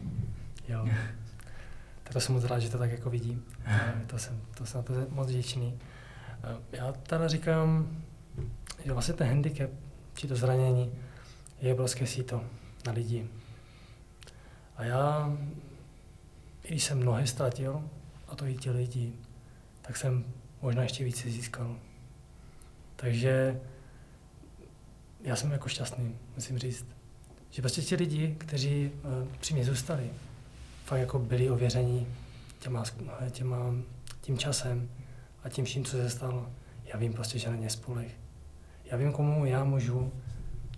[0.68, 0.88] Jo.
[2.14, 3.46] to jsem moc rád, že to tak jako vidím.
[4.08, 5.80] To jsem, to jsem na to moc vděčný.
[6.72, 7.98] Já teda říkám,
[8.86, 9.70] že vlastně ten handicap,
[10.14, 10.92] či to zranění,
[11.62, 12.44] je obrovské síto
[12.86, 13.28] na lidi.
[14.76, 15.38] A já,
[16.68, 17.90] když jsem nohy ztratil,
[18.28, 19.14] a to i ti lidi,
[19.82, 20.26] tak jsem
[20.62, 21.76] možná ještě více získal.
[22.96, 23.62] Takže
[25.22, 26.86] já jsem jako šťastný, musím říct.
[27.50, 30.10] Že prostě ti lidi, kteří uh, při mě zůstali,
[30.84, 32.08] fakt jako byli ověření
[32.60, 32.84] těma,
[33.32, 33.74] těma,
[34.22, 34.90] tím časem
[35.44, 36.50] a tím vším, co se stalo.
[36.86, 38.12] Já vím prostě, že na ně spolech.
[38.86, 40.12] Já vím, komu já můžu,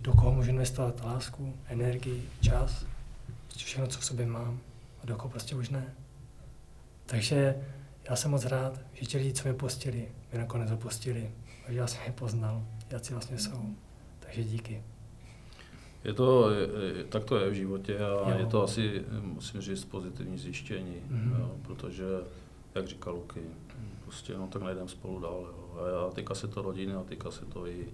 [0.00, 2.86] do koho můžu investovat lásku, energii, čas,
[3.56, 4.60] všechno, co v sobě mám
[5.02, 5.94] a do koho prostě už ne.
[7.06, 7.56] Takže
[8.10, 11.30] já jsem moc rád, že ti lidi, co mě postili, mě nakonec opustili.
[11.64, 13.74] Takže já jsem je poznal, jak si vlastně jsou.
[14.20, 14.82] Takže díky.
[16.04, 16.68] Je to, je,
[17.04, 18.34] tak to je v životě a jo.
[18.38, 21.40] je to asi, musím říct, pozitivní zjištění, mm-hmm.
[21.40, 22.04] jo, protože,
[22.74, 23.40] jak říkal Luky,
[24.04, 25.40] prostě no tak nejdeme spolu dál.
[25.40, 25.66] Jo.
[25.76, 27.86] A, a týká se to rodiny a týká se to i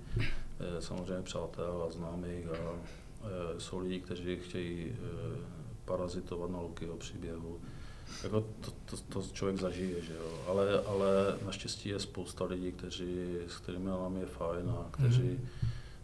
[0.60, 4.96] e, samozřejmě přátel a známých a e, jsou lidi, kteří chtějí e,
[5.84, 7.60] parazitovat na Lukyho příběhu.
[8.22, 10.44] jako to, to, to člověk zažije, že jo.
[10.48, 15.48] Ale, ale naštěstí je spousta lidí, kteří, s kterými nám je fajn a kteří, mm.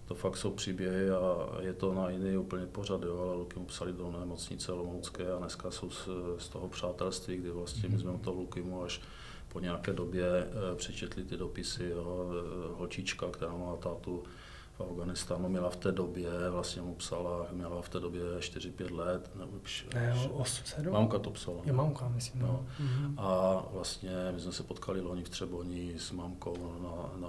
[0.09, 3.67] To fakt jsou příběhy a je to na jiný úplně pořad, jo, ale Luky mu
[3.67, 6.09] psali do nemocnice Lomoucké a dneska jsou z,
[6.39, 9.01] z toho přátelství, kdy vlastně my jsme to Luky mu až
[9.49, 14.23] po nějaké době eh, přečetli ty dopisy, jo, eh, holčička, která má tátu
[14.79, 19.31] v Afganistánu měla v té době, vlastně mu psala, měla v té době 4-5 let.
[19.35, 20.93] Nebo už, ne, 8, 7?
[20.93, 21.59] Mamka to psala.
[21.65, 22.43] Je mamka, myslím.
[22.43, 22.67] No.
[22.81, 23.15] Mm-hmm.
[23.17, 27.29] A vlastně my jsme se potkali loni v Třeboni s mamkou na,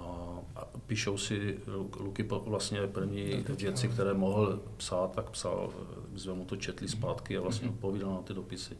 [0.56, 1.58] a píšou si
[2.00, 5.70] Luky vlastně první věci, které mohl psát, tak psal,
[6.08, 7.74] my jsme mu to četli zpátky a vlastně mhm.
[7.76, 8.76] odpovídal na ty dopisy.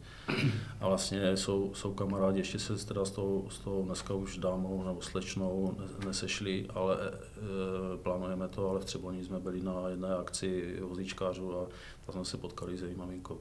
[0.79, 4.83] A vlastně jsou, jsou kamarádi, ještě se teda s tou, s tou dneska už dámou
[4.83, 6.97] nebo slečnou nesešli, ale
[8.03, 11.65] plánujeme to ale v Třeboni jsme byli na jedné akci vozíčkářů a
[12.05, 13.39] tam jsme se potkali s její maminkou.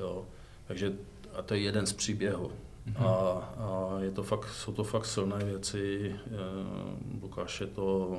[0.00, 0.26] Jo.
[0.66, 0.92] Takže
[1.34, 2.52] a to je jeden z příběhů.
[2.86, 3.06] Mm-hmm.
[3.06, 6.14] A, a je to fakt, jsou to fakt silné věci.
[6.14, 6.38] E,
[7.22, 8.16] Lukáše to,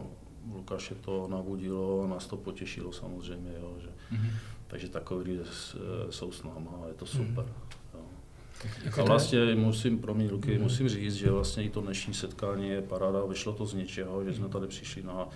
[0.54, 3.54] Lukáše to nabudilo a nás to potěšilo samozřejmě.
[3.62, 4.32] Jo, že, mm-hmm.
[4.68, 5.40] Takže takový
[6.10, 7.46] jsou s náma a je to super.
[7.46, 7.73] Mm-hmm.
[8.84, 12.82] Jako a vlastně musím, promiň Luky, musím říct, že vlastně i to dnešní setkání je
[12.82, 15.28] paráda, vyšlo to z něčeho, že jsme tady přišli na,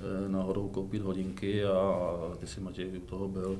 [0.00, 3.58] eh, náhodou koupit hodinky a, a ty si Matěj u toho byl.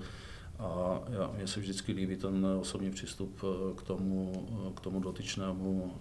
[0.58, 5.00] A já, mně se vždycky líbí ten osobní přístup eh, k tomu, eh, k tomu
[5.00, 5.92] dotyčnému,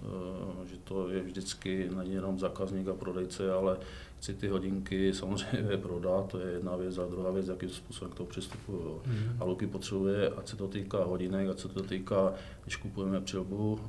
[0.65, 3.77] že to je vždycky není jenom zákazník a prodejce, ale
[4.18, 8.15] chci ty hodinky samozřejmě prodat, to je jedna věc, a druhá věc, jakým způsobem k
[8.15, 9.02] tomu přistupuju.
[9.06, 9.38] Mm.
[9.40, 12.34] A Luky potřebuje, ať se to týká hodinek, ať se to týká,
[12.64, 13.80] když kupujeme přilbu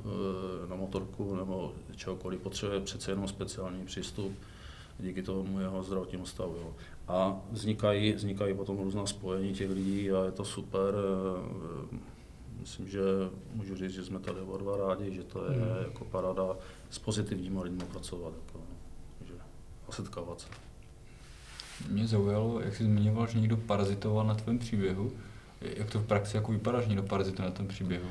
[0.69, 4.33] na motorku nebo čehokoliv, potřebuje přece jenom speciální přístup
[4.99, 6.55] díky tomu jeho zdravotnímu stavu.
[6.57, 6.73] Jo.
[7.07, 10.93] A vznikají, vznikají potom různá spojení těch lidí a je to super.
[12.59, 13.01] Myslím, že
[13.53, 15.65] můžu říct, že jsme tady oba dva rádi, že to je mm.
[15.83, 16.55] jako parada
[16.89, 18.33] s pozitivními lidmi pracovat.
[18.45, 18.59] Jako,
[19.27, 19.33] že,
[19.89, 20.47] a setkávat se.
[21.89, 25.11] Mě zaujalo, jak jsi zmiňoval, že někdo parazitoval na tvém příběhu.
[25.61, 28.09] Jak to v praxi jako vypadá, že někdo parazituje na tom příběhu?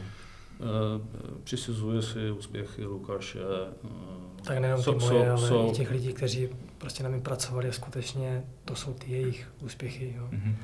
[0.61, 1.01] Eh,
[1.45, 3.39] přisuzuje si úspěchy Lukáše.
[3.85, 6.49] Eh, tak nejenom ty moje, ale so, i těch lidí, kteří
[6.79, 10.15] prostě na mě pracovali a skutečně to jsou ty jejich úspěchy.
[10.17, 10.29] Jo.
[10.33, 10.55] Mm-hmm.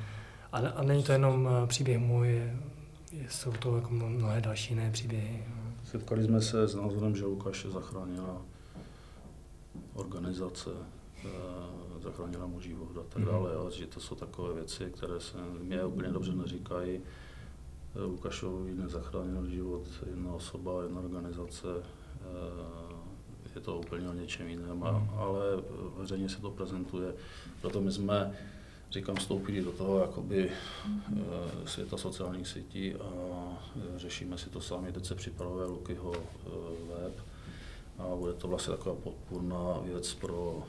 [0.51, 2.27] A, a není to jenom eh, příběh můj,
[3.11, 5.45] je, jsou to jako mnohé další jiné příběhy.
[5.47, 5.71] Jo.
[5.83, 8.41] Setkali jsme se s názorem, že Lukáše zachránila
[9.93, 10.69] organizace,
[12.03, 13.25] zachránila mu život a tak mhm.
[13.25, 13.69] dále, mm-hmm.
[13.69, 17.01] že to jsou takové věci, které se mě úplně dobře neříkají.
[17.95, 21.67] Lukášovi nezachránil život jedna osoba, jedna organizace.
[23.53, 25.09] Eh, je to úplně o něčem jiném, mm.
[25.17, 25.41] ale
[25.97, 27.13] veřejně se to prezentuje.
[27.61, 28.37] Proto my jsme,
[28.91, 33.09] říkám, vstoupili do toho jakoby eh, světa sociálních sítí a
[33.75, 34.91] eh, řešíme si to sami.
[34.91, 36.13] Teď se připravuje Lukyho
[36.89, 37.13] web
[37.97, 40.63] a bude to vlastně taková podpůrná věc pro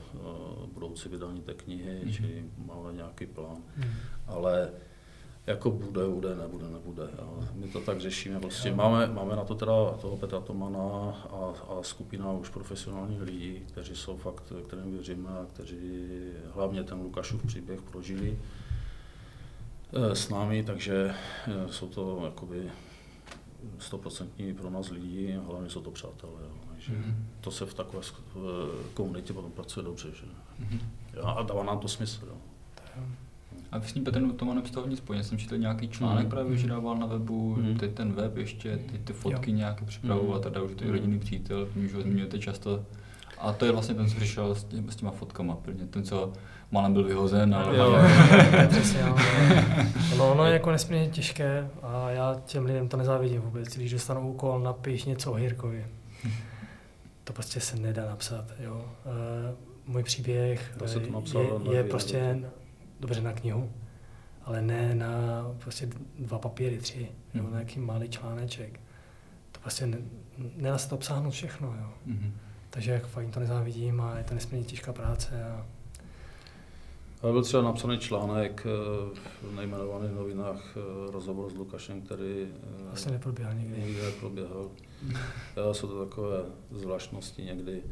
[0.73, 2.13] budoucí vydání té knihy, mm.
[2.13, 3.57] čili máme nějaký plán.
[3.77, 3.91] Mm.
[4.27, 4.71] Ale
[5.47, 7.03] jako bude, bude, nebude, nebude.
[7.03, 8.39] A my to tak řešíme.
[8.39, 13.63] Vlastně máme, máme na to teda toho Petra Tomana a, a skupina už profesionálních lidí,
[13.67, 16.07] kteří jsou fakt, kterým věříme a kteří
[16.53, 18.39] hlavně ten Lukášův příběh prožili
[19.93, 21.13] eh, s námi, takže
[21.47, 22.71] eh, jsou to jakoby
[23.79, 26.33] stoprocentní pro nás lidi, hlavně jsou to přátelé.
[26.41, 26.55] Jo.
[26.69, 27.15] Takže mm-hmm.
[27.41, 28.01] to se v takové
[28.93, 30.11] komunitě potom pracuje dobře.
[30.11, 30.25] Že?
[30.25, 30.79] Mm-hmm.
[31.23, 32.25] A dává nám to smysl.
[32.27, 32.37] Jo.
[33.71, 36.29] A vy s ním Petr to má nepstal nic spojně, jsem četl nějaký článek mm.
[36.29, 37.77] právě, že dával na webu, mm.
[37.77, 39.57] teď ten web ještě, ty, ty fotky jo.
[39.57, 42.85] nějaké připravoval, teda už to je rodinný přítel, už ho zmiňujete často.
[43.37, 46.33] A to je vlastně ten, co přišel s, těma, s těma fotkama, prvně ten, co
[46.71, 47.77] malem byl vyhozen, ale...
[47.77, 47.97] Jo,
[48.69, 49.17] přesně, jo.
[50.17, 54.29] No, ono je jako nesmírně těžké a já těm lidem to nezávidím vůbec, když dostanu
[54.29, 55.85] úkol, napiš něco o Hirkovi.
[57.23, 58.85] To prostě se nedá napsat, jo.
[59.05, 61.01] Uh, můj příběh je,
[61.71, 62.39] je, je prostě
[63.05, 63.71] dobře na knihu,
[64.43, 67.07] ale ne na prostě dva papíry, tři, mm.
[67.33, 68.79] nebo na nějaký malý článeček.
[69.51, 69.97] To prostě ne,
[70.55, 71.93] nedá se to obsáhnout všechno, jo.
[72.05, 72.33] Mm.
[72.69, 75.43] Takže jako fakt to nezávidím a je to nesmírně těžká práce.
[75.43, 75.65] A...
[77.21, 82.47] Ale byl třeba napsaný článek eh, v nejmenovaných novinách eh, rozhovor s Lukašem, který
[82.87, 83.81] vlastně neproběhl nikdy.
[83.81, 84.71] Nikdy neproběhl.
[85.55, 86.37] Já, jsou to takové
[86.71, 87.83] zvláštnosti někdy,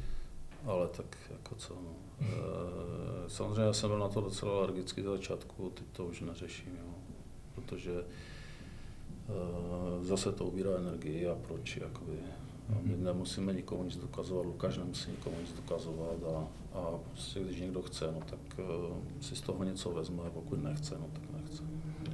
[0.66, 1.74] ale tak jako co.
[1.74, 2.03] No.
[2.30, 6.78] Eh, samozřejmě já jsem byl na to docela alergický z začátku, teď to už neřeším,
[6.82, 6.94] jo.
[7.56, 12.18] protože uh, zase to ubírá energii a proč, jakoby.
[12.70, 13.04] A my mhm.
[13.04, 16.48] nemusíme nikomu nic dokazovat, Lukáš nemusí nikomu nic dokazovat a,
[16.80, 20.96] a prostě když někdo chce, no tak uh, si z toho něco vezme, pokud nechce,
[21.00, 21.43] no tak nechce.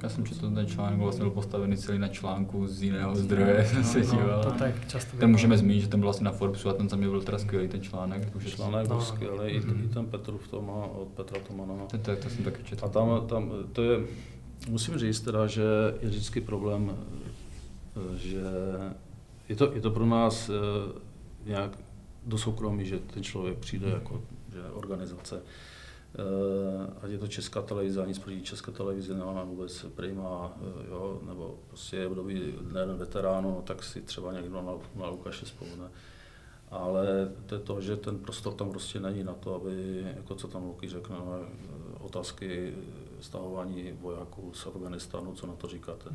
[0.02, 3.84] Já jsem četl ten článek, vlastně byl postavený celý na článku z jiného zdroje, jsem
[3.84, 4.42] se díval.
[4.44, 6.96] to tak často Ten můžeme zmínit, že ten byl vlastně na Forbesu a ten za
[6.96, 8.22] mě byl teda skvělý ten článek.
[8.24, 9.02] Jakože Článek byl No.
[9.02, 9.84] skvělý, i, Mhm.
[9.84, 11.86] i ten Petrův to má od Petra Tomana.
[11.86, 12.84] to, to, to jsem taky četl.
[12.84, 14.00] A tam, tam to je,
[14.68, 15.62] musím říct teda, že
[16.02, 16.96] je vždycky problém,
[18.16, 18.42] že
[19.48, 20.52] je to, je to pro nás eh,
[21.46, 21.78] nějak
[22.26, 24.22] do soukromí, že ten člověk přijde jako
[24.52, 25.42] že organizace.
[26.14, 31.20] Eh, Ať je to česká televize, ani proti české televizi nemá vůbec prima, eh, jo,
[31.26, 35.90] nebo prostě je období dne veteránu, no, tak si třeba někdo na, na Lukáše vzpomene.
[36.70, 40.48] Ale to je to, že ten prostor tam prostě není na to, aby, jako co
[40.48, 42.74] tam Luky řekne, no, eh, otázky
[43.20, 46.10] stahování vojáků z Afganistánu, co na to říkáte.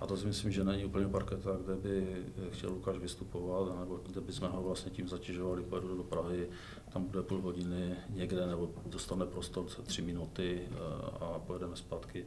[0.00, 2.06] A to si myslím, že není úplně parketa, kde by
[2.50, 6.48] chtěl Lukáš vystupovat, nebo kde bychom ho vlastně tím zatěžovali, pojedu do Prahy,
[6.92, 10.76] tam bude půl hodiny někde, nebo dostane prostor za tři minuty eh,
[11.20, 12.24] a pojedeme zpátky.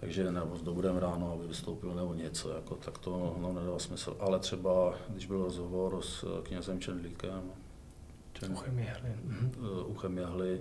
[0.00, 4.16] Takže nebo dobudeme ráno, aby vystoupil nebo něco, jako, tak to no, nedává smysl.
[4.20, 7.42] Ale třeba, když byl rozhovor s knězem Čendlíkem,
[8.32, 9.10] Čen, Uchem jehly.
[9.10, 10.60] Eh, uchem jehly,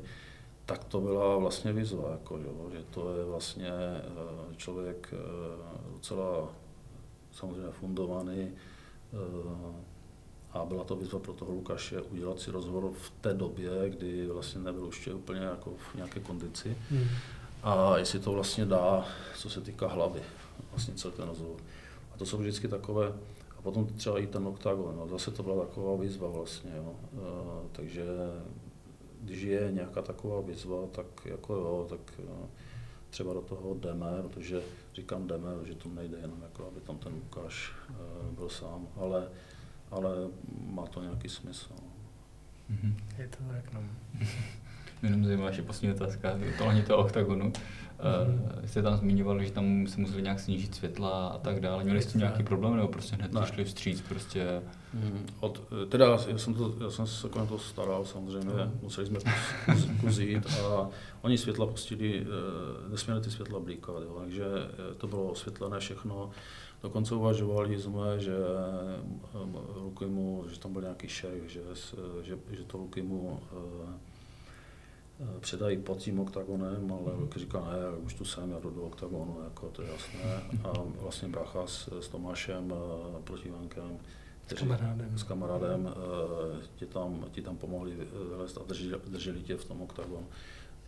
[0.65, 6.49] tak to byla vlastně výzva, jako, jo, že to je vlastně eh, člověk eh, docela
[7.31, 8.51] samozřejmě fundovaný
[9.13, 9.75] eh,
[10.51, 14.61] a byla to výzva pro toho Lukáše udělat si rozhovor v té době, kdy vlastně
[14.61, 17.07] nebyl ještě úplně jako v nějaké kondici Mhm.
[17.63, 19.05] a jestli to vlastně dá,
[19.37, 20.19] co se týká hlavy,
[20.71, 21.57] vlastně celý ten rozhovor.
[22.13, 23.07] A to jsou vždycky takové,
[23.57, 26.95] a potom třeba i ten oktagon, no, zase to byla taková výzva vlastně, jo.
[27.71, 28.05] Takže
[29.25, 32.47] když je nějaká taková výzva, tak jako jo, tak e,
[33.09, 34.61] třeba do toho jdeme, protože
[34.93, 37.93] říkám jdeme, že to nejde jenom jako, aby tam ten Lukáš e,
[38.35, 39.29] byl sám, ale,
[39.91, 40.09] ale
[40.67, 41.73] má to nějaký smysl.
[42.69, 42.97] Mhm.
[43.17, 43.83] Je to tak, no.
[45.03, 47.45] Jenom zajímavá ještě poslední otázka, to ohně toho oktagonu.
[47.45, 51.83] Uh, jste tam zmiňovali, že tam se museli nějak snížit světla a tak dále.
[51.83, 53.41] Měli jste nějaký problém nebo prostě hned Ne.
[53.41, 54.61] přišli vstříc prostě?
[54.93, 58.71] Mm, Od, teda já jsem, to, já jsem se kolem toho staral samozřejmě, No.
[58.81, 59.19] museli jsme
[59.65, 60.89] kus, kuzit a
[61.21, 66.29] oni světla pustili, eh, nesměli ty světla blíkat, jo, takže eh, to bylo osvětlené všechno.
[66.83, 68.35] Dokonce uvažovali jsme, že
[69.35, 71.61] eh, Luky mu, že tam byl nějaký šéf, že,
[72.23, 73.55] že, že to Luky mu eh,
[73.89, 74.14] eh,
[75.39, 79.37] předají pod tím oktagonem, ale Luky říká, ne, už tu jsem, já jdu do oktagonu,
[79.43, 80.41] jako to je jasné.
[80.63, 83.97] A vlastně brácha s, s Tomášem eh, protivánkem,
[84.47, 85.17] S kamarádem.
[85.17, 87.97] s kamarádem eh, ti tam, ti tam pomohli
[88.29, 90.27] vylézt a drželi, drželi tě v tom oktagonu.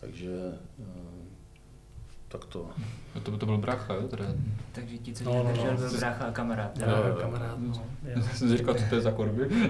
[0.00, 0.84] Takže eh,
[2.28, 2.66] tak to.
[3.14, 4.08] No to, to byl brácha, jo?
[4.08, 4.24] Teda.
[4.72, 5.50] Takže ti, co No, no, no.
[5.50, 6.78] držel, byl brácha a kamarád.
[6.78, 7.16] Jo, jo.
[7.20, 7.72] kamarád, no.
[8.02, 8.22] Já Jo.
[8.22, 9.48] jsem si říkal, co to je za korby.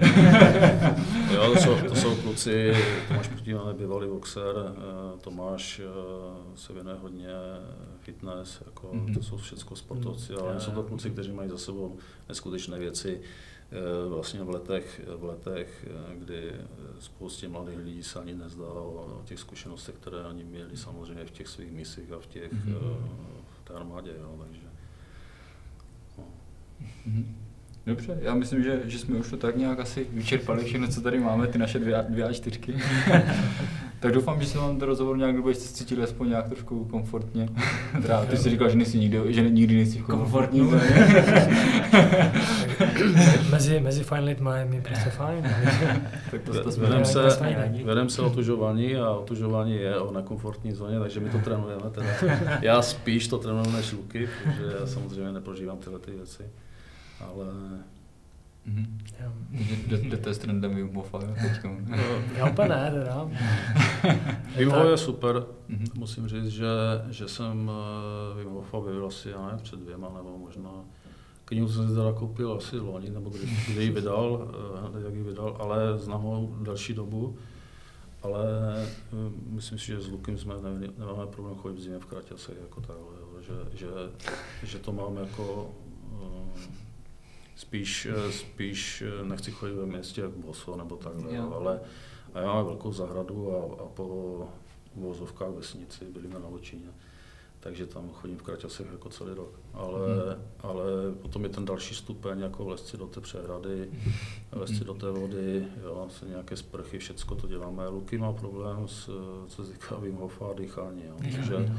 [1.33, 2.73] Jo, to jsou, to jsou kluci,
[3.07, 5.87] Tomáš Protivan bývalý boxer, eh, Tomáš eh,
[6.55, 7.29] se věnuje hodně
[7.99, 9.13] fitness, jako, Mhm.
[9.13, 11.97] to jsou všechno sportovci, ale Jo, jsou to kluci, kteří mají za sebou
[12.29, 13.21] neskutečné věci.
[13.71, 16.51] Eh, Vlastně v letech, v letech, eh, kdy
[16.99, 21.47] spoustě mladých lidí se ani nezdá o těch zkušenostech, které oni měli samozřejmě v těch
[21.47, 22.75] svých misích a v těch, Mhm.
[22.75, 23.09] eh,
[23.63, 24.61] v té armádě, jo, takže.
[26.17, 26.23] no.
[27.05, 27.35] Mhm.
[27.85, 31.19] Dobře, já myslím, že, že jsme už to tak nějak asi vyčerpali všechno, co tady
[31.19, 32.73] máme, ty naše dvě, dvě a čtyřky.
[33.99, 37.49] tak doufám, že se vám ten rozhovor nějak dobu jste cítili aspoň nějak trošku komfortně.
[38.01, 41.33] Teda, ty jsi říkal, že, nejsi nikdy, že nikdy nejsi v komfortní Komfortní zóně.
[43.51, 45.43] mezi, mezi fajn lidma je mi prostě fajn.
[46.31, 47.21] tak to, Vedem se,
[47.83, 51.89] vedem se otužování a otužování je o nekomfortní zóně, takže my to trénujeme.
[51.91, 52.07] Teda.
[52.61, 56.43] Já spíš to trénuji než Luky, protože já samozřejmě neprožívám tyhle ty věci.
[57.21, 57.45] Ale
[58.69, 58.99] Mhm.
[59.19, 59.31] Jo.
[59.97, 61.69] Jdete s trendem Wim Hofa, jo, teďka.
[62.37, 63.29] Já úplně ne, teda.
[64.57, 65.45] Wim Hof je super.
[65.67, 65.85] Mhm.
[65.95, 66.67] Musím říct, že,
[67.09, 70.71] že jsem eh, Wim Hofa objevil asi, já nevím, před dvěma nebo možná
[71.49, 75.13] Knihu jsem si teda koupil asi loni, nebo kdy, kdy ji vydal, eh, hned jak
[75.13, 77.37] ji vydal, ale znám ho další dobu.
[78.23, 78.45] Ale
[78.85, 82.57] eh, myslím si, že s Lukem jsme ne, nemáme problém chodit v zimě v kratěsech
[82.61, 83.87] jako takhle, že, že,
[84.63, 85.71] že, to mám jako
[87.63, 91.53] spíš, eh, spíš eh, nechci chodit ve městě jak boso nebo takhle, Jo.
[91.55, 91.79] ale
[92.33, 94.47] a já mám velkou zahradu a, a po
[94.95, 96.87] uvozovkách vesnici, bydlíme na Ločíně,
[97.59, 99.59] takže tam chodím v kraťasech jako celý rok.
[99.73, 100.43] Ale, Hmm.
[100.59, 100.83] ale
[101.21, 103.89] potom je ten další stupeň, jako vlezci si do té přehrady,
[104.51, 107.87] vlezci si do té vody, jo, se nějaké sprchy, všecko to děláme.
[107.87, 109.09] Luky má problém s,
[109.47, 111.73] co se týká Wim Hofa a dýchání, jo, takže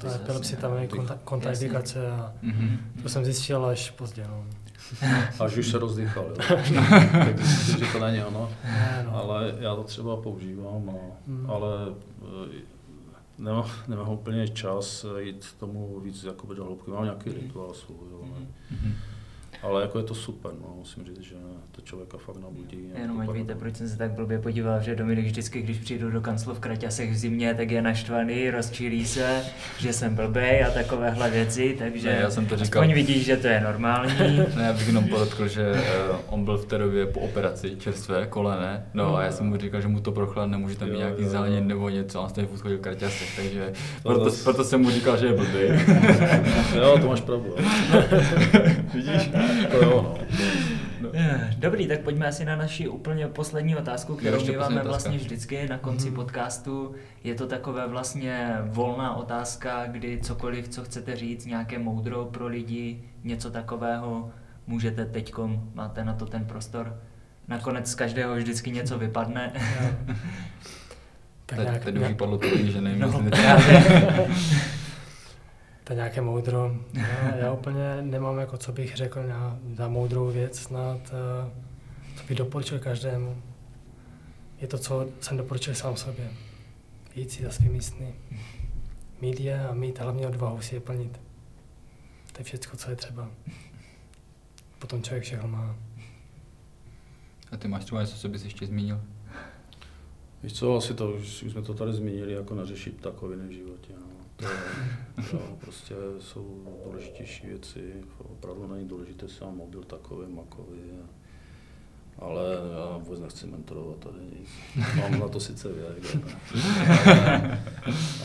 [0.00, 2.78] To je epilepsie, tam je konta- kontraindikace a Mhm.
[3.02, 4.46] to jsem zjistil až pozdě, no.
[5.40, 6.34] až už se rozdýchal, jo.
[7.12, 8.50] tak myslím, že to není ono.
[9.04, 9.16] No.
[9.16, 10.98] Ale já to třeba používám, no.
[11.26, 11.50] Mm.
[11.50, 11.68] ale
[12.22, 12.58] eh,
[13.38, 16.90] nemám, nemám úplně čas jít tomu víc jakoby do hloubky.
[16.90, 17.38] Mám nějaký Mhm.
[17.40, 18.46] rituál svůj, jo, ne?
[19.62, 21.34] Ale jako je to super, no, musím říct, že
[21.72, 22.78] to člověka fakt nabudí.
[23.02, 26.20] Jenom ať víte, proč jsem se tak blbě podíval, že Dominik vždycky, když přijdu do
[26.20, 29.42] kanclu v kraťasech v zimě, tak je naštvaný, rozčílí se,
[29.78, 32.82] že jsem blbej a takovéhle věci, takže Ne, já jsem to říkal.
[32.82, 34.12] aspoň vidíš, že to je normální.
[34.56, 38.26] Ne, já bych jenom podotkl, že uh, on byl v té době po operaci čerstvé
[38.26, 41.24] kolene, no a já jsem mu říkal, že mu to prochladne, může tam být nějaký
[41.24, 41.68] zánět jo.
[41.68, 43.72] nebo něco, a on stejně chodil v kraťasech, takže
[44.02, 45.58] To proto, proto jsem mu říkal, že je blbý.
[46.76, 47.54] Jo, to máš pravdu.
[48.94, 49.30] Vidíš?
[49.70, 50.18] To jo,
[51.00, 51.08] no.
[51.14, 55.78] Eh, Dobrý, tak pojďme asi na naši úplně poslední otázku, kterou máme vlastně vždycky na
[55.78, 56.94] konci podcastu.
[57.24, 63.02] Je to takové vlastně volná otázka, kdy cokoliv, co chcete říct, nějaké moudro pro lidi,
[63.24, 64.30] něco takového,
[64.66, 67.00] můžete teďkom, máte na to ten prostor.
[67.48, 69.52] Nakonec z každého vždycky něco vypadne.
[71.48, 73.22] Tak nějak, teď už vypadlo to, že nevím, No.
[75.86, 76.76] to je nějaké moudro.
[76.94, 81.50] Já, já úplně nemám, jako co bych řekl na, na moudrou věc snad, eh,
[82.16, 83.42] co bych doporučil každému.
[84.60, 86.30] Je to, co jsem doporučil sám sobě.
[87.14, 88.14] Jít si za svými sny.
[89.20, 91.20] Mít je a mít hlavně odvahu si je plnit.
[92.32, 93.30] To je všechno, co je třeba.
[94.78, 95.76] Potom člověk všechno má.
[97.52, 99.00] A ty máš třeba něco, co bys ještě zmínil?
[100.42, 103.92] Víš co, asi to už, už jsme to tady zmínili, jako neřešit takoviny v životě.
[104.00, 104.05] No.
[104.36, 110.80] To jo, prostě jsou důležitější věci, opravdu není důležité si mobil takový, makový.
[112.18, 112.42] Ale
[112.72, 114.48] já vůbec nechci mentorovat tady nic.
[115.00, 116.16] Mám na to sice věk,
[117.06, 117.58] ale,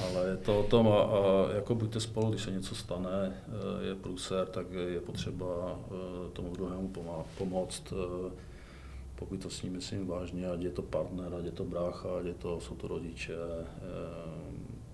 [0.03, 3.87] ale je to o tom, a, a jako buďte spolu, když se něco stane, eh,
[3.87, 6.93] je průser, tak je potřeba eh, tomu druhému
[7.37, 7.93] pomoct.
[7.93, 8.31] eh,
[9.15, 12.25] pokud to s ním myslím vážně, ať je to partner, ať je to brácha, ať
[12.25, 13.33] je to, jsou to rodiče,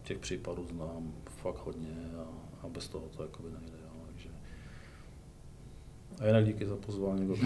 [0.07, 2.27] těch případů znám fakt hodně a,
[2.65, 3.66] a bez toho to jakoby nejde.
[6.21, 7.27] A jinak díky za pozvání.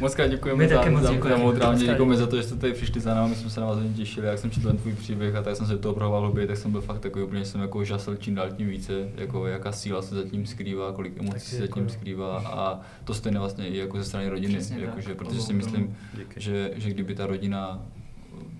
[0.00, 1.38] Moc krát děkujeme My za, moc za, děkujeme.
[1.38, 3.66] za moudrání, děkujeme za to, že jste tady přišli za námi, my jsme se na
[3.66, 5.94] vás hodně těšili, jak jsem četl ten tvůj příběh a tak jsem se do toho
[5.94, 8.68] prohoval hlouběji, tak jsem byl fakt takový úplně, že jsem jako žasl čím dál tím
[8.68, 11.88] více, jako jaká síla se zatím skrývá, kolik emocí se zatím děkuju.
[11.88, 14.84] skrývá a to stejně vlastně i jako ze strany rodiny, Přesně tak.
[14.84, 16.40] jakože, protože si myslím, Díky.
[16.40, 17.82] že, že kdyby ta rodina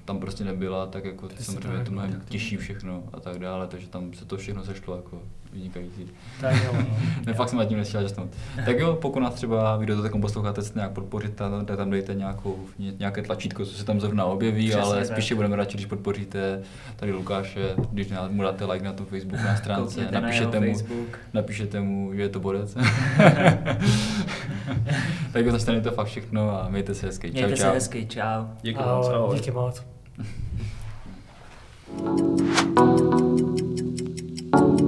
[0.04, 3.20] tam prostě nebyla, tak jako Přesně samozřejmě tak, to mnohem tak to těžší všechno a
[3.20, 5.22] tak dále, takže tam se to všechno sešlo jako
[5.52, 6.06] vynikající.
[6.40, 6.86] Tak jo, no.
[7.26, 8.28] Ne, fakt jsem nad tím nechtěl žasnout.
[8.64, 11.90] Tak jo, pokud nás třeba video to takom posloucháte, chcete nějak podpořit, tak tak tam
[11.90, 15.06] dejte nějakou, ně- nějaké tlačítko, co se tam zrovna objeví, Přesně ale tak.
[15.06, 16.62] spíše budeme radši, když podpoříte
[16.96, 20.66] tady Lukáše, když mu dáte like na tom Facebook na stránce, Koukněte na napíšete mu,
[20.74, 21.18] Facebook.
[21.32, 22.74] napíšete mu, že je to borec.
[25.32, 27.28] tak jo, začne to fakt všechno a mějte se hezky.
[27.28, 27.72] Čau, Mějte se čau.
[27.74, 28.44] hezky, čau.
[28.62, 29.36] Díky moc, Ahoj, ahoj.
[29.36, 29.82] díky moc.